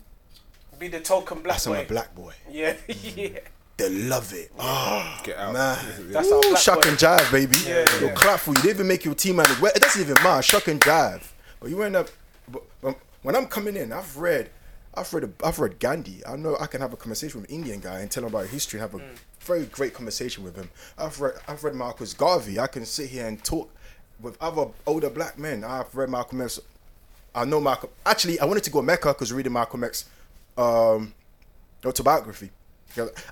[0.79, 1.87] Be the token black as I'm a boy.
[1.89, 2.33] black boy.
[2.51, 2.74] Yeah,
[3.14, 3.39] yeah.
[3.77, 4.51] They love it.
[4.59, 5.53] Ah, Get out.
[5.53, 5.79] man.
[6.11, 6.89] That's Ooh, our black shuck boy.
[6.89, 7.57] and jive, baby.
[7.66, 8.62] Yeah, You'll clap for you.
[8.62, 9.47] They even make your team man.
[9.61, 10.41] Well, it doesn't even matter.
[10.43, 11.22] Shuck and jive.
[11.61, 12.09] But you end up.
[12.51, 14.49] But, but when I'm coming in, I've read,
[14.95, 16.22] I've read, I've read Gandhi.
[16.27, 18.47] I know I can have a conversation with an Indian guy and tell him about
[18.47, 18.81] history.
[18.81, 19.01] Have a
[19.41, 20.70] very great conversation with him.
[20.97, 22.59] I've read, I've read Marcus Garvey.
[22.59, 23.70] I can sit here and talk
[24.22, 25.64] with other older black men.
[25.64, 26.61] I've read Malcolm X.
[27.35, 27.91] I know Malcolm.
[28.07, 30.07] Actually, I wanted to go Mecca because reading Malcolm X
[30.57, 31.15] um,
[31.85, 32.51] autobiography.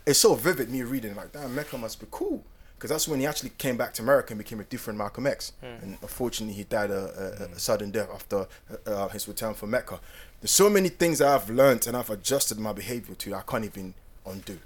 [0.07, 2.45] It's so vivid me reading like damn Mecca must be cool
[2.77, 5.53] because that's when he actually came back to America and became a different Malcolm X.
[5.63, 8.47] And unfortunately, he died a, a, a sudden death after
[8.87, 10.01] uh, uh, his return from Mecca.
[10.41, 13.35] There's so many things that I've learned and I've adjusted my behavior to.
[13.35, 13.95] I can't even
[14.27, 14.59] undo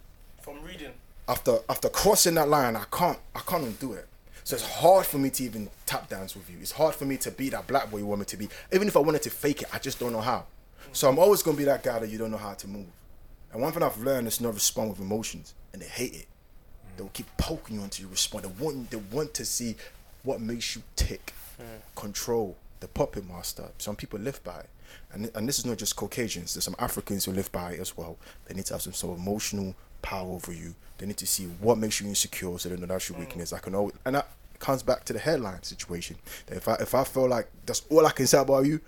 [0.42, 0.92] From reading.
[1.28, 4.08] after after crossing that line, I can't I can't undo it.
[4.42, 6.56] So it's hard for me to even tap dance with you.
[6.60, 8.48] It's hard for me to be that black boy you want me to be.
[8.72, 10.46] Even if I wanted to fake it, I just don't know how.
[10.92, 12.86] So I'm always gonna be that guy that you don't know how to move.
[13.52, 16.26] And one thing I've learned is not respond with emotions, and they hate it.
[16.96, 18.44] They'll keep poking you until you respond.
[18.44, 19.76] They want they want to see
[20.22, 21.32] what makes you tick,
[21.94, 23.64] control the puppet master.
[23.78, 24.70] Some people live by it,
[25.12, 26.54] and and this is not just Caucasians.
[26.54, 28.16] There's some Africans who live by it as well.
[28.46, 30.74] They need to have some sort of emotional power over you.
[30.98, 33.20] They need to see what makes you insecure, so they know that's your mm.
[33.20, 33.52] weakness.
[33.52, 34.28] I can always, and that
[34.58, 36.16] comes back to the headline situation.
[36.46, 38.80] That if I if I feel like that's all I can say about you,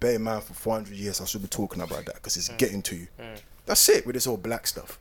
[0.00, 2.58] bear in mind for 400 years I should be talking about that because it's mm.
[2.58, 3.06] getting to you.
[3.18, 3.40] Mm.
[3.66, 4.98] That's it with this whole black stuff.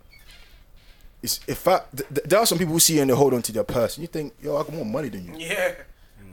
[1.21, 3.33] It's, if I th- th- there are some people who see you and they hold
[3.33, 5.33] on to their purse, and you think, yo, I got more money than you.
[5.37, 5.73] Yeah.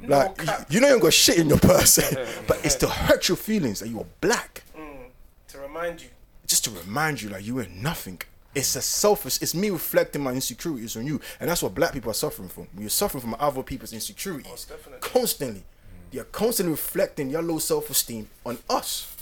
[0.03, 1.97] Like no you, you know you ain't got shit in your purse,
[2.49, 5.09] but it's to hurt your feelings that you are black, mm.
[5.49, 6.09] to remind you.
[6.47, 8.21] just to remind you like you ain't nothing.
[8.55, 9.41] It's a selfish.
[9.41, 12.67] It's me reflecting my insecurities on you, and that's what black people are suffering from.
[12.77, 15.01] You're suffering from other people's insecurities definitely.
[15.01, 15.63] constantly.
[16.11, 19.17] They're constantly reflecting your low self-esteem on us.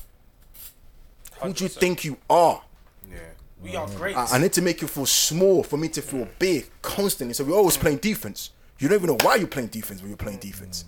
[1.43, 1.75] Who do you 100%.
[1.75, 2.63] think you are?
[3.11, 3.19] Yeah.
[3.63, 3.97] We are mm.
[3.97, 4.17] great.
[4.17, 6.39] I, I need to make you feel small for me to feel mm.
[6.39, 7.35] big constantly.
[7.35, 7.81] So we're always mm.
[7.81, 8.51] playing defense.
[8.79, 10.85] You don't even know why you're playing defense when you're playing defense.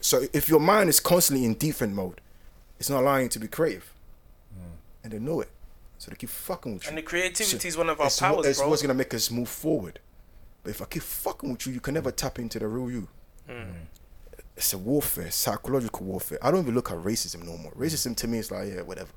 [0.00, 2.20] So if your mind is constantly in defense mode,
[2.78, 3.92] it's not allowing you to be creative.
[5.02, 5.50] And they know it.
[5.98, 6.88] So they keep fucking with you.
[6.90, 8.68] and the creativity So is one of our it's, powers, it's bro.
[8.68, 9.98] what's gonna make us move forward.
[10.62, 13.08] But if I keep fucking with you, you can never tap into the real you.
[14.58, 16.38] It's a warfare, psychological warfare.
[16.42, 17.70] I don't even look at racism no more.
[17.72, 19.10] Racism to me is like, yeah, whatever.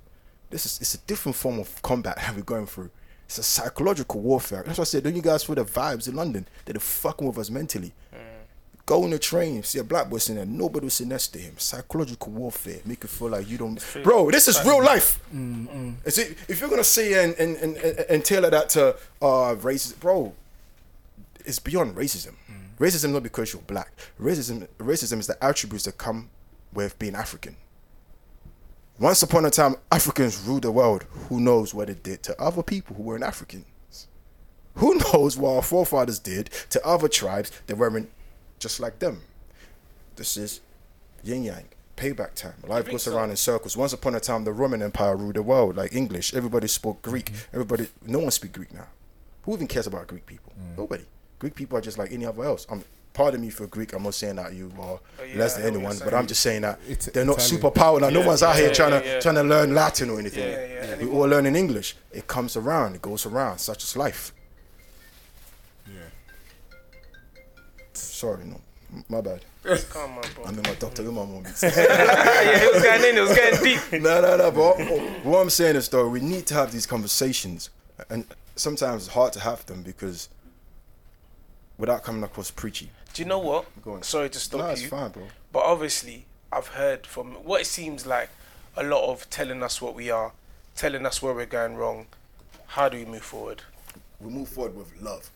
[0.51, 2.91] This is it's a different form of combat that we're going through.
[3.25, 4.61] It's a psychological warfare.
[4.63, 6.47] That's why I said, don't you guys feel the vibes in London?
[6.65, 7.91] They're fucking with us mentally.
[8.85, 11.39] Go on the train, see a black boy sitting there, nobody will sit next to
[11.39, 11.53] him.
[11.57, 13.83] Psychological warfare, make you feel like you don't.
[14.03, 15.19] Bro, this is real life.
[15.33, 15.95] Mm, mm.
[16.05, 19.55] Is it, if you're gonna say and and, and, and, and tailor that to uh
[19.55, 20.33] racism, bro,
[21.45, 22.33] it's beyond racism.
[22.81, 23.91] Racism not because you're black.
[24.19, 26.31] Racism racism is the attributes that come
[26.73, 27.55] with being African.
[28.97, 31.03] Once upon a time, Africans ruled the world.
[31.29, 34.07] Who knows what it did to other people who weren't Africans?
[34.75, 38.09] Who knows what our forefathers did to other tribes that weren't
[38.57, 39.21] just like them?
[40.15, 40.61] This is
[41.23, 41.65] yin yang,
[41.95, 42.55] payback time.
[42.65, 43.15] Life goes so?
[43.15, 43.77] around in circles.
[43.77, 46.33] Once upon a time, the Roman Empire ruled the world, like English.
[46.33, 47.25] Everybody spoke Greek.
[47.25, 47.55] Mm-hmm.
[47.55, 48.87] Everybody, no one speak Greek now.
[49.43, 50.51] Who even cares about Greek people?
[50.59, 50.77] Mm.
[50.79, 51.05] Nobody.
[51.41, 52.67] Greek people are just like any other else.
[52.69, 52.83] I'm
[53.13, 53.93] pardon me for Greek.
[53.93, 56.61] I'm not saying that you are Oh, yeah, less than anyone, but I'm just saying
[56.61, 57.61] that It's they're not Italian.
[57.61, 57.99] superpower.
[57.99, 59.19] Like, no Yeah, one's out yeah, here trying yeah, to yeah.
[59.19, 60.47] trying to learn Latin or anything.
[60.47, 61.03] Yeah, yeah, yeah.
[61.03, 61.95] We all learn in English.
[62.11, 62.93] It comes around.
[62.93, 63.57] It goes around.
[63.57, 64.33] Such is life.
[65.87, 65.95] Yeah.
[67.93, 68.61] Sorry, no,
[69.09, 69.41] my bad.
[69.89, 70.45] Come on, bro.
[70.45, 71.43] I'm in my doctor with my mom.
[71.43, 73.17] yeah, it was going in.
[73.17, 74.01] It was getting deep.
[74.03, 74.51] no, no, no.
[74.51, 77.71] But what, what I'm saying is, though, we need to have these conversations,
[78.11, 78.25] and
[78.55, 80.29] sometimes it's hard to have them because
[81.81, 82.91] without coming across preachy.
[83.13, 83.65] Do you know what?
[83.83, 84.03] Go on.
[84.03, 84.87] Sorry to stop No, it's you.
[84.87, 85.23] fine, bro.
[85.51, 88.29] But obviously, I've heard from what it seems like
[88.77, 90.31] a lot of telling us what we are,
[90.75, 92.05] telling us where we're going wrong.
[92.67, 93.63] How do we move forward?
[94.21, 95.29] we move forward with love.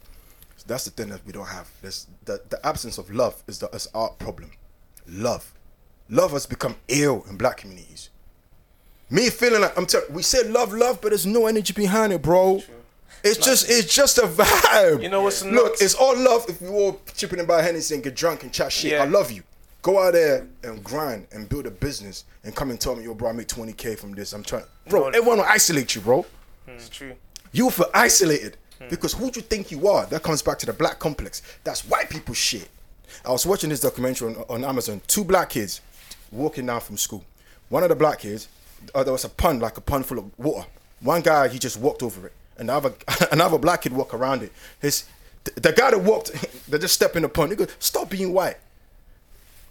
[0.68, 1.68] That's the thing that we don't have.
[1.82, 4.52] There's the, the absence of love is the is our problem.
[5.08, 5.52] Love,
[6.10, 8.10] love has become ill in black communities.
[9.10, 12.22] Me feeling like I'm telling, we say love, love, but there's no energy behind it,
[12.22, 12.62] bro.
[13.24, 15.02] It's just it's just a vibe.
[15.02, 18.04] You know what's Look, it's all love if we all chipping in by Hennessy and
[18.04, 18.92] get drunk and chat shit.
[18.92, 19.04] Yeah.
[19.04, 19.44] I love you.
[19.82, 23.14] Go out there and grind and build a business and come and tell me, yo,
[23.14, 24.34] bro, I make 20k from this.
[24.34, 25.02] I'm trying, bro.
[25.02, 25.08] No.
[25.10, 26.26] Everyone will isolate you, bro
[26.68, 27.14] It's true.
[27.52, 28.58] you feel isolated
[28.90, 30.06] because who do you think you are?
[30.08, 31.42] That comes back to the black complex.
[31.64, 32.68] That's white people shit.
[33.24, 35.02] I was watching this documentary on, on Amazon.
[35.08, 35.82] Two black kids
[36.32, 37.24] walking down from school.
[37.70, 38.48] One of the black kids,
[38.94, 40.68] uh, there was a pond, like a pond full of water.
[41.02, 42.34] One guy, he just walked over it.
[42.58, 42.94] Another,
[43.32, 44.52] another black kid walk around it.
[44.80, 45.06] His,
[45.44, 46.32] the, guy that walked,
[46.68, 47.50] they're just stepping upon.
[47.50, 48.58] He goes, "Stop being white."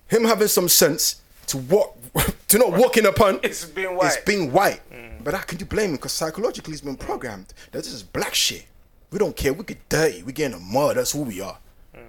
[0.08, 1.96] Him having some sense to walk,
[2.48, 3.40] to not walk in a pond.
[3.42, 4.06] It's being white.
[4.06, 4.80] It's being white.
[4.92, 5.24] Mm.
[5.24, 5.96] But how can you blame him?
[5.96, 8.66] Because psychologically, he's been programmed that this is black shit.
[9.10, 9.52] We don't care.
[9.52, 10.22] We get dirty.
[10.22, 10.96] We get in the mud.
[10.96, 11.58] That's who we are.
[11.94, 12.00] Mm.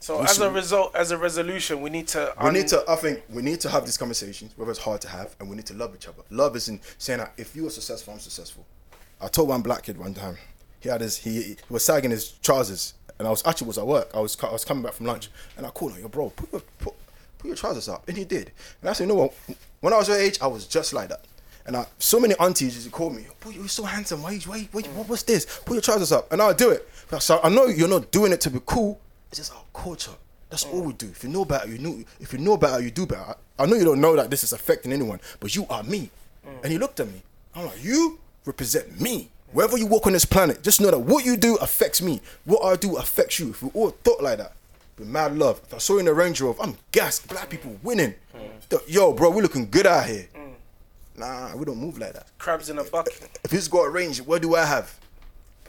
[0.00, 2.34] So We as a result, as a resolution, we need to.
[2.42, 2.84] We need to.
[2.88, 5.56] I think we need to have these conversations, whether it's hard to have, and we
[5.56, 6.22] need to love each other.
[6.30, 8.66] Love isn't saying that if you are successful, I'm successful.
[9.20, 10.38] I told one black kid one time.
[10.80, 11.18] He had his.
[11.18, 14.10] He, he was sagging his trousers, and I was actually was at work.
[14.14, 16.50] I was I was coming back from lunch, and I called him, "Yo, bro, put
[16.52, 16.94] your put,
[17.38, 18.50] put your trousers up," and he did.
[18.80, 19.34] And I said, "You know what?
[19.80, 21.24] When I was your age, I was just like that."
[21.66, 24.22] And I, so many aunties used to call me, "Boy, you're so handsome.
[24.22, 25.60] Why, why, why, what, was this?
[25.66, 26.88] Put your trousers up." And I'll do it.
[27.18, 28.98] So I know you're not doing it to be cool.
[29.28, 30.12] It's just our culture.
[30.48, 31.08] That's all we do.
[31.08, 32.02] If you know better, you know.
[32.18, 33.22] If you know better, you do better.
[33.58, 36.10] I, I know you don't know that this is affecting anyone, but you are me.
[36.62, 37.22] And he looked at me.
[37.54, 39.30] I'm like, you represent me.
[39.52, 42.20] Wherever you walk on this planet, just know that what you do affects me.
[42.44, 43.50] What I do affects you.
[43.50, 44.52] If we all thought like that,
[44.98, 45.60] with mad love.
[45.66, 47.26] If I saw you in the Range Rover, I'm gassed.
[47.28, 48.14] Black people winning.
[48.68, 50.28] The- Yo, bro, we looking good out here.
[51.16, 52.26] Nah, we don't move like that.
[52.38, 53.28] Crabs in a bucket.
[53.44, 54.94] If he's got a range, what do I have?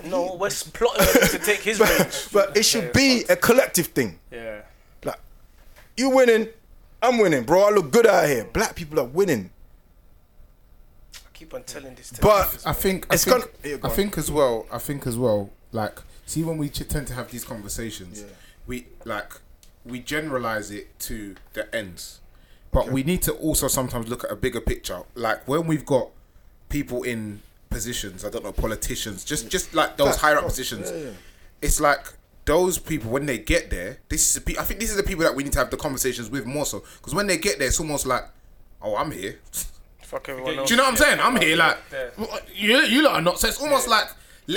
[0.06, 2.28] No, we're plotting to take his range.
[2.32, 4.20] But, but it should be a collective thing.
[4.32, 4.62] Yeah.
[5.04, 5.20] Like,
[5.98, 6.48] you winning,
[7.02, 7.64] I'm winning, bro.
[7.64, 8.46] I look good out here.
[8.46, 9.50] Black people are winning.
[11.42, 12.12] Keep on telling this.
[12.12, 14.68] To But I think I It's think, gonna- Yeah, go I think as well.
[14.72, 15.50] I think as well.
[15.72, 18.28] Like, see, when we ch- tend to have these conversations, Yeah.
[18.68, 19.34] we like
[19.84, 22.20] we generalize it to the ends,
[22.72, 25.02] but we need to also sometimes look at a bigger picture.
[25.16, 26.10] Like when we've got
[26.70, 30.92] people in positions, I don't know, politicians, just just like those higher up positions.
[30.94, 31.10] Yeah.
[31.64, 32.06] It's like
[32.46, 33.98] those people when they get there.
[34.10, 35.78] This is the I think these are the people that we need to have the
[35.78, 38.26] conversations with more so because when they get there, it's almost like,
[38.80, 39.40] oh, I'm here.
[40.12, 40.68] fuck everyone Do else.
[40.70, 41.20] Do you know what I'm saying?
[41.22, 41.78] I'm here like
[42.54, 43.40] you you lot are not.
[43.40, 44.08] So it's almost like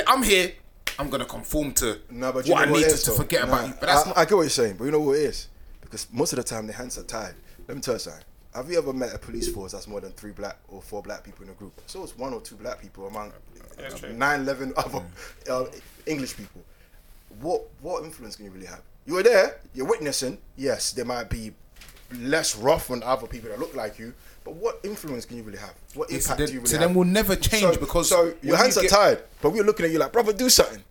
[0.06, 0.52] I'm here.
[0.98, 3.54] I'm gonna conform to No, but what I need it to, is, to forget Nah,
[3.54, 3.74] about you.
[3.80, 4.18] But that's I, not.
[4.18, 5.48] I get what you're saying, but you know what it is?
[5.80, 7.34] Because most of the time their hands are tied.
[7.66, 8.22] Let me tell you something.
[8.54, 11.24] Have you ever met a police force that's more than three black or four black
[11.24, 11.80] people in a group?
[11.86, 13.32] So it's one or two black people among
[13.80, 14.12] Yeah, uh, true.
[14.12, 15.02] nine, eleven other
[15.50, 15.64] uh,
[16.06, 16.62] English people.
[17.40, 18.82] What what influence can you really have?
[19.06, 19.60] You were there.
[19.74, 20.38] You're witnessing.
[20.56, 21.52] Yes, there might be
[22.12, 24.14] less rough on other people that look like you,
[24.44, 25.74] but what influence can you really have?
[25.94, 26.88] What Yeah, so impact then- do you really so have?
[26.88, 29.86] then we'll never change because so your hands you are get- tied, but we're looking
[29.86, 30.82] at you like, brother, do something.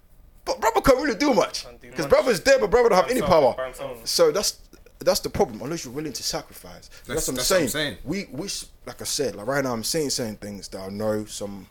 [0.46, 2.10] But brother can't really do much because much.
[2.10, 3.56] brother's there, but brother don't have any power.
[4.04, 4.58] So that's
[5.00, 5.62] that's the problem.
[5.62, 7.64] Unless you're willing to sacrifice, that's, That's- what I'm that's what saying.
[7.64, 7.98] I'm saying.
[8.04, 10.90] We we s- like I said, like right now I'm saying certain things that I
[10.90, 11.68] know some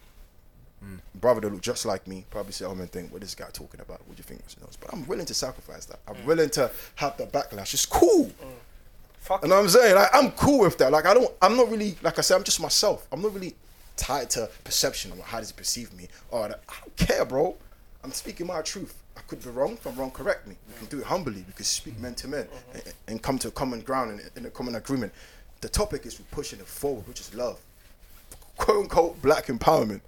[0.81, 0.97] hmm.
[1.15, 3.81] brother that look just like me probably say, "Oh man, think what this guy talking
[3.81, 4.01] about?
[4.07, 6.01] What do you think?" You know, But I'm willing to sacrifice that.
[6.09, 7.73] I'm willing to have the backlash.
[7.75, 8.31] It's cool.
[9.23, 9.95] Fuck You know what I'm saying?
[9.95, 10.91] Like I'm cool with that.
[10.91, 11.33] Like I don't.
[11.41, 11.97] I'm not really.
[12.03, 13.07] Like I said, I'm just myself.
[13.13, 13.55] I'm not really
[13.97, 16.09] tied to perception or how does he perceive me.
[16.31, 17.57] Or I don't care, bro.
[18.03, 19.01] I'm speaking my truth.
[19.17, 19.75] I could be wrong.
[19.75, 20.57] If I'm wrong, correct me.
[20.69, 21.45] We can do it humbly.
[21.47, 22.79] We can speak men to men mm-hmm.
[22.79, 25.13] and, and come to a common ground and in a common agreement.
[25.61, 27.61] The topic is we're pushing it forward, which is love,
[28.57, 30.01] quote unquote black empowerment.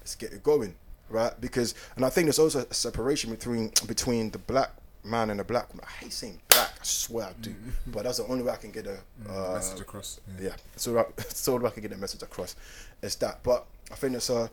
[0.00, 0.76] Let's get it going,
[1.10, 1.32] right?
[1.40, 4.70] Because and I think there's also a separation between between the black
[5.02, 5.84] man and the black woman.
[5.88, 6.71] I hate saying black.
[6.82, 7.54] I swear I do,
[7.86, 8.98] but that's the only way I can get a
[9.30, 10.18] uh, message across.
[10.40, 10.48] Yeah.
[10.48, 12.56] yeah, so I, so I can get the message across.
[13.00, 14.48] It's that, but I think it's uh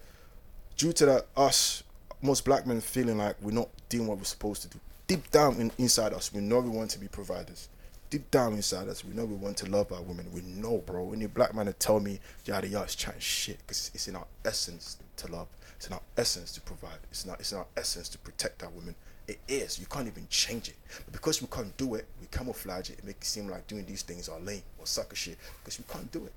[0.78, 1.82] due to that us
[2.22, 4.80] most black men feeling like we're not doing what we're supposed to do.
[5.08, 7.68] Deep down in, inside us, we know we want to be providers.
[8.12, 10.28] Deep down inside us, we know we want to love our women.
[10.32, 11.12] We know, bro.
[11.14, 14.28] Any black man to tell me yada yada is chatting shit because it's in our
[14.46, 15.48] essence to love.
[15.78, 17.00] It's in our essence to provide.
[17.10, 17.40] It's not.
[17.40, 18.94] It's in our essence to protect our women.
[19.30, 19.78] It is.
[19.78, 20.76] You can't even change it.
[21.06, 23.86] But because we can't do it, we camouflage it and make it seem like doing
[23.86, 26.34] these things are lame or sucker shit because we can't do it.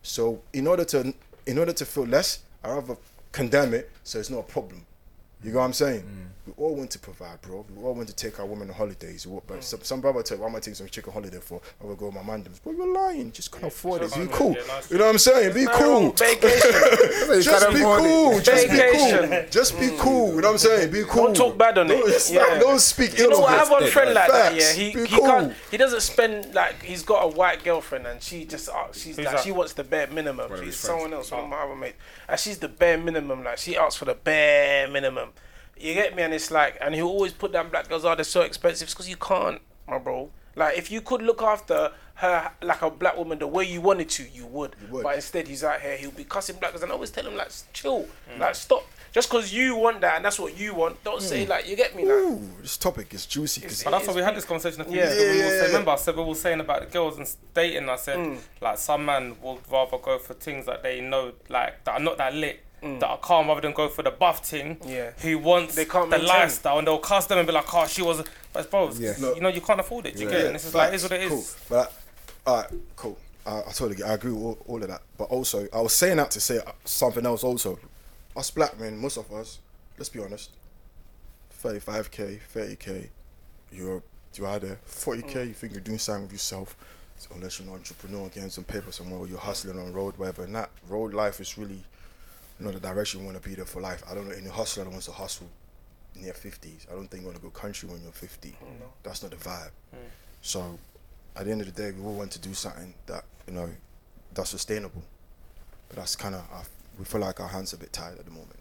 [0.00, 1.12] So in order to
[1.44, 2.96] in order to feel less, I rather
[3.30, 4.86] condemn it so it's not a problem.
[5.42, 6.02] You know what I'm saying?
[6.02, 6.24] Mm.
[6.46, 7.66] We all want to provide, bro.
[7.76, 9.26] We all want to take our women on holidays.
[9.26, 9.62] We- But mm.
[9.62, 11.60] some, some brother tell you, "Why am I taking some chicken holiday for?
[11.80, 13.30] I will go with my mandems." Bro, you're lying.
[13.32, 14.14] Just can't afford it.
[14.14, 14.56] Be cool.
[14.88, 15.52] You know what I'm saying?
[15.52, 16.12] Be cool.
[16.14, 18.40] Just be cool.
[18.40, 19.44] Just be cool.
[19.50, 20.34] Just be cool.
[20.36, 20.90] You know what I'm saying?
[20.90, 21.24] Be cool.
[21.26, 21.98] Don't talk bad on it.
[21.98, 22.40] Don't, it's Yeah.
[22.44, 23.52] like, don't speak You ill know of what?
[23.52, 24.54] I have one friend like that.
[24.56, 25.26] Yeah, he he cool.
[25.26, 25.52] can't.
[25.70, 29.26] He doesn't spend like he's got a white girlfriend and she just uh, she's Who's
[29.26, 29.44] like that?
[29.44, 30.50] she wants the bare minimum.
[30.64, 33.44] She's someone else, one of my other mates, and she's the bare minimum.
[33.44, 35.28] Like she asks for the bare minimum.
[35.80, 36.22] You get me?
[36.22, 38.04] And it's like, and he'll always put down black girls.
[38.04, 38.88] Oh, they're so expensive.
[38.88, 40.30] because you can't, my bro.
[40.56, 44.08] Like if you could look after her like a black woman the way you wanted
[44.10, 44.74] to, you would.
[44.90, 45.04] would.
[45.04, 45.96] But instead, he's out here.
[45.96, 48.08] He'll be cussing black girls, and I always tell him like, chill,
[48.38, 48.84] like stop.
[49.12, 51.96] Just because you want that and that's what you want, don't say like you get
[51.96, 52.02] me.
[52.02, 53.62] Like, Ooh, this topic is juicy.
[53.62, 55.04] 'cause But that's why we had this conversation a few Yeah.
[55.04, 55.24] years ago.
[55.24, 55.48] Yeah, yeah, yeah.
[55.60, 57.88] saying, remember, I said we were saying about the girls and dating.
[57.88, 58.38] I said Mm.
[58.60, 62.18] like some man will rather go for things that they know like that are not
[62.18, 62.60] that lit.
[62.82, 63.00] Mm.
[63.00, 64.78] That are calm rather than go for the buff thing.
[64.86, 65.10] Yeah.
[65.22, 66.28] Who wants They can't the maintain.
[66.28, 68.22] lifestyle and they'll cast them and be like, oh, she was.
[68.52, 69.14] But bro, Yeah.
[69.34, 70.14] you know you can't afford it.
[70.16, 70.46] Do you get it?
[70.46, 71.30] And it's just like, it is what it is.
[71.30, 71.44] Cool.
[71.68, 71.92] But
[72.46, 73.18] all right, cool.
[73.44, 74.06] I, I totally get.
[74.06, 75.02] I agree with all, all of that.
[75.16, 77.42] But also, I was saying that to say something else.
[77.42, 77.78] Also,
[78.36, 79.58] us black men, most of us,
[79.98, 80.50] let's be honest,
[81.50, 83.10] thirty-five k, thirty k,
[83.72, 84.02] you're
[84.34, 84.78] you're out there.
[84.84, 86.76] Forty k, you think you're doing something with yourself.
[87.16, 90.44] So unless you're an entrepreneur, getting some paper somewhere, or you're hustling on road, whatever.
[90.44, 91.82] And that road life is really
[92.60, 94.02] not the direction you want to be there for life.
[94.10, 95.48] I don't know any hustler that wants to hustle
[96.16, 96.86] in their fifties.
[96.90, 98.56] I don't think you want to go country when you're fifty.
[99.02, 99.70] That's not the vibe.
[100.42, 100.78] So
[101.36, 103.68] at the end of the day, we all want to do something that you know
[104.34, 105.02] that's sustainable.
[105.88, 106.68] But that's kind of
[106.98, 108.58] we feel like our hands are a bit tied at the moment.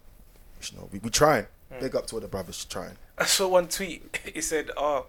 [0.71, 1.47] You know, we we trying.
[1.81, 2.95] Big up to all the brothers trying.
[3.17, 4.19] I saw one tweet.
[4.33, 5.07] It said, "Oh,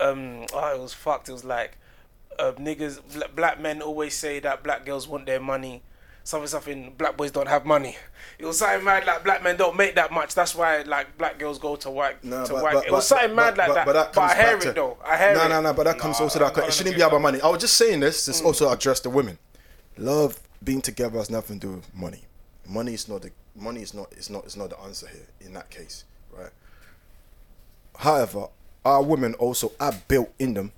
[0.00, 1.78] um, oh, it was fucked." It was like,
[2.38, 5.82] uh, niggas, bla- black men always say that black girls want their money,
[6.24, 7.96] something something black boys don't have money.
[8.38, 10.34] It was something mad like black men don't make that much.
[10.34, 12.74] That's why like black girls go to white No, to but- white.
[12.74, 13.86] but- it was but- something mad but- like but- that.
[13.86, 14.98] But, But, I comes hear it to, though.
[15.04, 15.48] I hear no, it.
[15.48, 15.72] No, no, no.
[15.74, 16.56] but that comes Nah, also that.
[16.58, 17.40] It shouldn't be about money.
[17.40, 18.26] I was just saying this.
[18.26, 18.46] This mm.
[18.46, 19.38] also address the women.
[19.96, 22.22] Love being together has nothing to do with money.
[22.66, 25.52] Money is not the money is not is not is not the answer here in
[25.54, 26.50] that case, right?
[27.96, 28.46] However,
[28.84, 30.72] our women also are built in them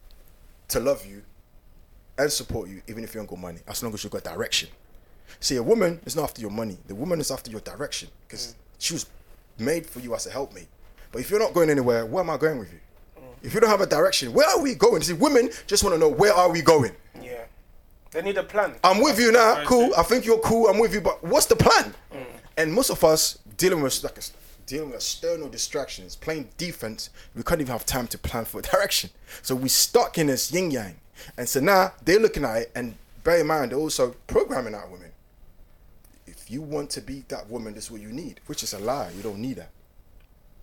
[0.69, 1.23] to love you
[2.19, 4.69] and support you, even if you don't got money, as long as you've got direction.
[5.41, 6.79] See, a woman is not after your money.
[6.87, 8.55] The woman is after your direction because mm.
[8.79, 9.07] she was
[9.59, 10.69] made for you as a helpmate.
[11.11, 12.81] But if you're not going anywhere, where am I going with you?
[13.19, 13.25] Mm.
[13.43, 15.03] If you don't have a direction, where are we going?
[15.03, 16.93] See, women just want to know where are we going.
[17.21, 17.45] Yeah,
[18.11, 18.75] they need a plan.
[18.83, 19.93] I'm with you now, cool.
[19.97, 20.69] I think you're cool.
[20.69, 21.95] I'm with you, but what's the plan?
[22.13, 22.25] Mm.
[22.57, 24.19] And most of us dealing with like
[24.67, 29.11] dealing with external distractions, playing defense, we can't even have time to plan for direction.
[29.43, 30.97] So we stuck in this yin yang,
[31.37, 34.89] and so now they're looking at it, and bear in mind they're also programming our
[34.89, 35.12] women.
[36.53, 39.11] You want to be that woman, this is what you need, which is a lie.
[39.17, 39.71] You don't need that.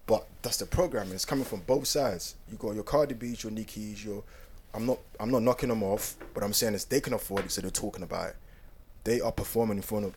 [0.06, 1.14] But that's the programming.
[1.14, 2.36] It's coming from both sides.
[2.48, 4.24] You got your Cardi B's, your Nicki's, your.
[4.76, 5.00] I'm not.
[5.20, 6.16] I'm not knocking them off.
[6.36, 8.36] But I'm saying is they can afford it, so they're talking about it.
[9.04, 10.16] They are performing in front of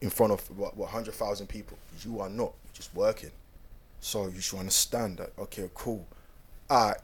[0.00, 1.76] in- front of what, what hundred thousand people.
[2.02, 2.54] You are not.
[2.64, 3.32] You're just working.
[4.00, 5.32] So you should understand that.
[5.38, 6.06] Okay, cool.
[6.70, 6.94] I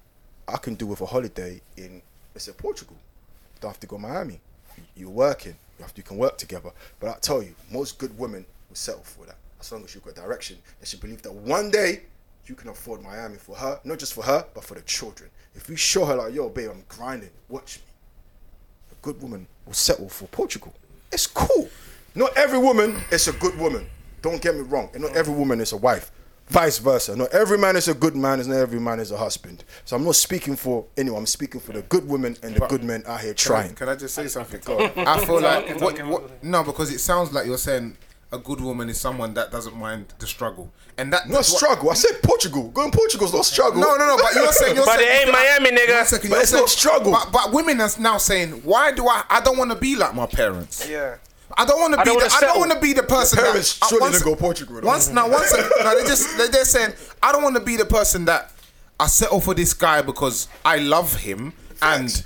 [0.49, 2.01] I can do with a holiday in
[2.35, 2.97] let's say Portugal.
[3.61, 4.41] Don't have to go Miami.
[4.95, 5.57] You're working.
[5.79, 6.71] You you can work together.
[7.01, 10.05] But I tell you, most good women will settle for that as long as you've
[10.05, 10.59] got direction.
[10.81, 12.03] They should believe that one day
[12.47, 15.31] you can afford Miami for her, not just for her, but for the children.
[15.55, 17.83] If you show her like, yo, babe, I'm grinding, watch me.
[18.93, 20.75] A good woman will settle for Portugal.
[21.13, 21.69] It's cool.
[22.15, 23.87] Not every woman is a good woman.
[24.23, 24.91] Don't get me wrong.
[24.95, 26.11] And not every woman is a wife.
[26.49, 27.17] Vice versa.
[27.17, 29.65] Not every man is a good man, and not every man is a husband.
[29.85, 31.21] So I'm not speaking for anyone.
[31.21, 33.75] I'm speaking for the good women and the good men out here trying.
[33.75, 34.61] Can I just say something?
[34.97, 37.97] I feel like what, what, no, because it sounds like you're saying
[38.33, 41.59] a good woman is someone that doesn't mind the struggle, and that Not that's what-
[41.59, 41.91] struggle.
[41.91, 42.69] I said Portugal.
[42.69, 43.81] Going Portugal's not struggle.
[43.81, 44.17] No, no, no.
[44.17, 45.97] But you're saying, you're But saying, it ain't Miami, nigga.
[45.97, 47.13] One second, But you're it's saying- not struggle.
[47.13, 49.25] But, but women are now saying, why do I?
[49.31, 50.89] I don't want to be like my parents.
[50.89, 51.17] Yeah.
[51.59, 52.11] I don't want to be.
[52.19, 53.39] The, I don't want to be the person.
[53.39, 54.87] parents that, uh, surely once- didn't go Portugal, though.
[54.87, 55.53] Once now, once
[55.83, 56.93] no, they just they- they're saying
[57.23, 58.53] I don't want to be the person that
[59.01, 61.53] I settle for this guy because I love him
[61.83, 62.25] and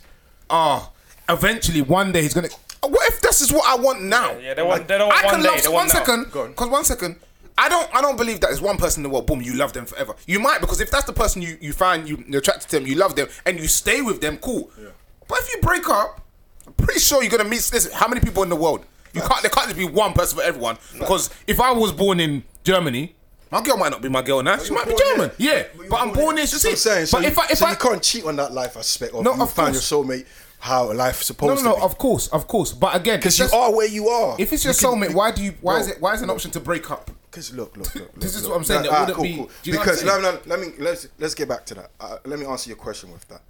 [0.49, 0.91] ah,
[1.29, 2.49] eventually one day he's gonna.
[2.83, 4.33] What if this is what I want now?
[4.33, 5.89] Yeah, yeah, they want- they don't want I one can day, love they one want
[5.89, 5.99] now.
[6.01, 6.41] second.
[6.41, 6.49] On.
[6.49, 7.17] Because one second.
[7.59, 7.95] I don't.
[7.95, 9.27] I don't believe that there's one person in the world.
[9.27, 10.15] Boom, you love them forever.
[10.27, 12.87] You might because if that's the person you you find you, you're attracted to them,
[12.87, 14.71] you love them, and you stay with them, cool.
[14.81, 14.89] Yeah.
[15.29, 16.21] But if you break up,
[16.67, 17.69] I'm pretty sure you're gonna meet.
[17.73, 18.85] Listen, how many people in the world?
[19.13, 19.43] You can't.
[19.43, 20.77] There can't just be one person for everyone.
[20.99, 23.15] Because if I was born in Germany,
[23.51, 24.59] my girl might not be my girl now.
[24.59, 25.31] She might be German.
[25.39, 26.47] Yeah, But but I'm born here.
[26.47, 27.07] That's You what see, I'm saying.
[27.07, 29.13] So, but you, if I if so I you can't cheat on that life aspect
[29.15, 29.91] of No, you of find course.
[29.91, 30.27] your soulmate,
[30.61, 31.81] how life's no, supposed no, no, to be.
[31.81, 32.73] No, no, of course, of course.
[32.73, 34.37] But again, Because you just- are where you are.
[34.39, 35.55] If it's your You soulmate, why do you?
[35.61, 36.01] Why is it?
[36.01, 37.11] Why is it an option to break up?
[37.31, 38.15] Because look, look, look.
[38.15, 38.51] This look, is look.
[38.53, 39.31] what I'm saying, there alright, wouldn't be-
[39.63, 41.75] do you know what I'm because no, no, let me let's let's get back to
[41.75, 41.91] that.
[41.99, 43.43] Uh, let me answer your question with that.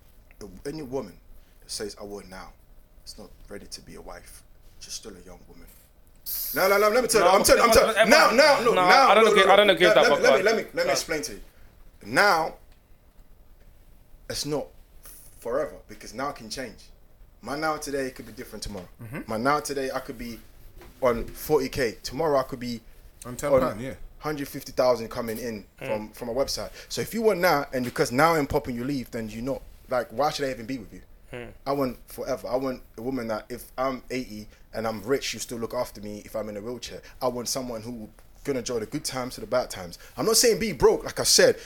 [0.67, 1.13] Any woman
[1.61, 2.53] that says I will now,
[3.05, 4.43] is not ready to be a wife.
[4.91, 5.67] She's still a young woman.
[6.57, 6.89] No, no, no.
[6.89, 7.29] Let me tell you.
[7.29, 7.63] I'm telling.
[7.63, 7.95] I'm telling.
[7.95, 8.75] but- Now, now, look.
[8.75, 9.77] No, now, I don't look, agree- look, I don't look.
[9.77, 10.91] agree with Let- that, Let, but let me go let me let me Go.
[10.91, 11.41] explain to you.
[12.07, 12.55] Now,
[14.29, 14.67] it's not
[15.39, 16.87] forever because now can change.
[17.41, 18.89] My now today could be different tomorrow.
[19.03, 19.21] Mm-hmm.
[19.29, 20.41] My now today I could be
[21.01, 22.03] on 40k.
[22.03, 22.81] Tomorrow I could be
[23.25, 23.91] On £10, yeah.
[24.23, 26.71] 150,000 coming in from from a website.
[26.89, 29.63] So if you want now and because now I'm popping you leave, then you know
[29.89, 31.03] like why should I even be with you?
[31.65, 32.49] I want forever.
[32.49, 36.01] I want a woman that if I'm 80 and I'm rich, you still look after
[36.01, 37.01] me if I'm in a wheelchair.
[37.21, 38.09] I want someone who
[38.45, 39.99] gonna enjoy the good times to the bad times.
[40.17, 41.57] I'm not saying be broke, like I said.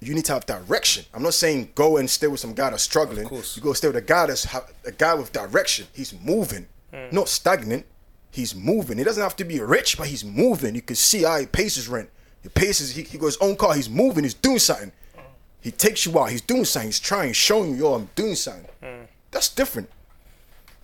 [0.00, 1.04] You need to have direction.
[1.14, 3.24] I'm not saying go and stay with some guy that's struggling.
[3.24, 3.56] course.
[3.56, 5.86] You go stay with a guy that's ha- a guy with direction.
[5.92, 7.06] He's moving, hmm.
[7.12, 7.86] not stagnant.
[8.32, 8.98] He's moving.
[8.98, 10.74] He doesn't have to be rich, but he's moving.
[10.74, 12.10] You can see how he pays his rent.
[12.42, 13.74] He pays his, he, he got his own car.
[13.74, 14.24] He's moving.
[14.24, 14.90] He's doing something.
[15.14, 15.20] Hmm.
[15.60, 16.30] He takes you out.
[16.30, 16.88] He's doing something.
[16.88, 18.68] He's trying, showing you, yo, I'm doing something.
[18.82, 19.04] Hmm.
[19.30, 19.88] That's different.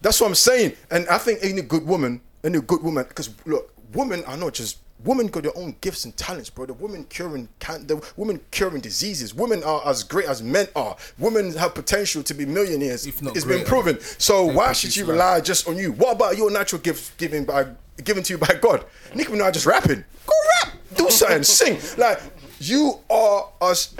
[0.00, 0.74] That's what I'm saying.
[0.90, 4.78] And I think any good woman, any good woman, because look, women are not just
[5.04, 6.66] women got their own gifts and talents, bro.
[6.66, 9.34] The women curing can the women curing diseases.
[9.34, 10.96] Women are as great as men are.
[11.18, 13.06] Women have potential to be millionaires.
[13.06, 13.68] If not it's been greater.
[13.68, 14.00] proven.
[14.18, 15.12] So They why should you life.
[15.12, 15.92] rely just on you?
[15.92, 17.66] What about your natural gifts given by
[18.04, 18.84] given to you by God?
[19.14, 20.04] Nicki Minaj just rapping.
[20.26, 20.32] Go
[20.64, 20.74] rap.
[20.96, 21.42] Do something.
[21.44, 21.78] sing.
[21.98, 22.20] Like
[22.58, 23.94] you are as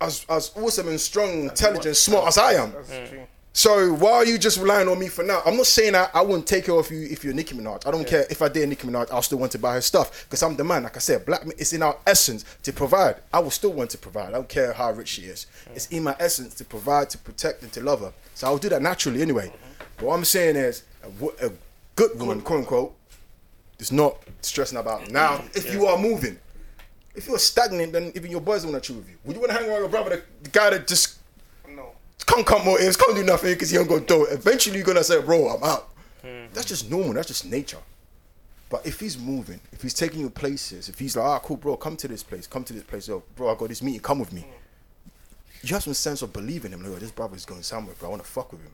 [0.00, 2.72] as as awesome and strong, intelligent, smart as I am.
[3.56, 5.40] So why are you just relying on me for now?
[5.46, 7.86] I'm not saying that I wouldn't take care of you if you're Nicki Minaj.
[7.86, 9.12] I don't care if I did Nicki Minaj.
[9.12, 10.82] I'll still want to buy her stuff because I'm the man.
[10.82, 13.18] Like I said, black it's in our essence to provide.
[13.32, 14.30] I will still want to provide.
[14.30, 15.46] I don't care how rich she is.
[15.72, 18.12] It's in my essence to provide, to protect, and to love her.
[18.34, 19.46] So I'll do that naturally anyway.
[19.46, 19.84] Mm-hmm.
[19.98, 21.52] But what I'm saying is, a, a
[21.94, 22.96] good woman, quote unquote,
[23.78, 25.44] It's not stressing about now.
[25.54, 26.40] If you are moving,
[27.14, 29.16] if you're stagnant, then even your boys don't want to chill with you.
[29.24, 31.18] Would you want to hang around your brother, the, guy that just.
[32.26, 34.32] Can't come motives, can't do nothing because he ain't gonna do it.
[34.32, 35.90] Eventually, you're gonna say, "Bro, I'm out."
[36.52, 37.12] That's just normal.
[37.14, 37.78] That's just nature.
[38.70, 41.76] But if he's moving, if he's taking you places, if he's like, "Ah, cool, bro,
[41.76, 44.18] come to this place, come to this place, yo, bro, I got this meeting, come
[44.18, 44.46] with me."
[45.62, 46.82] You have some sense of believing him.
[46.82, 48.08] Like, yo, this brother's going somewhere, bro.
[48.08, 48.72] I want to fuck with him.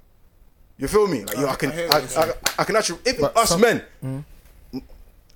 [0.79, 1.25] You feel me?
[1.25, 3.83] Like, yo, I can, I I, I, I, can actually, even But us some- men,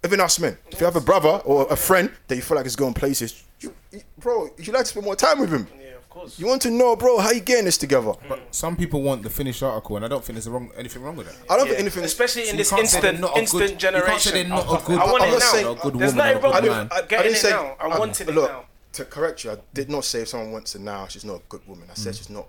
[0.05, 2.67] even us men, if you have a brother or a friend that you feel like
[2.67, 5.67] is going places, you, you bro, you like to spend more time with him.
[5.79, 5.84] Yeah, of
[6.15, 6.39] course.
[6.39, 8.13] You want to know, bro, how you getting this together?
[8.29, 11.17] But Some people want the finished article, and I don't think there's wrong, anything wrong
[11.17, 11.37] with that.
[11.51, 11.73] I don't Yeah.
[11.73, 12.05] think anything.
[12.05, 14.07] Especially in You this can't say they're instant, not a instant good- generation.
[14.09, 14.99] You can't say they're not a good.
[14.99, 15.53] I want I'm it not now.
[15.53, 16.89] saying- a good There's woman nothing or a wrong good with man.
[16.93, 17.77] uh, getting it now.
[17.81, 18.65] I I- wanted it look, now.
[18.95, 21.43] To correct you, I did not say if someone wants it now, she's not a
[21.49, 21.89] good woman.
[21.91, 21.99] I Mm.
[21.99, 22.47] said she's not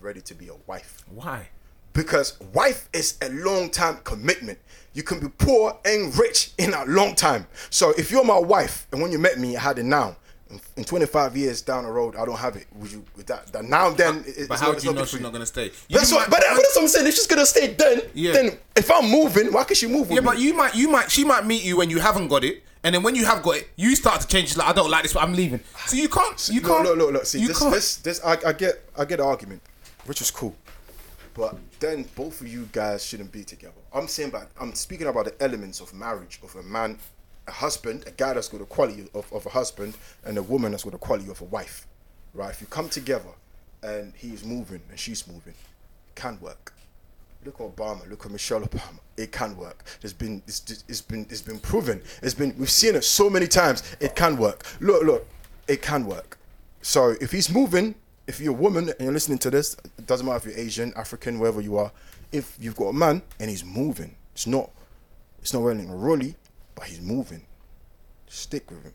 [0.00, 1.04] ready to be a wife.
[1.12, 1.48] Why?
[1.92, 4.58] Because wife is a long time commitment.
[4.92, 7.46] You can be poor and rich in a long time.
[7.70, 10.16] So if you're my wife and when you met me, I had it now.
[10.54, 12.66] In- In 25 years down the road, I don't have it.
[12.76, 13.04] Would you?
[13.16, 14.24] With that, that now then?
[14.26, 15.70] it- But how not- do you know she's not gonna stay?
[15.90, 17.06] That's what, might- but that's what I'm saying.
[17.06, 18.32] If she's gonna stay, then Yeah.
[18.32, 20.24] then if I'm moving, why can she move with Yeah, me?
[20.26, 22.94] but you might, you might, she might meet you when you haven't got it, and
[22.94, 24.56] then when you have got it, you start to change.
[24.56, 25.60] Like, I don't like this, but I'm leaving.
[25.86, 26.84] So you can't, you look, can't.
[26.84, 27.26] Look, look, look.
[27.26, 27.72] See, you this, can't.
[27.74, 28.20] this, this.
[28.24, 29.62] I, I get, I get the argument,
[30.06, 30.54] which is cool,
[31.34, 33.72] but then both of you guys shouldn't be together.
[33.92, 36.98] I'm saying, about, I'm speaking about the elements of marriage of a man,
[37.46, 40.72] a husband, a guy that's got the quality of, of a husband, and a woman
[40.72, 41.86] that's got the quality of a wife,
[42.32, 42.50] right?
[42.50, 43.30] If you come together,
[43.84, 46.72] and he's moving and she's moving, it can work.
[47.44, 48.08] Look at Obama.
[48.08, 48.98] Look at Michelle Obama.
[49.16, 49.84] It can work.
[50.00, 52.02] There's been it's, it's been it's been proven.
[52.22, 53.82] It's been we've seen it so many times.
[54.00, 54.64] It can work.
[54.80, 55.28] Look, look,
[55.68, 56.38] it can work.
[56.80, 57.94] So if he's moving,
[58.26, 60.92] if you're a woman and you're listening to this, it doesn't matter if you're Asian,
[60.96, 61.92] African, wherever you are.
[62.32, 64.70] If you've got a man and he's moving, it's not
[65.40, 66.36] it's not wearing a rolly,
[66.84, 67.40] but he's moving.
[68.28, 68.92] Stick with him.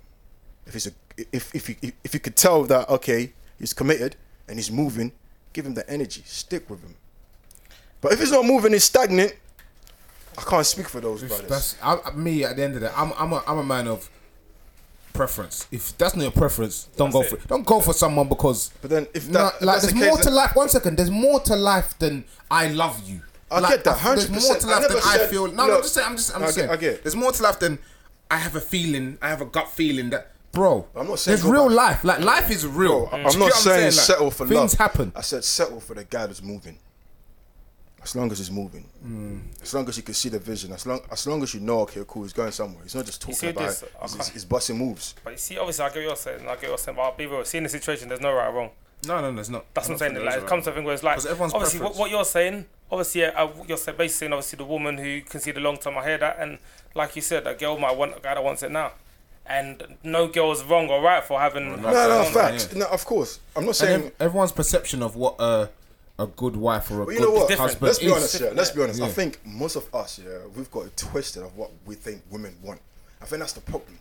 [0.68, 0.92] If he's a
[1.32, 4.16] if if you if you could tell that okay, he's committed
[4.48, 5.12] and he's moving,
[5.54, 6.22] give him the energy.
[6.26, 6.94] Stick with him.
[8.02, 9.34] But if he's not moving, he's stagnant.
[10.38, 11.50] I can't speak for those brothers.
[11.50, 12.44] That's I, I- me.
[12.44, 14.08] At the end of the day, I'm I'm a, I'm a man of
[15.14, 15.66] preference.
[15.72, 17.48] If that's not your preference, don't go for it.
[17.48, 18.72] Don't go for someone because.
[18.82, 20.56] But then if that- No, if like that's there's the case, more to life.
[20.56, 23.22] One second, there's more to life than I love you.
[23.52, 24.60] I Like, get that, There's more 100%.
[24.62, 25.48] to I life than never I feel.
[25.52, 26.08] No, look, I'm just saying.
[26.10, 26.36] I'm just.
[26.36, 26.72] I'm I just get- saying.
[26.72, 27.04] I get.
[27.04, 27.80] There's more to life than
[28.32, 29.18] I have a feeling.
[29.22, 30.88] I have a gut feeling that, bro.
[30.96, 31.76] I'm not saying there's real back.
[31.76, 32.04] life.
[32.04, 33.08] Like life is real.
[33.08, 34.54] Bro, Do I'm not what saying, Like, settle for love.
[34.70, 35.12] Things happen.
[35.16, 36.78] I said settle for the guy that's moving.
[38.02, 39.42] As long as he's moving, Mm.
[39.62, 41.82] as long as you can see the vision, as long as long as you know,
[41.82, 42.82] okay, cool, he's going somewhere.
[42.84, 43.84] He's not just talking about this?
[43.84, 43.92] it.
[44.00, 45.16] I He's, he's, he's busting moves.
[45.22, 46.40] But you see, obviously, I get what you're saying.
[46.42, 46.96] I get what you're saying.
[46.96, 47.44] But I'll be real.
[47.44, 48.70] Seeing the situation, there's no right or wrong.
[49.06, 49.66] No, no, no, it's not.
[49.74, 50.14] That's I what I'm don't saying.
[50.16, 51.88] think Like, it comes a to a thing where it's like, 'Cause everyone's obviously, what,
[51.88, 52.00] preference.
[52.00, 55.40] what you're saying, obviously, yeah, uh, you're saying, basically saying, obviously, the woman who can
[55.40, 56.38] see the long term, I hear that.
[56.40, 56.60] And
[56.96, 58.92] like you said, a girl might want a guy that wants it now.
[59.46, 61.70] And no girl is wrong or right for having.
[61.70, 62.70] Well, No, no, Long term, facts.
[62.72, 62.80] yeah.
[62.80, 63.40] No, of course.
[63.56, 64.06] I'm not saying.
[64.06, 65.70] ev- everyone's perception of what a
[66.20, 67.48] a good wife or a But good you know what?
[67.48, 67.72] different.
[67.72, 68.12] husband Let's be is.
[68.14, 68.40] honest.
[68.42, 69.02] Yeah, let's be honest.
[69.02, 72.56] I think most of us, yeah, we've got it twisted of what we think women
[72.62, 72.82] want.
[73.22, 73.98] I think that's the problem.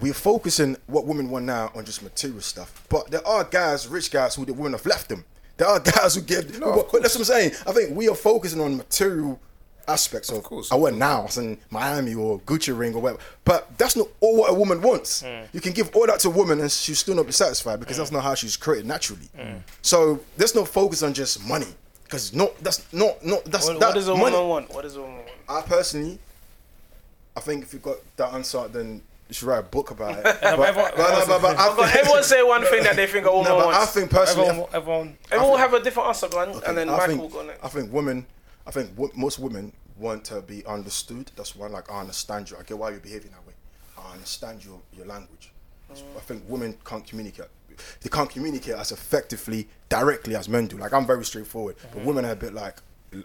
[0.00, 4.10] We're focusing what women want now on just material stuff, but there are guys, rich
[4.12, 5.24] guys, who the women have left them.
[5.56, 6.58] There are guys who give.
[6.60, 7.52] No, who- that's what I'm saying.
[7.66, 9.40] I think we are focusing on material
[9.88, 10.42] aspects of.
[10.42, 13.22] course, I want now, it's in Miami or Gucci ring or whatever.
[13.44, 15.22] But that's not all what a woman wants.
[15.22, 15.48] Mm.
[15.52, 17.96] You can give all that to a woman and she'll still not be satisfied because
[17.96, 18.14] that's mm.
[18.14, 19.28] not how she's created naturally.
[19.38, 19.60] Mm.
[19.82, 21.68] So there's no focus on just money.
[22.04, 24.36] Because no, that's not not that's What, that what does a money.
[24.36, 24.74] woman want?
[24.74, 25.28] What does a woman want?
[25.48, 26.18] I personally,
[27.36, 30.22] I think if you've got that answer, then you should write a book about it.
[30.24, 33.06] but, everyone- but, no, but, but I But think, everyone say one thing that they
[33.06, 36.08] think a woman no, but I think personally, Everyone, everyone, Everyone will have a different
[36.08, 36.48] answer, man.
[36.50, 37.64] Okay, and then I Michael think, will go next.
[37.64, 38.26] I think women,
[38.66, 41.30] I think w- most women want to be understood.
[41.36, 42.56] That's why, like, I understand you.
[42.58, 43.54] I get why you're behaving that way.
[43.98, 45.50] I understand your your language.
[45.88, 47.46] That's- I think women can't communicate.
[48.00, 50.78] They can't communicate as effectively, directly as men do.
[50.78, 52.76] Like, I'm very straightforward, but women are a bit like,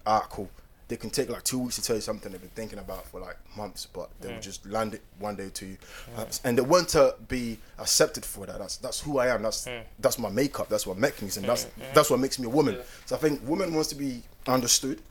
[0.06, 0.50] ah, cool.
[0.92, 3.22] They can take like two weeks to tell you something they've been thinking about for
[3.22, 5.78] like months, but they will just land it one day to you,
[6.18, 8.60] Uh, and they want to be accepted for that.
[8.60, 9.42] That's that's who I am.
[9.44, 9.70] That's
[10.00, 10.68] that's my makeup.
[10.68, 12.78] That's what makes me, and that's that's what makes me a woman.
[13.06, 15.02] So I think women wants to be understood,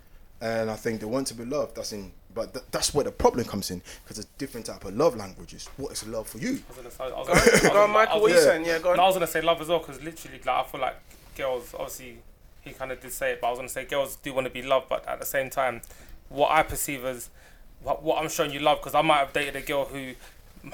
[0.42, 1.76] and I think they want to be loved.
[1.76, 4.94] That's in, but th- that's where the problem comes in because there's different type of
[4.94, 5.66] love languages.
[5.78, 6.62] What is love for you?
[6.68, 7.28] I was gonna say- I was
[7.62, 8.20] gonna- Go on, Michael.
[8.20, 8.66] What you saying?
[8.66, 8.98] Yeah, go on.
[8.98, 10.96] No, I was gonna say love as well because literally, like I feel like
[11.38, 11.72] girls.
[11.72, 12.18] Obviously,
[12.70, 14.52] he kind of did say it, but I was gonna say girls do want to
[14.52, 15.82] be loved, but at the same time,
[16.28, 17.28] what I perceive as
[17.82, 20.12] what, what I'm showing you love because I might have dated a girl who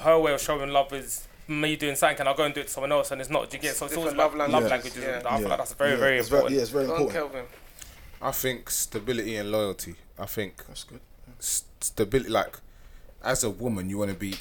[0.01, 2.67] her way of showing love is me doing something and I'll go and do it
[2.67, 3.49] to someone else and it's not.
[3.49, 3.75] Do you get?
[3.75, 4.97] So it's always Different about love love languages.
[4.97, 5.03] languages.
[5.03, 5.17] Yeah.
[5.19, 6.55] and I feel like that's very, Yeah, very it's important.
[6.55, 7.31] yeah, it's very Go on, important.
[7.33, 7.45] Kelvin.
[8.21, 9.95] I think stability and loyalty.
[10.19, 10.99] I think That's good.
[11.39, 12.57] s- stability, like
[13.23, 14.35] as a woman, you want to be,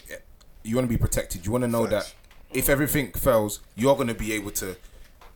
[0.65, 1.47] you want to be protected.
[1.47, 2.12] You want to know Facts.
[2.51, 4.77] that if everything fails, you're going to be able to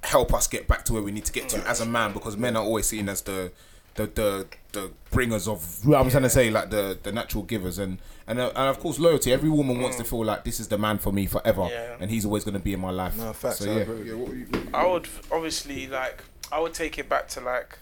[0.04, 2.36] help us get back to where we need to get to as a man, because
[2.36, 3.52] men are always seen as the,
[3.94, 5.84] the, the, the bringers of.
[5.86, 8.98] I'm trying to say like the, the natural givers, and and uh, and of course
[8.98, 9.32] loyalty.
[9.32, 11.96] Every woman wants to feel like this is the man for me forever, Yeah.
[12.00, 13.16] and he's always going to be in my life.
[13.16, 13.58] No, facts.
[13.58, 14.08] So I yeah, agree.
[14.08, 16.22] Yeah, what you- I would obviously like
[16.52, 17.78] I would take it back to like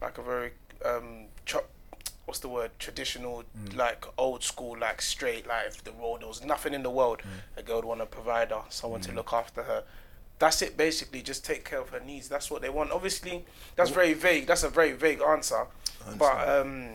[0.00, 0.52] like a very
[0.84, 1.68] um chop
[2.26, 3.42] what's the word traditional
[3.74, 7.22] like old school like straight like if the world there was nothing in the world
[7.56, 9.82] a girl would want a provider someone to look after her
[10.38, 13.44] that's it basically just take care of her needs that's what they want obviously
[13.76, 15.66] that's very vague that's a very vague answer
[16.16, 16.90] but um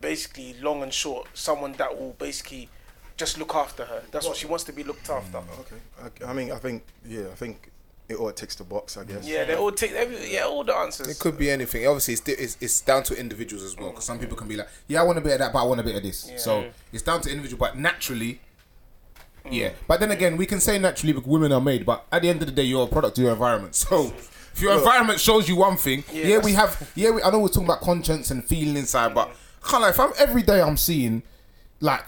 [0.00, 2.68] basically long and short someone that will basically
[3.16, 5.76] just look after her that's what she wants to be looked after Okay.
[6.24, 7.70] I, I mean, I think yeah, I think
[8.08, 8.96] it all ticks the box.
[8.96, 9.26] I guess.
[9.28, 11.86] yeah they all take every yeah all the answers It could be anything.
[11.86, 13.90] Obviously, it's, it's it's down to individuals as well.
[13.90, 15.66] Because some people can be like, yeah, I want a bit of that, but I
[15.66, 16.30] want a bit of this.
[16.36, 18.40] So it's down to individual, but naturally,
[19.50, 19.70] yeah.
[19.86, 22.40] But then again, we can say naturally because women are made, but at the end
[22.42, 23.74] of the day, you're a product of your environment.
[23.74, 24.06] So
[24.54, 27.48] if your environment shows you one thing, yeah, we have, yeah, we, I know we're
[27.48, 29.30] talking about conscience and feeling inside, but
[29.64, 31.22] can't lie, if I'm every day I'm seeing,
[31.80, 32.04] like,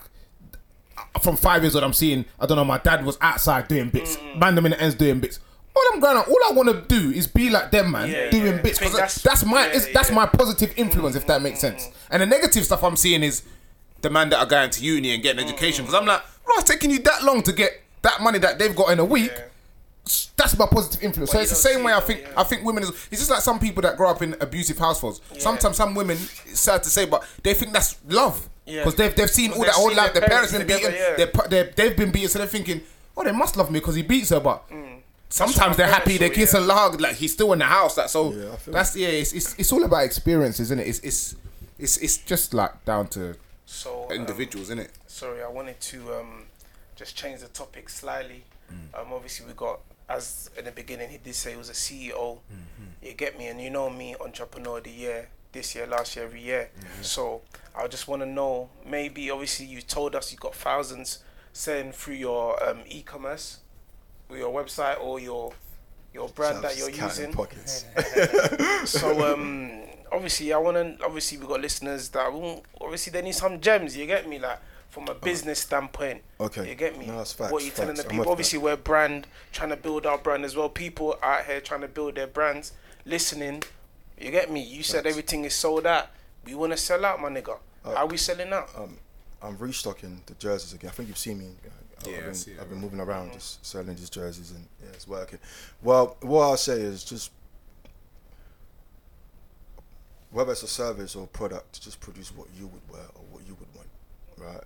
[1.23, 4.16] from five years old, I'm seeing, I don't know, my dad was outside doing bits,
[4.36, 5.40] man, them in the ends doing bits.
[5.74, 8.31] All I'm going on, all I want to do is be like them, man, Yeah,
[8.31, 8.62] doing yeah.
[8.62, 8.78] bits.
[8.78, 10.15] 'cause that's- that's, my, yeah, that's yeah.
[10.15, 11.89] my positive influence, if that makes sense.
[12.11, 13.43] And the negative stuff I'm seeing is
[14.02, 15.85] the man that are going to uni and getting education.
[15.85, 18.74] Because I'm like, bro, it's taking you that long to get that money that they've
[18.74, 19.32] got in a week.
[20.36, 21.31] That's my positive influence.
[21.31, 22.20] so it's the same way it I though, think.
[22.22, 22.28] yeah.
[22.36, 22.89] I think women is.
[23.10, 25.20] It's just like some people that grow up in abusive households.
[25.39, 26.16] Sometimes some women,
[26.47, 28.78] it's sad to say, but they think that's love Yeah.
[28.81, 30.12] because they've they've seen all They've that whole life.
[30.12, 30.93] their Their parents been parents beaten.
[31.16, 31.47] together, yeah.
[31.48, 32.81] They're, they've been beaten, so they're thinking,
[33.16, 34.40] oh, they must love me because he beats her.
[34.40, 34.64] But
[35.28, 35.68] sometimes Mm.
[35.68, 36.16] my they're happy.
[36.16, 37.01] They saw, kiss and hug.
[37.01, 37.94] Like he's still in the house.
[37.94, 39.09] That so Yeah, that's yeah.
[39.09, 40.89] It's, it's it's all about experiences, isn't it?
[40.89, 41.36] It's it's
[41.78, 43.36] it's it's just like down to
[43.70, 44.90] so um, individuals, isn't it?
[45.06, 46.42] sorry, I wanted to um,
[46.97, 48.44] just change the topic slightly.
[48.94, 52.38] Um, obviously, we got as in the beginning, he did say he was a CEO.
[53.02, 56.24] You get me, and you know me, entrepreneur of the year, this year, last year,
[56.24, 56.70] every year.
[57.01, 57.42] So
[57.76, 58.68] I just want to know.
[58.84, 61.22] Maybe, obviously, you told us you got thousands
[61.52, 63.60] selling through your um, e-commerce,
[64.28, 65.52] or your website, or your
[66.12, 67.32] your brand that you're using.
[68.86, 69.82] So um,
[70.12, 71.05] obviously, I want to.
[71.05, 73.97] Obviously, we got listeners that won't- obviously they need some gems.
[73.97, 74.59] You get me, like
[74.89, 76.23] from a business standpoint.
[76.41, 76.69] Okay.
[76.69, 77.07] You get me.
[77.07, 78.19] No, that's facts, What you telling the people?
[78.20, 80.69] with Obviously, we're brand trying to build our brand as well.
[80.69, 82.73] People out here trying to build their brands,
[83.05, 83.62] listening.
[84.19, 84.61] You get me.
[84.62, 86.09] You said everything is sold out.
[86.45, 87.59] We want to sell out, my nigga.
[87.85, 88.69] Uh, How we selling out?
[88.77, 88.99] um,
[89.43, 90.91] I'm restocking the jerseys again.
[90.91, 91.47] I think you've seen me.
[91.47, 91.69] Uh,
[92.07, 93.35] I- Yeah, I've I been, I've been moving around mm-hmm.
[93.35, 95.39] just selling these jerseys and yeah, it's working.
[95.82, 97.31] Well, what I'll say is just
[100.31, 103.57] whether it's a service or product, just produce what you would wear or what you
[103.59, 103.89] would want,
[104.39, 104.65] right?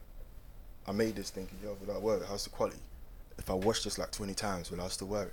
[0.86, 2.24] I made this thinking, yo, will I wear it?
[2.28, 2.78] How's the quality?
[3.38, 5.32] If I wash this like 20 times, will I still wear it?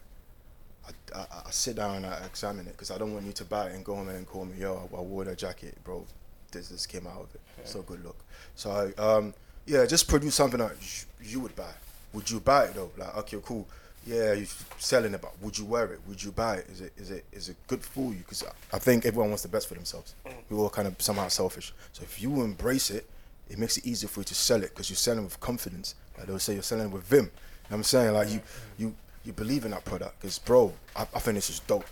[1.14, 3.46] I, I, I sit down and I examine it because I don't want you to
[3.46, 6.06] buy it and go home and call me, yo, I wore that jacket, bro.
[6.52, 7.42] This this came out of it.
[7.64, 8.18] So good look.
[8.56, 9.34] So um,
[9.66, 10.74] yeah, just produce something that
[11.22, 11.72] you would buy.
[12.14, 12.92] Would you buy it though?
[12.98, 13.68] Like okay, cool.
[14.06, 14.48] Yeah, you're
[14.80, 16.00] selling it, but would you wear it?
[16.08, 16.68] Would you buy it?
[16.72, 18.20] Is it is it is it good for you?
[18.20, 20.16] Because I think everyone wants the best for themselves.
[20.26, 20.34] Mm.
[20.50, 21.72] We're all kind of somehow selfish.
[21.94, 23.08] So if you embrace it,
[23.50, 25.96] it makes it easier for you to sell it because you're selling with confidence.
[26.18, 27.26] Like they'll say you're selling with vim.
[27.26, 27.32] You know
[27.70, 28.42] what I'm saying like you mm.
[28.42, 28.80] Mm.
[28.80, 31.86] you you believe in that product because bro, I, I think this is dope.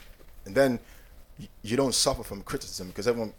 [0.45, 0.79] And then
[1.37, 3.33] you, you don't suffer from criticism because everyone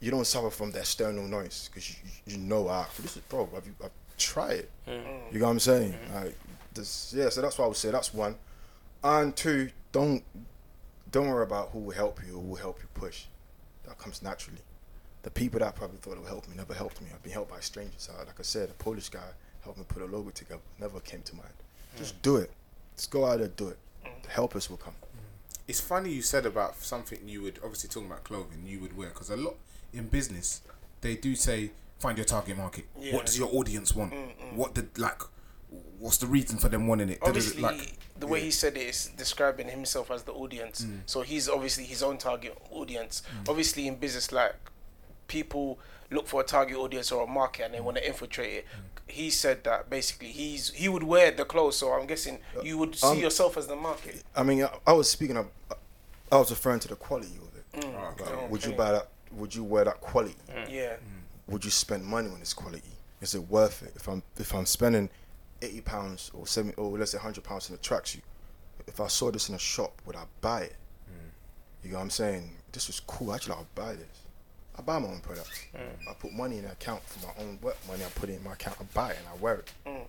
[0.00, 1.96] you don't suffer from the external noise because you,
[2.26, 5.60] you know ah this is bro have you I've try it you know what I'm
[5.60, 6.36] saying like
[6.72, 8.36] this yeah so that's what I would say that's one.
[9.02, 10.22] And two don't
[11.10, 13.24] don't worry about who will help you or who will help you push.
[13.84, 14.60] That comes naturally.
[15.22, 17.08] The people that probably thought it would help me never helped me.
[17.12, 18.08] I've been helped by strangers.
[18.12, 19.28] Uh, like I said a Polish guy
[19.62, 21.48] helped me put a logo together never came to mind.
[21.96, 22.50] Just do it.
[22.96, 23.78] Just go out there do it.
[24.22, 24.94] The helpers will come.
[25.68, 29.08] It's funny you said about something you would obviously talking about clothing you would wear
[29.10, 29.54] because a lot
[29.92, 30.62] in business
[31.00, 32.86] they do say find your target market.
[32.98, 33.14] Yeah.
[33.14, 34.12] What does your audience want?
[34.54, 35.22] What did like?
[35.98, 37.18] What's the reason for them wanting it?
[37.22, 41.00] Obviously like, the way he said it is describing himself as the audience Mm.
[41.06, 44.54] so he's obviously his own target audience obviously in business like
[45.28, 45.78] people
[46.10, 49.10] look for a target audience or a market and they want to infiltrate it Mm.
[49.12, 52.94] he said that basically he's he would wear the clothes so i'm guessing you would
[52.94, 55.46] see um, yourself as the market I mean, I, I was speaking of,
[56.32, 57.80] I was referring to the quality of it.
[57.84, 57.94] Mm.
[57.94, 58.46] Like, Okay.
[58.48, 59.08] would you buy that?
[59.32, 60.36] Would you wear that quality?
[60.68, 60.94] yeah
[61.48, 62.92] Would you spend money on this quality?
[63.20, 63.92] Is it worth it?
[63.96, 65.08] If I'm if I'm spending
[65.62, 68.22] eighty pounds or seventy or let's say hundred pounds in a tracksuit,
[68.86, 70.76] if I saw this in a shop, would I buy it?
[71.82, 72.50] You know what I'm saying?
[72.72, 73.34] This is cool.
[73.34, 74.06] Actually, I'll buy this.
[74.78, 75.64] I buy my own products.
[75.74, 76.10] Mm.
[76.10, 78.04] I put money in an account for my own work money.
[78.04, 78.76] I put it in my account.
[78.80, 79.72] I buy it and I wear it.
[79.86, 80.02] Mm.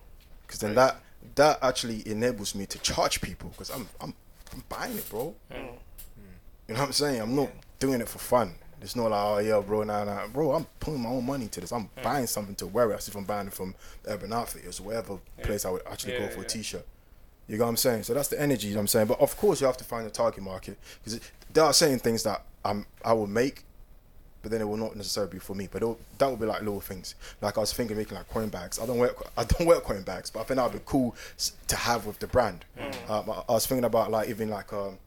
[0.46, 0.96] Because then that
[1.34, 4.14] that actually enables me to charge people because I'm I'm
[4.52, 5.34] I'm buying it, bro.
[5.50, 5.56] Mm.
[6.68, 7.20] You know what I'm saying?
[7.20, 8.54] I'm not doing it for fun.
[8.82, 10.52] It's not like, oh yeah, bro, nah, nah, bro.
[10.52, 11.72] I'm putting my own money to this.
[11.72, 12.02] I'm Mm.
[12.02, 12.96] buying something to wear it.
[12.96, 13.74] As if I'm buying it from
[14.06, 16.48] Urban Outfitters or whatever place I would actually go for a yeah.
[16.48, 16.86] t-shirt.
[17.48, 18.02] You know what I'm saying?
[18.04, 18.68] So that's the energy.
[18.68, 19.06] You know what I'm saying?
[19.08, 21.20] But of course, you have to find the target market because
[21.52, 23.64] there are certain things that I'm I will make,
[24.42, 25.68] but then it will not necessarily be for me.
[25.70, 25.82] But
[26.18, 27.14] that will be like little things.
[27.40, 28.78] Like I was thinking, making like coin bags.
[28.78, 31.14] I don't wear I don't wear coin bags, but I think that would be cool
[31.68, 32.64] to have with the brand.
[33.08, 34.98] Um, I, I was thinking about like even like um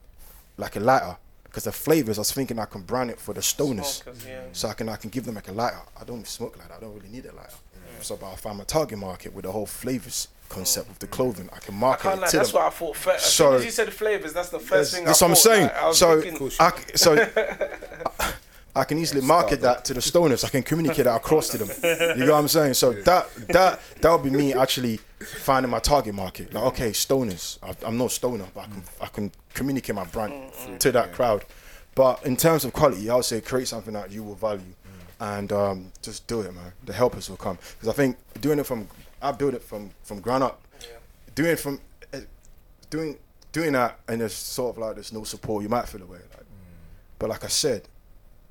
[0.56, 1.16] like a lighter
[1.56, 2.18] because the flavors.
[2.18, 4.42] I was thinking I can brand it for the stoners, yeah.
[4.52, 5.80] so I can I can give them like a lighter.
[5.98, 6.76] I don't smoke like that.
[6.76, 7.56] I don't really need a lighter.
[8.02, 11.12] So, but I find my target market with the whole flavors concept with the mm.
[11.12, 11.48] clothing.
[11.54, 12.60] I can I market can't it lie, to that's them.
[12.60, 13.24] what I thought first.
[13.24, 15.36] As So- soon as you said flavors, that's the first thing That's I what I'm
[15.36, 15.62] saying.
[15.62, 16.22] Like, I so,
[16.60, 17.14] I, so
[18.76, 20.44] I can easily market that to the stoners.
[20.44, 21.70] I can communicate that across to them.
[22.18, 22.74] You know what I'm saying?
[22.74, 26.52] So that that that would be me actually finding my target market.
[26.52, 27.58] Like, okay, stoners.
[27.62, 31.44] I, I'm not stoner, but I can I can communicate my brand to that crowd.
[31.94, 34.74] But in terms of quality, I would say create something that you will value,
[35.20, 36.72] and um, just do it, man.
[36.84, 38.88] The helpers will come because I think doing it from
[39.22, 40.60] I build it from from ground up.
[41.34, 41.80] Doing it from
[42.12, 42.20] eh,
[42.90, 43.16] doing
[43.52, 46.18] doing that and there's sort of like there's no support, you might feel away.
[46.18, 46.46] Like,
[47.18, 47.88] but like I said,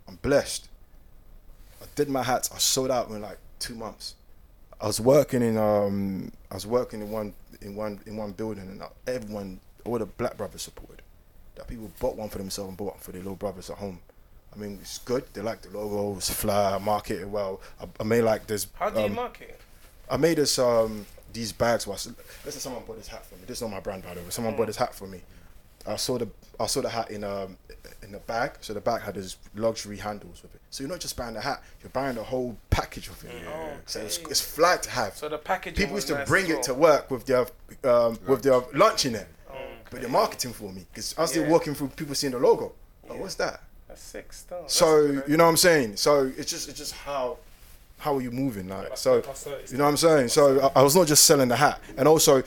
[0.08, 0.70] I'm blessed.
[1.82, 2.52] I did my hats.
[2.54, 4.16] I sold out in like two months.
[4.80, 8.68] I was working in um I was working in one in one in one building
[8.68, 11.02] and everyone all the black brothers supported.
[11.56, 14.00] That people bought one for themselves and bought one for their little brothers at home.
[14.54, 15.26] I mean, it's good.
[15.34, 16.18] They like the logo.
[16.18, 16.76] It's fly.
[16.76, 17.62] I market it well.
[17.80, 18.68] I, I made like this.
[18.76, 19.62] how do you um, market it?
[20.10, 22.10] I made this um these bags was
[22.46, 23.42] let's someone bought this hat for me.
[23.48, 24.30] This is not my brand by the way.
[24.30, 25.22] Someone bought this hat for me.
[25.86, 26.28] I saw the
[26.60, 27.58] I saw the hat in um
[28.06, 28.52] in the bag.
[28.62, 30.62] So the bag had this luxury handles with it.
[30.70, 33.32] So you're not just buying the hat, you're buying the whole package of it.
[33.86, 34.28] So it's, Okay.
[34.30, 35.18] it's fly to have.
[35.18, 35.76] So the package.
[35.76, 37.48] People used to nice bring as it to work with their
[37.84, 39.28] um, with their lunch in it.
[39.92, 41.50] But they're marketing for me because I was still Yeah.
[41.52, 42.74] walking through people seeing the logo.
[43.10, 43.62] Oh, what's that?
[43.88, 44.62] That's sick stuff.
[44.62, 45.24] That's So good.
[45.28, 45.98] you know what I'm saying.
[45.98, 47.38] So it's just it's just how
[48.00, 49.16] how are you moving like so
[49.72, 50.28] you know what I'm saying.
[50.30, 52.44] So I, I was not just selling the hat, and also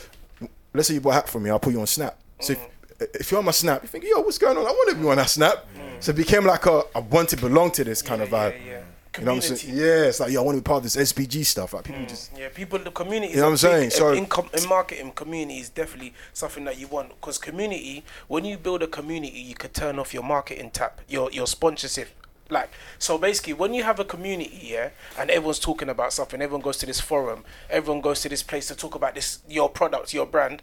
[0.75, 2.19] let's say you bought a hat from me, I'll put you on Snap.
[2.41, 2.59] So if,
[3.01, 4.67] if you're on my Snap, you think yo what's going on?
[4.67, 5.67] I want to be on that Snap.
[5.77, 6.03] Mm.
[6.03, 8.55] So it became like a I want to belong to this kind of vibe.
[8.65, 8.81] yeah, yeah.
[9.19, 9.77] You know what I'm saying?
[9.77, 11.75] Yeah, it's like yo I want to be part of this SBG stuff.
[11.75, 12.09] Like people mm.
[12.09, 13.33] just Yeah, people, the community.
[13.33, 13.91] You know what I'm big- saying?
[13.91, 18.05] So- in, com- in marketing, community is definitely something that you want because community.
[18.29, 22.09] When you build a community, you could turn off your marketing tap, your your sponsorship.
[22.51, 26.63] Like so, basically, when you have a community, yeah, and everyone's talking about something, everyone
[26.63, 30.15] goes to this forum, everyone goes to this place to talk about this your product,
[30.15, 30.63] your brand.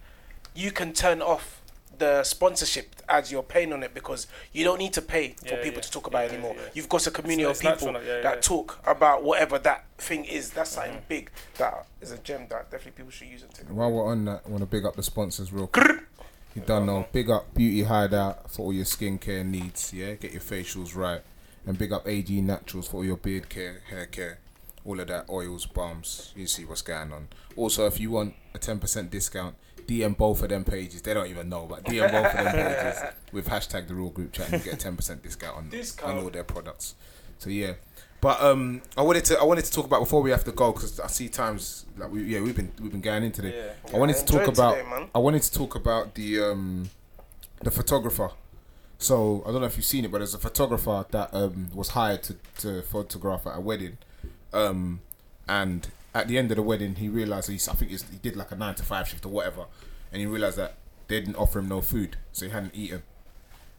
[0.55, 1.61] You can turn off
[1.99, 5.55] the sponsorship as you're paying on it because you don't need to pay for Yeah,
[5.63, 5.81] people yeah.
[5.81, 6.53] to talk about it Yeah, anymore.
[6.55, 6.69] yeah, yeah.
[6.73, 8.41] You've got a community It's- of it's people natural, yeah, that yeah.
[8.41, 10.49] talk about whatever that thing is.
[10.51, 11.29] That's something big.
[11.57, 13.67] That is a gem that definitely people should use and take.
[13.69, 16.03] While we're on that, I want to big up the sponsors real quick.
[16.55, 17.05] You don't know.
[17.11, 19.91] Big up Beauty Hideout for all your skincare needs.
[19.93, 21.21] Yeah, get your facials right,
[21.67, 24.39] and big up AG Naturals for all your beard care, hair care,
[24.85, 26.31] all of that oils, balms.
[26.33, 27.27] You see what's going on.
[27.57, 29.55] Also, if you want a ten percent discount,
[29.87, 31.01] DM both of them pages.
[31.01, 33.01] They don't even know, but DM both of them pages
[33.31, 36.17] with hashtag the Real Group Chat, and you get a ten percent discount on Discount.
[36.17, 36.95] on all their products.
[37.39, 37.73] So yeah.
[38.21, 40.71] But um, I wanted to I wanted to talk about before we have to go
[40.71, 43.53] because I see times like we yeah we've been we've been going into it.
[43.55, 43.93] Yeah.
[43.93, 45.09] I wanted Yeah, to talk about today.
[45.13, 46.89] I wanted to talk about the um
[47.61, 48.31] the photographer.
[48.97, 51.89] So I don't know if you've seen it, but there's a photographer that um was
[51.89, 53.97] hired to, to photograph at a wedding,
[54.53, 55.01] um
[55.47, 58.35] and at the end of the wedding he realized he's I think he's, he did
[58.35, 59.65] like a nine to five shift or whatever,
[60.11, 60.77] and he realized that
[61.07, 63.03] they didn't offer him no food, so he hadn't eaten.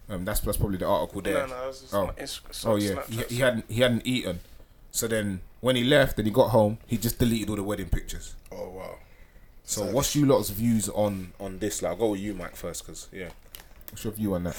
[0.09, 1.47] Um, that's that's probably the article there.
[1.49, 2.07] No, no, it just Oh.
[2.07, 4.41] my Oh yeah, he, he hadn't he hadn't eaten.
[4.93, 7.89] So then when he left and he got home, he just deleted all the wedding
[7.89, 8.35] pictures.
[8.53, 8.95] oh wow.
[9.65, 11.83] So what's you lot's views on on this?
[11.83, 13.31] Like, I'll go with you, Mike, first, because yeah.
[13.91, 14.57] What's your view on that?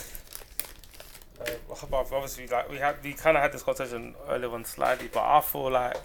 [1.39, 1.55] Um,
[1.89, 5.23] but obviously, like we had, we kind of had this conversation earlier on slightly, but
[5.23, 5.95] I feel like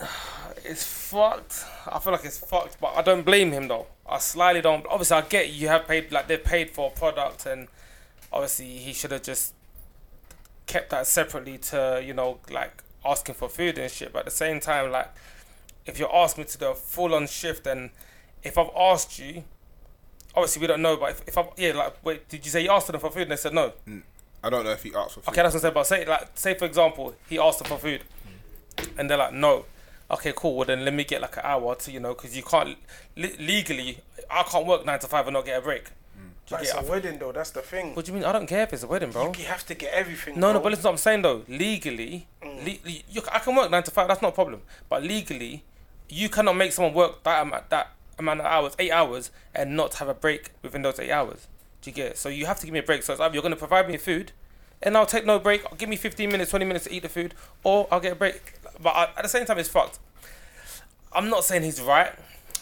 [0.64, 1.64] it's fucked.
[1.90, 3.86] I feel like it's fucked, but I don't blame him though.
[4.08, 4.86] I slightly don't.
[4.86, 7.68] Obviously, I get you have paid like they've paid for a product, and
[8.32, 9.54] obviously he should have just
[10.66, 14.12] kept that separately to you know like asking for food and shit.
[14.12, 15.10] But at the same time, like
[15.86, 17.90] if you're asking me to do a full on shift, then
[18.42, 19.44] if I've asked you,
[20.34, 20.96] obviously we don't know.
[20.96, 23.22] But if, if I yeah like wait, did you say you asked them for food
[23.22, 23.72] and they said no?
[23.88, 24.02] Mm.
[24.44, 25.30] I don't know if he asked for food.
[25.30, 25.74] Okay, that's what I said.
[25.74, 28.02] But say like say for example, he asked them for food,
[28.98, 29.64] and they're like no.
[30.12, 30.56] Okay, cool.
[30.56, 32.76] Well then let me get like an hour to you know because you can't
[33.16, 33.98] le- legally
[34.30, 35.90] I can't work nine to five and not get a break.
[36.50, 37.32] But it's a wedding though.
[37.32, 37.94] That's the thing.
[37.94, 38.26] What do you mean?
[38.26, 39.32] I don't care if it's a wedding, bro.
[39.38, 40.38] You have to get everything.
[40.38, 42.64] No, no, but listen, to what I'm saying though, legally, Mm.
[42.84, 44.08] le- you, I can work nine to five.
[44.08, 44.60] That's not a problem.
[44.90, 45.64] But legally,
[46.10, 49.94] you cannot make someone work that amount, that amount of hours, eight hours, and not
[49.94, 51.46] have a break within those eight hours.
[51.80, 52.18] Do you get it?
[52.18, 53.02] So you have to give me a break.
[53.02, 54.32] So it's either you're going to provide me food,
[54.82, 55.62] and I'll take no break.
[55.78, 57.34] Give me 15 minutes, 20 minutes to eat the food,
[57.64, 58.54] or I'll get a break.
[58.80, 59.98] But I, at the same time, it's fucked.
[61.12, 62.12] I'm not saying he's right,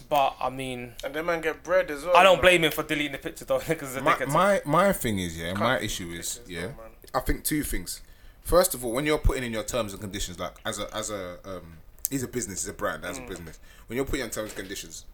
[0.08, 2.16] but I mean, And then man get bread as well.
[2.16, 5.38] I don't blame him for deleting the picture though, because My, my my thing is
[5.38, 5.54] yeah.
[5.54, 6.62] My issue is yeah.
[6.62, 7.18] though.
[7.18, 8.02] I think two things.
[8.42, 11.10] First of all, when you're putting in your terms and conditions, like as a as
[11.10, 11.78] a um,
[12.10, 13.58] he's a business, he's a brand, as a business.
[13.86, 15.04] When you're putting in terms and conditions,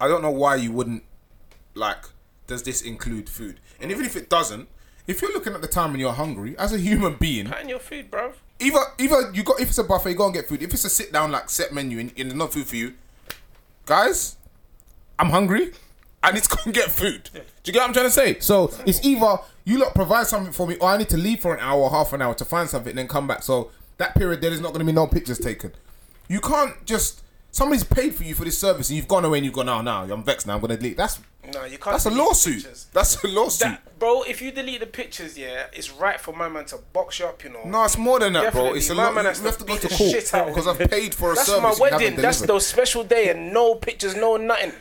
[0.00, 1.02] I don't know why you wouldn't
[1.74, 2.04] like.
[2.46, 3.60] Does this include food?
[3.80, 4.68] And even if it doesn't,
[5.06, 7.78] if you're looking at the time and you're hungry, as a human being, Plan your
[7.78, 8.32] food, bro.
[8.62, 10.62] Either either you got if it's a buffet, you go and get food.
[10.62, 12.94] If it's a sit down like set menu and, and there's no food for you,
[13.86, 14.36] guys,
[15.18, 15.72] I'm hungry.
[16.22, 17.30] I need to go and get food.
[17.32, 18.38] Do you get what I'm trying to say?
[18.40, 21.54] So it's either you lot provide something for me, or I need to leave for
[21.54, 23.42] an hour or half an hour to find something and then come back.
[23.42, 25.72] So that period there is not going to be no pictures taken.
[26.28, 27.21] You can't just
[27.52, 29.80] somebody's paid for you for this service and you've gone away and you've gone, oh,
[29.82, 30.54] now I'm vexed now.
[30.54, 30.96] I'm going to delete.
[30.96, 31.20] That's
[31.54, 31.92] No, you can't.
[31.94, 32.56] that's a lawsuit.
[32.56, 32.86] pictures.
[32.92, 33.68] That's a lawsuit.
[33.68, 37.20] That, bro, if you delete the pictures, yeah, it's right for my man to box
[37.20, 37.62] you up, you know.
[37.64, 38.74] No, it's more than that, bro.
[38.74, 39.14] It's a My lot.
[39.14, 40.66] man You has have to go to court shit out of because.
[40.66, 41.78] I've paid for a That's service.
[41.78, 42.20] my you haven't wedding.
[42.22, 44.72] That's the special day, and no pictures, no nothing.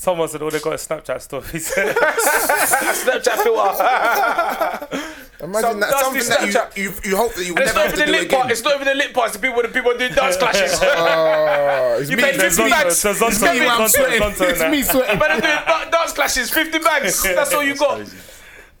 [0.00, 5.02] Someone said, "Oh, they got a Snapchat stories." Snapchat filter.
[5.44, 7.74] Imagine Some that dusty something that you, you you hope that you And never it's
[7.74, 8.40] not have even to the do lit again.
[8.40, 8.50] part.
[8.52, 9.32] It's not even the lit parts.
[9.34, 10.78] The people, the people doing dance clashes.
[10.82, 12.22] Oh, it's You me.
[12.22, 12.70] paid It's 50 me.
[12.70, 13.02] bags.
[13.02, 14.20] There's Zonto, It's me, I'm sweating.
[14.22, 14.70] Zonto It's now.
[14.70, 15.18] me sweating.
[15.18, 16.50] Man, doing dance clashes.
[16.50, 17.22] Fifty bags.
[17.22, 17.98] That's all you got.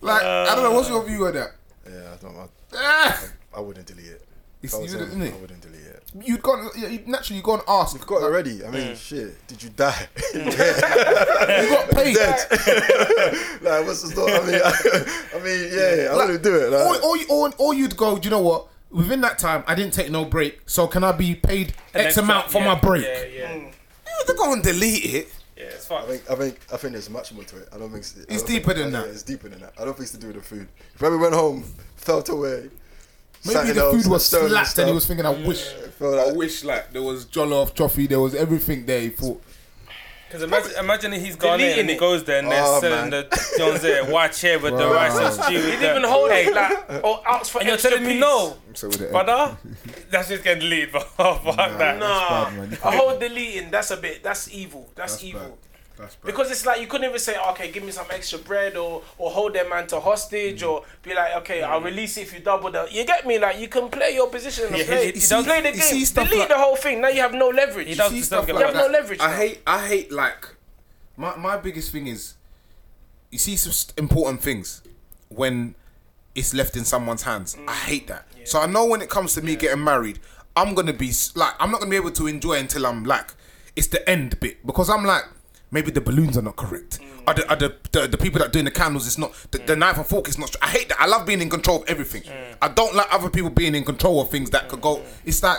[0.00, 0.72] Like I don't know.
[0.72, 1.50] What's your view of that?
[1.88, 2.36] Yeah, I don't.
[2.36, 3.24] I, Ah,
[3.56, 4.22] I wouldn't delete it.
[4.62, 5.34] It's- I was you him, wouldn't, innit?
[5.36, 5.57] I wouldn't delete it.
[6.24, 6.68] You'd gone.
[6.76, 7.94] Yeah, you, naturally, you go and ask.
[7.94, 8.64] You've got it already.
[8.64, 9.46] I mean, shit.
[9.46, 10.08] Did you die?
[10.34, 10.44] You
[11.70, 12.16] got paid.
[13.62, 14.32] like, what's the story?
[14.32, 16.70] I mean, I, mean, yeah, yeah I wouldn't do it.
[16.70, 17.16] Like, Or, or,
[17.48, 18.18] or, or you'd go.
[18.18, 18.66] Do you know what?
[18.90, 20.60] Within that time, I didn't take no break.
[20.68, 23.04] So can I be paid X then- amount for yeah, my break?
[23.04, 23.60] Yeah, yeah, mm.
[23.62, 25.28] You have to go and delete it.
[25.56, 25.64] yeah.
[25.64, 27.68] It's I think, I think, I think there's much more to it.
[27.72, 29.06] I don't think it's, It's don't deeper think, than I- that.
[29.08, 29.72] yeah, It's deeper than that.
[29.78, 30.68] I don't think it's to do with the food.
[30.94, 31.64] If I went home,
[31.96, 32.70] felt away.
[33.54, 35.64] Maybe the food was stirred slapped and he was thinking, I wish.
[35.98, 39.00] felt I wish like there was jollof, toffee, there was everything there.
[39.00, 39.42] He thought,
[40.28, 41.98] Because imagine, imagine he's gone in and he it.
[42.00, 43.10] goes there and they're Oh, selling man.
[43.10, 44.92] the, you know what I'm saying, white chair with the Wow.
[44.94, 45.54] rice and stew.
[45.56, 48.04] He didn't even hold Hey, it like oh, or ask for And you're extra telling
[48.06, 48.20] me piece.
[48.20, 49.10] no, so with it.
[49.10, 49.56] brother?
[50.10, 51.00] That's just getting deleted, bro.
[51.16, 51.42] Fuck
[51.78, 51.98] that.
[51.98, 52.70] Nah, bad, man.
[52.70, 53.70] You a whole deleting.
[53.70, 54.22] That's a bit.
[54.22, 54.88] That's evil.
[54.94, 55.40] That's, That's evil.
[55.40, 55.52] bad.
[55.98, 56.26] That's bad.
[56.26, 59.30] Because it's like you couldn't even say, okay, give me some extra bread or or
[59.30, 61.84] hold their man to hostage or be like, okay, I'll mm.
[61.84, 62.88] release it if you double the.
[62.90, 63.38] You get me?
[63.38, 65.68] Like you can play your position and Yeah, play, he- he you does- play the
[65.68, 66.24] you game.
[66.24, 67.00] Delete like- the whole thing.
[67.00, 67.88] Now you have no leverage.
[67.88, 68.86] He does see stuff like You have back.
[68.86, 69.20] no leverage.
[69.20, 69.36] I now.
[69.36, 69.62] hate.
[69.66, 70.54] I hate like
[71.16, 72.34] my my biggest thing is
[73.30, 74.82] you see some important things
[75.28, 75.74] when
[76.34, 77.56] it's left in someone's hands.
[77.66, 77.84] I mm.
[77.86, 78.26] hate that.
[78.44, 80.20] So I know when it comes to me getting married,
[80.56, 83.34] I'm gonna be like I'm not gonna be able to enjoy until I'm like
[83.76, 85.24] it's the end bit because I'm like
[85.70, 86.98] maybe the balloons are not correct.
[87.26, 89.06] Are the, are the, the the people that are doing the candles?
[89.06, 90.54] It's not the, the knife and fork is not.
[90.62, 91.00] I hate that.
[91.00, 92.22] I love being in control of everything.
[92.62, 95.02] I don't like other people being in control of things that could go.
[95.24, 95.58] It's like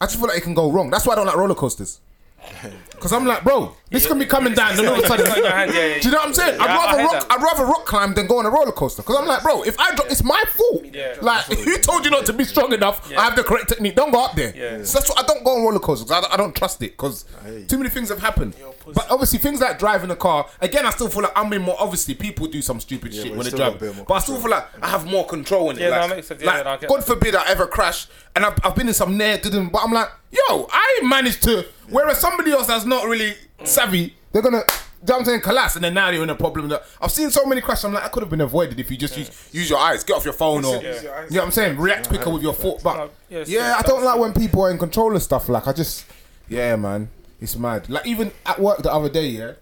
[0.00, 0.88] I just feel like it can go wrong.
[0.90, 2.00] That's why I don't like roller coasters.
[3.00, 5.28] Cause I'm like, bro, this can be coming down, and all of a sudden, It's
[5.28, 6.00] not in your hand, yeah, yeah.
[6.00, 6.60] do you know what I'm saying?
[6.60, 7.26] I'd rather rock.
[7.30, 9.02] I'd rather rock climb than go on a roller coaster.
[9.02, 10.84] Cause I'm like, bro, if I drop, it's my fault.
[11.22, 13.10] Like, who told you not to be strong enough?
[13.12, 13.94] I have the correct technique.
[13.94, 14.84] Don't go up there.
[14.84, 16.10] So that's why I don't go on roller coasters.
[16.10, 17.24] I I don't trust it because
[17.68, 18.54] too many things have happened.
[18.94, 20.46] But obviously, things like driving a car.
[20.60, 21.76] Again, I still feel like I'm in more.
[21.78, 23.76] Obviously, people do some stupid Yeah, shit when they drive.
[23.76, 25.82] a bit But I still feel like I have more control in it.
[25.82, 26.42] Yeah, no, like, that makes sense.
[26.42, 28.94] Yeah, like, no, I get God forbid I ever crash, and I've, I've been in
[28.94, 29.70] some near didn't.
[29.70, 31.66] But I'm like, yo, I managed to.
[31.88, 33.34] Whereas somebody else that's not really
[33.64, 34.62] savvy, they're gonna.
[34.66, 36.68] do you know what I'm saying collapse, and then now you're in a problem.
[36.68, 37.84] That I've seen so many crashes.
[37.84, 40.16] I'm like, I could have been avoided if you just use, use your eyes, get
[40.16, 42.52] off your phone, or Use your you know what I'm saying, react quicker with your
[42.54, 42.82] foot.
[42.82, 43.74] But No, yeah, yeah.
[43.78, 45.48] I don't like when people are in control of stuff.
[45.48, 46.04] Like I just,
[46.48, 47.08] yeah, man,
[47.40, 47.88] it's mad.
[47.88, 49.52] Like even at work the other day, yeah,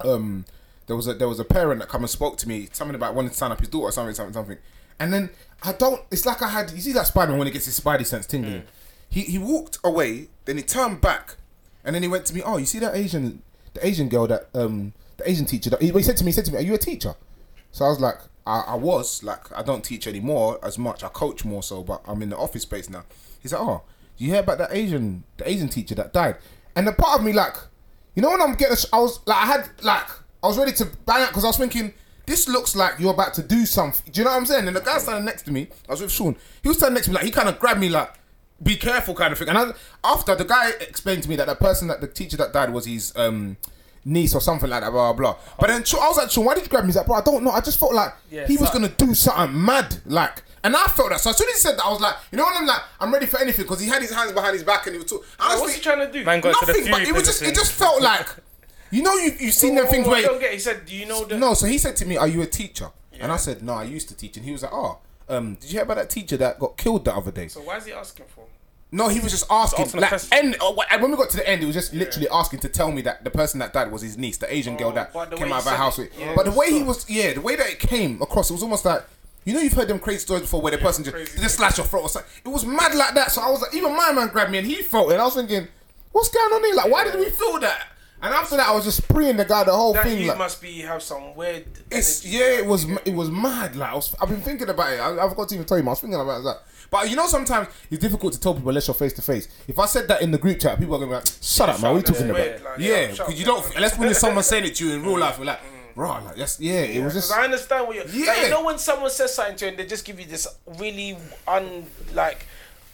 [0.00, 0.44] um,
[0.86, 3.14] there was a there was a parent that come and spoke to me, something about
[3.14, 4.58] wanting to sign up his daughter, something, something, something.
[5.00, 5.30] And then
[5.62, 6.02] I don't.
[6.10, 6.70] It's like I had.
[6.70, 8.64] You see that Spider Man when he gets his Spidey sense tingling.
[9.08, 11.36] He he walked away, then he turned back,
[11.84, 12.42] and then he went to me.
[12.44, 13.42] Oh, you see that Asian,
[13.74, 16.28] the Asian girl that um the Asian teacher that he, he said to me.
[16.28, 17.14] He said to me, "Are you a teacher?"
[17.72, 18.18] So I was like,
[18.48, 21.04] I, I was like, I don't teach anymore as much.
[21.04, 23.04] I coach more so, but I'm in the office space now.
[23.40, 23.82] He's like, oh,
[24.16, 26.36] you hear about that Asian, the Asian teacher that died?
[26.78, 27.56] And the part of me like,
[28.14, 30.08] you know, when I'm getting, I was like, I had like,
[30.42, 31.92] I was ready to bang out because I was thinking,
[32.26, 34.12] this looks like you're about to do something.
[34.12, 34.68] Do you know what I'm saying?
[34.68, 36.36] And the guy standing next to me, I was with Sean.
[36.62, 38.12] He was standing next to me, like he kind of grabbed me, like,
[38.62, 39.48] be careful, kind of thing.
[39.48, 39.72] And I,
[40.04, 42.86] after the guy explained to me that the person that the teacher that died was
[42.86, 43.56] his um
[44.04, 45.42] niece or something like that, blah blah blah.
[45.58, 46.88] But then I was like, Sean, why did you grab me?
[46.88, 47.50] He's like, bro, I don't know.
[47.50, 50.42] I just felt like Yeah, he was so- gonna do something mad, like.
[50.64, 51.20] And I felt that.
[51.20, 52.56] So as soon as he said that, I was like, you know what?
[52.60, 54.94] I'm like, I'm ready for anything because he had his hands behind his back and
[54.96, 55.26] he was talking.
[55.38, 56.24] I was What's he thinking, trying to do?
[56.24, 58.26] Man got to the nothing, but it was just, it just felt like,
[58.90, 60.52] you know, you you've seen them things I where don't get.
[60.52, 62.46] He said, "Do you know the?" no, so he said to me, "Are you a
[62.46, 62.90] teacher?"
[63.20, 64.98] And I said, "No, I used to teach." And he was like, "Oh,
[65.28, 67.76] um, did you hear about that teacher that got killed the other day?" So why
[67.76, 68.44] is he asking for?
[68.90, 69.84] No, he was just asking.
[69.84, 70.56] asking a like, and
[70.90, 73.02] and when we got to the end, he was just literally asking to tell me
[73.02, 75.36] that the person that died was his niece, the Asian girl that Oh, but the
[75.36, 76.18] came out of he our house it, with.
[76.18, 78.62] yeah, but the way he was, yeah, the way that it came across, it was
[78.62, 79.02] almost like.
[79.48, 81.78] You know, you've heard them crazy stories before where the person just, crazy just slash
[81.78, 82.30] your throat or something.
[82.44, 83.32] It was mad like that.
[83.32, 85.18] So I was like, even my man grabbed me and he felt it.
[85.18, 85.66] I was thinking,
[86.12, 86.74] what's going on here?
[86.74, 87.86] Like, why did we feel that?
[88.20, 90.20] And after that, I was just praying the guy the whole That thing.
[90.20, 91.64] you like, must be have some weird.
[91.90, 93.74] it's yeah, it was it was mad.
[93.74, 94.98] Like I was, I've been thinking about it.
[95.00, 95.84] I, I forgot to even tell you.
[95.84, 96.58] I was thinking about that.
[96.90, 99.48] But you know, sometimes it's difficult to tell people unless you're face to face.
[99.66, 101.80] If I said that in the group chat, people are gonna be like, "Shut up,
[101.80, 101.92] man!
[101.92, 103.76] What are you talking about?" yeah, like, yeah, yeah, because up, you don't.
[103.76, 105.60] Unless when there's someone saying it to you in real life, you're like,
[105.98, 108.06] "Right, like that's yeah." It was just Because I understand what you're.
[108.06, 108.26] Yeah.
[108.32, 110.46] Like, you know when someone says something to you and they just give you this
[110.78, 111.16] really
[111.46, 112.46] un like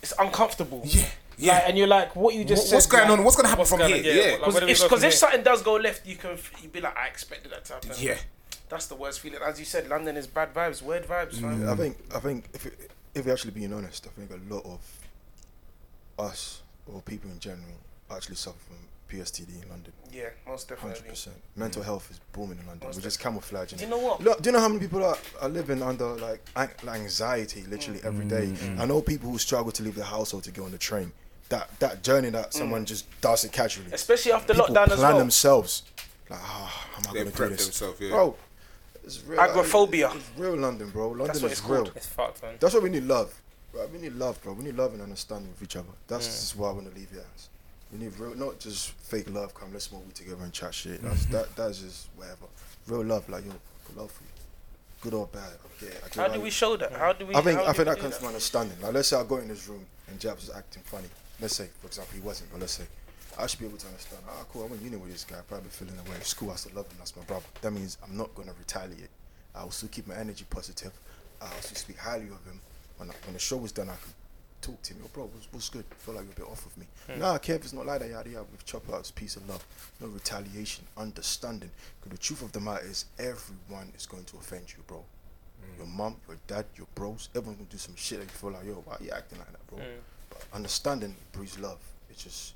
[0.03, 0.83] it's uncomfortable.
[0.85, 1.07] Yeah,
[1.39, 1.53] yeah.
[1.55, 3.25] Like, and you're like, what you just What- what's going like, on?
[3.25, 4.13] What's gonna happen from going here?
[4.13, 4.19] on?
[4.19, 5.75] Yeah, Yeah, like, Because where do we if, go 'cause from if something does go
[5.75, 7.91] left, you can you'd be like, I expected that to happen.
[7.99, 8.17] yeah.
[8.69, 9.41] That's the worst feeling.
[9.47, 11.69] As you said, London is bad vibes, weird vibes, man.
[11.69, 14.65] I think I think if it, if we're actually being honest, I think a lot
[14.65, 14.81] of
[16.19, 17.79] us or people in general
[18.11, 18.77] actually suffer from
[19.19, 19.93] PSTD in London.
[20.13, 20.99] Yeah, most definitely.
[20.99, 21.37] Hundred percent.
[21.57, 22.89] Mental health is booming in London.
[22.89, 23.79] Most We're just camouflaging.
[23.79, 23.89] Do it.
[23.89, 24.21] you know what?
[24.21, 28.05] Look, do you know how many people are, are living under like anxiety literally Mm.
[28.07, 28.55] every day?
[28.79, 31.13] I know people who struggle to leave their household to get on the train.
[31.49, 32.55] That that journey that Mm.
[32.55, 33.93] someone just does it casually.
[33.93, 35.11] Especially after people lockdown as well.
[35.11, 35.83] Plan themselves.
[36.31, 38.11] Like, ah, how am I They gonna do prep this, themselves, yeah.
[38.11, 38.37] bro?
[39.05, 39.39] It's real.
[39.41, 40.11] Agoraphobia.
[40.15, 41.09] It's real London, bro.
[41.09, 41.85] London what is it's real.
[41.85, 41.93] called.
[41.97, 42.55] It's fucked, man.
[42.59, 43.35] That's what we need love.
[43.75, 43.91] Right?
[43.91, 44.55] We need love, bro.
[44.55, 45.89] We need love and understanding with each other.
[46.09, 47.27] That's just why I want to leave here.
[47.95, 48.01] As.
[48.01, 49.55] We need real, not just fake love.
[49.55, 51.03] Come, let's smoke weed together and chat shit.
[51.03, 52.47] That's, that, that's just whatever.
[52.87, 53.53] Real love, like yo,
[53.87, 54.31] good love for you,
[55.01, 55.43] good or bad.
[55.43, 56.03] I get.
[56.05, 56.93] I How why do you- we show that?
[56.93, 57.35] How do we?
[57.35, 58.77] I think I think that do comes from understanding.
[58.83, 61.09] Like let's say I go in this room and Jabs is acting funny.
[61.41, 62.85] Let's say, for example, he wasn't, but let's say
[63.39, 64.23] I should be able to understand.
[64.29, 64.65] Ah, cool.
[64.65, 65.37] I went uni with this guy.
[65.49, 66.17] Probably feeling away.
[66.17, 66.51] It's cool.
[66.51, 66.97] I still love him.
[66.99, 67.45] That's my brother.
[67.63, 69.11] That means I'm not gonna retaliate.
[69.55, 70.93] I will still keep my energy positive.
[71.41, 72.61] I will still speak highly of him.
[72.99, 74.14] When I, when the show was done, I could
[74.67, 75.01] talk to him.
[75.03, 75.85] Yo, bro, what's, what's good?
[75.91, 76.87] I feel like you're a bit off of me.
[77.19, 78.11] Nah, Kev, it's not like that.
[78.11, 78.47] Yada yada.
[78.51, 79.65] We've chopped out it's peace and love.
[80.01, 80.85] No retaliation.
[80.97, 81.71] Understanding.
[82.01, 85.03] Because the truth of the matter is, everyone is going to offend you, bro.
[85.79, 88.67] Your mom, your dad, your bros, everyone's gonna do some shit that you feel like,
[88.67, 89.79] yo, why you acting like that, bro?
[90.29, 91.79] But understanding breeds love.
[92.11, 92.53] It just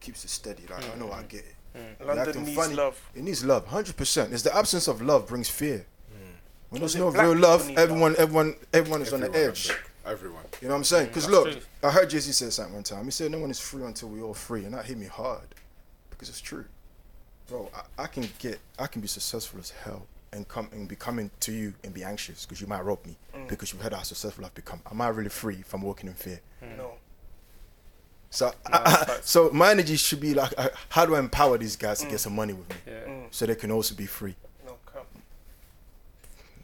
[0.00, 0.62] keeps it steady.
[0.70, 1.54] Like I know I get it.
[1.98, 2.74] You're London acting needs funny.
[2.76, 3.10] love.
[3.16, 4.32] It needs love, hundred percent.
[4.32, 5.84] It's the absence of love brings fear.
[6.70, 9.50] When there's no black real people love, need everyone, everyone, everyone is on the Everyone,
[9.50, 9.70] edge.
[10.06, 10.44] Everyone.
[10.60, 11.06] You know what I'm saying?
[11.06, 11.60] Mm, because look, true.
[11.82, 13.04] I heard Jay Z say something one time.
[13.04, 15.54] He said, "No one is free until we all free," and that hit me hard
[16.10, 16.66] because it's true,
[17.48, 17.70] bro.
[17.74, 21.30] I, I can get, I can be successful as hell and come and be coming
[21.40, 23.48] to you and be anxious because you might rob me mm.
[23.48, 24.80] because you've heard how successful I've become.
[24.90, 26.40] Am I really free from I'm walking in fear?
[26.62, 26.76] Mm.
[26.76, 26.92] No.
[28.30, 29.30] So, facts.
[29.30, 32.18] so my energy should be like, uh, how do I empower these guys to get
[32.18, 33.14] some money with me Yeah.
[33.30, 34.34] so they can also be free?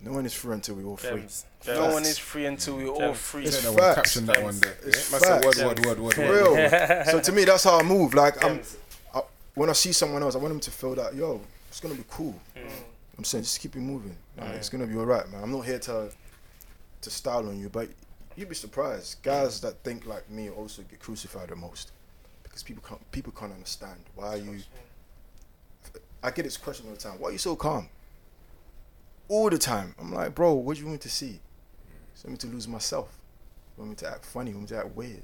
[0.03, 1.21] No, one is free until we all free.
[1.21, 1.45] Gems.
[1.67, 3.45] No one is free until we're all free.
[3.45, 3.95] It's I don't facts.
[3.97, 4.77] caption that one there.
[4.85, 5.45] It's Yeah, facts.
[5.59, 6.31] word, word, word, word, word.
[6.31, 7.05] real.
[7.05, 8.15] so to me, that's how I move.
[8.15, 8.63] Like I'm,
[9.15, 9.21] I,
[9.55, 12.05] when I see someone else, I want them to feel that yo, it's gonna be
[12.11, 12.35] cool.
[12.57, 12.63] Mm.
[13.19, 14.17] I'm saying just keep it moving.
[14.39, 15.43] Like, It's gonna be alright, man.
[15.43, 16.11] I'm not here to
[17.03, 17.91] to style on you, but
[18.37, 19.23] you'd be surprised.
[19.23, 21.93] Guys that think like me also get crucified the most
[22.43, 24.61] because people can't people can't understand why are you.
[26.23, 27.19] I get this question all the time.
[27.19, 27.89] Why are you so calm?
[29.31, 29.95] All the time.
[29.99, 31.27] I'm like, bro, what do you want me to see?
[31.27, 31.39] You
[32.25, 33.17] want me to lose myself?
[33.77, 34.51] You want me to act funny?
[34.51, 35.23] You want me to act weird?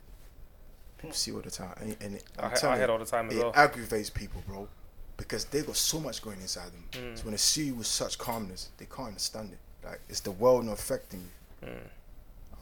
[0.96, 2.98] People see all the time, and, and it, I, I'm I telling hear you, all
[2.98, 3.52] the time as it well.
[3.54, 4.66] aggravates people, bro,
[5.18, 6.84] because they got so much going inside them.
[6.92, 7.18] Mm.
[7.18, 9.58] So when they see you with such calmness, they can't understand it.
[9.86, 11.20] Like it's the world not affecting
[11.62, 11.68] you.
[11.68, 11.72] Mm.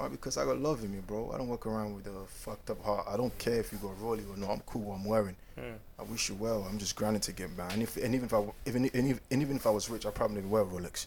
[0.01, 1.31] All right, because I got love in me, bro.
[1.33, 3.07] I don't walk around with a fucked up heart.
[3.09, 4.51] I don't care if you got rolly or not.
[4.51, 4.83] I'm cool.
[4.83, 5.37] what I'm wearing.
[5.57, 5.75] Mm.
[6.01, 6.67] I wish you well.
[6.69, 7.69] I'm just grinding to get by.
[7.69, 10.07] And if and even if I even and even, and even if I was rich,
[10.07, 11.07] I probably would wear Rolex.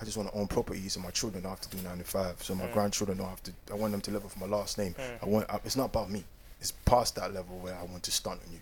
[0.00, 2.04] I just want to own properties, and my children don't have to do nine to
[2.04, 2.42] five.
[2.42, 2.72] So my mm.
[2.72, 3.52] grandchildren don't have to.
[3.70, 4.94] I want them to live off my last name.
[4.94, 5.22] Mm.
[5.22, 5.50] I want.
[5.50, 6.24] I, it's not about me.
[6.60, 8.60] It's past that level where I want to stunt on you.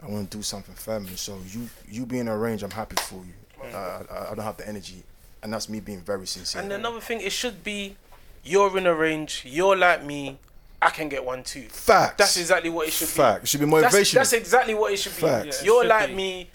[0.00, 1.16] I want to do something family.
[1.16, 3.34] So you you being arranged, I'm happy for you.
[3.62, 3.74] Mm.
[3.74, 5.02] I, I, I don't have the energy,
[5.42, 6.62] and that's me being very sincere.
[6.62, 7.96] And another thing, it should be
[8.44, 10.38] you're in a range, you're like me,
[10.80, 11.66] I can get one too.
[11.68, 12.14] Facts.
[12.16, 13.12] That's exactly what it should be.
[13.12, 13.44] Fact.
[13.44, 13.80] It should be be.
[13.80, 15.22] That's, that's exactly what it should be.
[15.22, 15.44] Facts.
[15.44, 16.14] Yeah, it you're should like be.
[16.14, 16.50] me,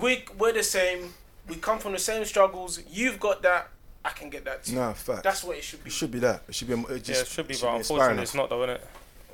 [0.00, 1.12] we, we're the same,
[1.48, 3.68] we come from the same struggles, you've got that,
[4.04, 4.76] I can get that too.
[4.76, 5.24] Nah, fact.
[5.24, 5.88] That's what it should be.
[5.88, 6.42] It should be that.
[6.48, 6.74] It should be.
[6.74, 8.28] It just, Yeah, it should be, but inspiring unfortunately, us.
[8.28, 8.80] it's not though, innit?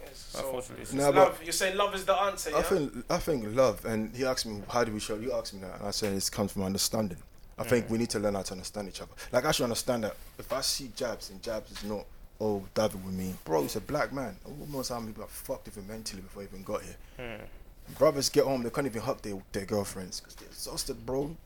[0.07, 1.43] It's Unfortunately, it's Nah, just- but- love.
[1.43, 2.51] You're saying love is the answer.
[2.51, 2.59] Yeah.
[2.59, 5.17] I think I think love, and he asked me how do we show.
[5.17, 7.19] You asked me that, and I said it comes from understanding.
[7.59, 7.91] I think mm.
[7.91, 9.13] we need to learn how to understand each other.
[9.31, 12.07] Like I should understand that if I see Jabs and Jabs is not
[12.41, 14.37] oh David with me, bro, he's a black man.
[14.45, 16.97] Almost how many people have fucked with him mentally before he even got here.
[17.19, 17.99] Mm.
[17.99, 21.37] Brothers get home, they can't even hug their, their girlfriends because they're exhausted, bro.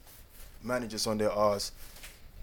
[0.66, 1.72] Managers on their arse,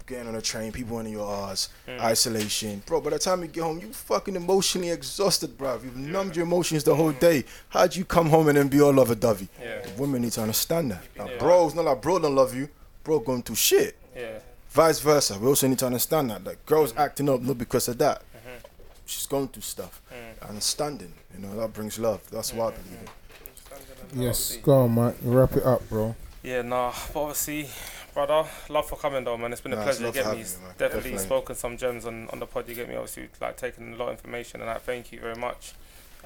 [0.06, 1.98] getting on a train, people on your arse, mm.
[2.00, 3.00] isolation, bro.
[3.00, 5.80] By the time you get home, you fucking emotionally exhausted, bro.
[5.82, 7.44] You've numbed your emotions the whole day.
[7.68, 9.48] How'd you come home and then be all lover dovey?
[9.60, 9.86] Yeah.
[9.96, 11.02] Women need to understand that.
[11.16, 12.68] Like, bro, it's not like bro don't love you,
[13.02, 13.96] bro going through shit.
[14.16, 14.38] yeah.
[14.70, 15.38] Vice versa.
[15.38, 16.42] We also need to understand that.
[16.42, 17.02] Like, girl's mm-hmm.
[17.02, 18.22] acting up not because of that.
[18.22, 18.66] Mm-hmm.
[19.06, 20.02] She's going through stuff.
[20.12, 20.48] Mm.
[20.48, 22.28] Understanding, you know, that brings love.
[22.28, 22.88] That's what I mm-hmm.
[22.88, 24.22] believe in.
[24.22, 25.16] Yes, go on, Mike.
[25.22, 26.16] Wrap it up, bro.
[26.42, 27.68] Yeah, nah, but obviously,
[28.14, 29.52] brother, love for coming though, man.
[29.52, 30.06] It's been a pleasure.
[30.06, 30.32] You get me.
[30.32, 30.44] man.
[30.44, 31.18] Definitely, Definitely.
[31.18, 32.68] spoken some gems on, on the pod.
[32.68, 32.94] You get me.
[32.94, 35.72] Obviously, like taking a lot of information and I Thank you very much.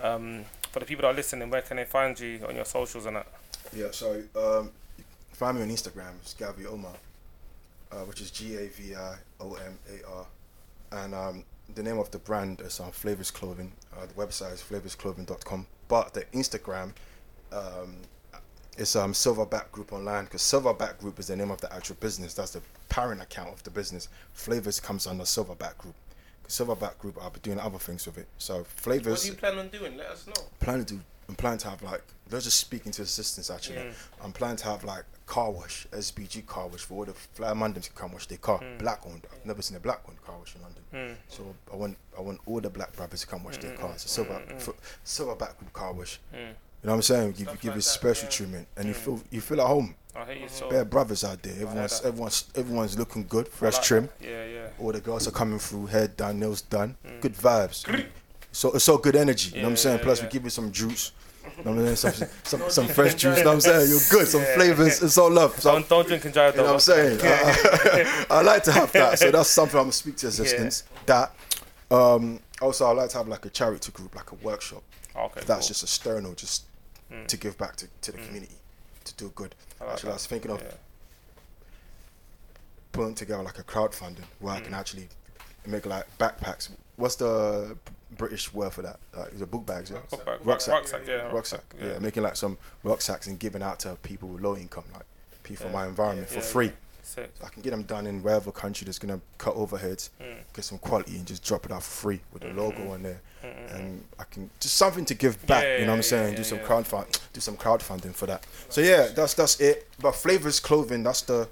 [0.00, 3.06] Um, for the people that are listening, where can they find you on your socials
[3.06, 3.26] and that?
[3.74, 4.70] Yeah, so um,
[5.32, 6.92] find me on Instagram, it's Gavi Omar,
[7.90, 10.26] uh, which is G A V I O M A R.
[10.92, 11.44] And um,
[11.74, 13.72] the name of the brand is um, Flavors Clothing.
[13.96, 15.66] Uh, the website is flavorsclothing.com.
[15.88, 16.92] But the Instagram
[18.78, 22.34] is um, Silverback Group Online because Silverback Group is the name of the actual business.
[22.34, 24.08] That's the parent account of the business.
[24.32, 25.94] Flavors comes under Silverback Group.
[26.44, 28.26] 'Cause Silverback Group, I'll be doing other things with it.
[28.38, 29.12] So flavors.
[29.18, 29.96] What do you plan on doing?
[29.96, 30.44] Let us know.
[30.60, 31.00] planning to do.
[31.28, 33.76] I'm planning to have like they're just speaking to assistants actually.
[33.76, 33.92] Mm.
[34.24, 37.82] I'm planning to have like car wash, SBG car wash for all the fly Mandem
[37.82, 38.60] to come wash their car.
[38.60, 38.78] Mm.
[38.78, 39.26] Black owned.
[39.30, 40.82] I've never seen a black owned car wash in London.
[40.94, 41.16] Mm.
[41.28, 44.06] So I want I want all the black brothers to come wash their cars.
[44.06, 44.70] A silver f-
[45.04, 46.18] silverback group car wash.
[46.82, 47.32] You know what I'm saying?
[47.32, 48.30] Give give like it special yeah.
[48.30, 49.94] treatment and you feel you feel at home.
[50.14, 50.68] I hear you so.
[50.70, 51.54] Bare brothers out there.
[51.54, 54.10] Everyone's everyone's everyone's looking good, fresh like trim.
[54.20, 54.28] that.
[54.28, 54.68] Yeah, yeah.
[54.78, 56.96] All the girls are coming through, hair done, nails done.
[57.20, 58.06] Good vibes.
[58.52, 59.50] So it's all good energy.
[59.50, 59.98] You know what I'm saying?
[59.98, 60.26] yeah, Plus yeah.
[60.26, 61.12] we give you some juice.
[61.58, 62.14] You know what I'm saying?
[62.14, 62.28] Some
[62.60, 63.38] some, some fresh juice.
[63.38, 63.90] You know what I'm saying?
[63.90, 64.28] You're good.
[64.28, 65.02] Some flavors.
[65.02, 65.58] It's all love.
[65.60, 67.20] So, Don't, don't drink and drive you know what I'm saying?
[67.22, 69.18] I, I like to have that.
[69.18, 70.84] So that's something I'm gonna speak to assistants.
[71.06, 71.32] That.
[71.90, 74.82] Um, also, I like to have like a charity group, like a workshop.
[75.16, 75.68] Okay, That's cool.
[75.68, 76.64] just external, just
[77.26, 78.26] to give back to, to the mm.
[78.26, 78.54] community,
[79.04, 79.54] to do good.
[79.80, 80.70] like Actually, I was thinking of Yeah.
[82.92, 84.78] putting together like a crowdfunding where I can mm.
[84.78, 85.08] actually
[85.66, 86.70] make like backpacks.
[86.96, 87.76] What's the
[88.16, 88.98] British word for that?
[89.16, 89.90] Like, is it book bags?
[89.90, 89.98] Yeah?
[90.10, 90.74] Book bag- Rucksack.
[90.74, 91.32] rucksack, yeah, Rucksack.
[91.32, 91.92] rucksack, Yeah.
[91.92, 91.98] yeah.
[91.98, 95.04] making like some rucksacks and giving out to people with low income, like
[95.42, 95.78] people from Yeah.
[95.80, 96.66] my environment Yeah, for yeah, free.
[96.66, 96.72] yeah.
[97.02, 97.30] Sick.
[97.42, 100.38] I can get them done in wherever country that's gonna cut overheads, Mm.
[100.52, 102.90] get some quality, and just drop it out for free with the logo mm-hmm.
[102.90, 103.20] on there.
[103.42, 105.62] And I can just something to give back.
[105.64, 106.30] Yeah, you know what I'm yeah, saying?
[106.32, 106.64] yeah, do some yeah.
[106.64, 108.44] crowdfund, do some crowdfunding for that.
[108.68, 109.88] So yeah, that's that's it.
[110.00, 111.48] But flavors clothing, that's the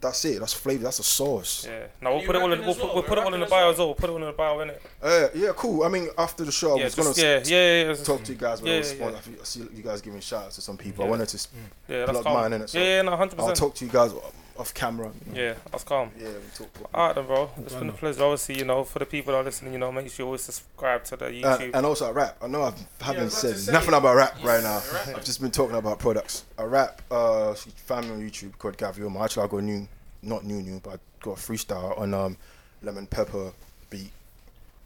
[0.00, 0.40] that's it.
[0.40, 0.84] That's flavor.
[0.84, 1.66] That's the sauce.
[1.68, 1.84] Yeah.
[2.00, 2.60] Now we'll put it all in.
[2.60, 2.94] rapping We'll as put, well?
[2.94, 3.86] we'll put it all in the Rapping as bio as well.
[3.88, 4.78] We'll put it all in the bio, innit?
[5.02, 5.82] Uh, yeah, cool.
[5.82, 7.94] I mean, after the show, I Yeah, was just, gonna yeah, s- yeah, yeah.
[7.94, 8.60] talk to you guys.
[8.60, 9.18] But Yeah, I, yeah, yeah.
[9.40, 11.04] I, see you guys giving shout outs to some people.
[11.04, 11.48] I wanted to s-
[11.88, 12.70] Yeah, plug mine in it.
[12.70, 14.12] So yeah, yeah, no, hundred I'll talk to you guys
[14.60, 15.10] off camera.
[15.26, 15.40] you know.
[15.40, 16.10] Yeah, that's calm.
[16.18, 16.72] Yeah, we talk.
[16.74, 16.94] talk.
[16.94, 17.50] Alright then, bro.
[17.58, 18.22] It's been a pleasure.
[18.22, 20.42] Obviously, you know, for the people that are listening, you know, make sure you always
[20.42, 21.70] subscribe to the Uh, YouTube.
[21.74, 22.36] and also I rap.
[22.42, 24.82] I know I haven't about to said say, nothing about rap right now.
[24.92, 25.08] rap.
[25.16, 26.44] I've just been talking about products.
[26.58, 27.02] I rap.
[27.10, 29.24] Uh, find me on YouTube called Gavi Omar.
[29.24, 29.88] Actually, I got a new,
[30.22, 32.36] not new new, but I got a freestyle on um,
[32.82, 33.52] Lemon Pepper
[33.88, 34.10] beat.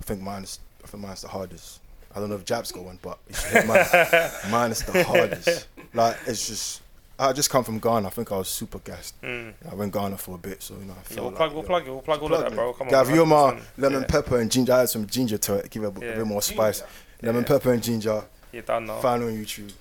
[0.00, 1.80] I think mine's, I think mine's the hardest.
[2.14, 5.66] I don't know if Jab's got one, but it's mine, mine is the hardest.
[5.92, 6.80] Like it's just.
[7.18, 8.08] I just come from Ghana.
[8.08, 9.20] I think I was super gassed.
[9.22, 9.54] Mm.
[9.70, 10.94] I went Ghana for a bit, so you know.
[10.94, 11.90] I Yeah, we'll like, plug, we'll plug it.
[11.90, 12.72] We'll plug all of that, bro.
[12.72, 12.92] Come on.
[12.92, 13.62] Gavi Omar, 100%.
[13.78, 14.06] lemon yeah.
[14.06, 14.72] pepper and ginger.
[14.72, 16.16] I add some ginger to it, give it a, b- a Yeah.
[16.16, 16.82] bit more spice.
[17.22, 18.24] Lemon pepper and ginger.
[18.52, 18.98] You done now.
[19.00, 19.72] Find on YouTube.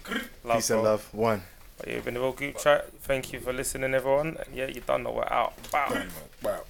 [0.44, 1.08] Love, Peace and love.
[1.14, 1.44] One.
[1.78, 2.92] But yeah, been a real group chat.
[3.02, 4.38] Thank you for listening, everyone.
[4.46, 5.54] And yeah, you done know we're out.
[5.72, 6.04] Bow.
[6.44, 6.62] Wow.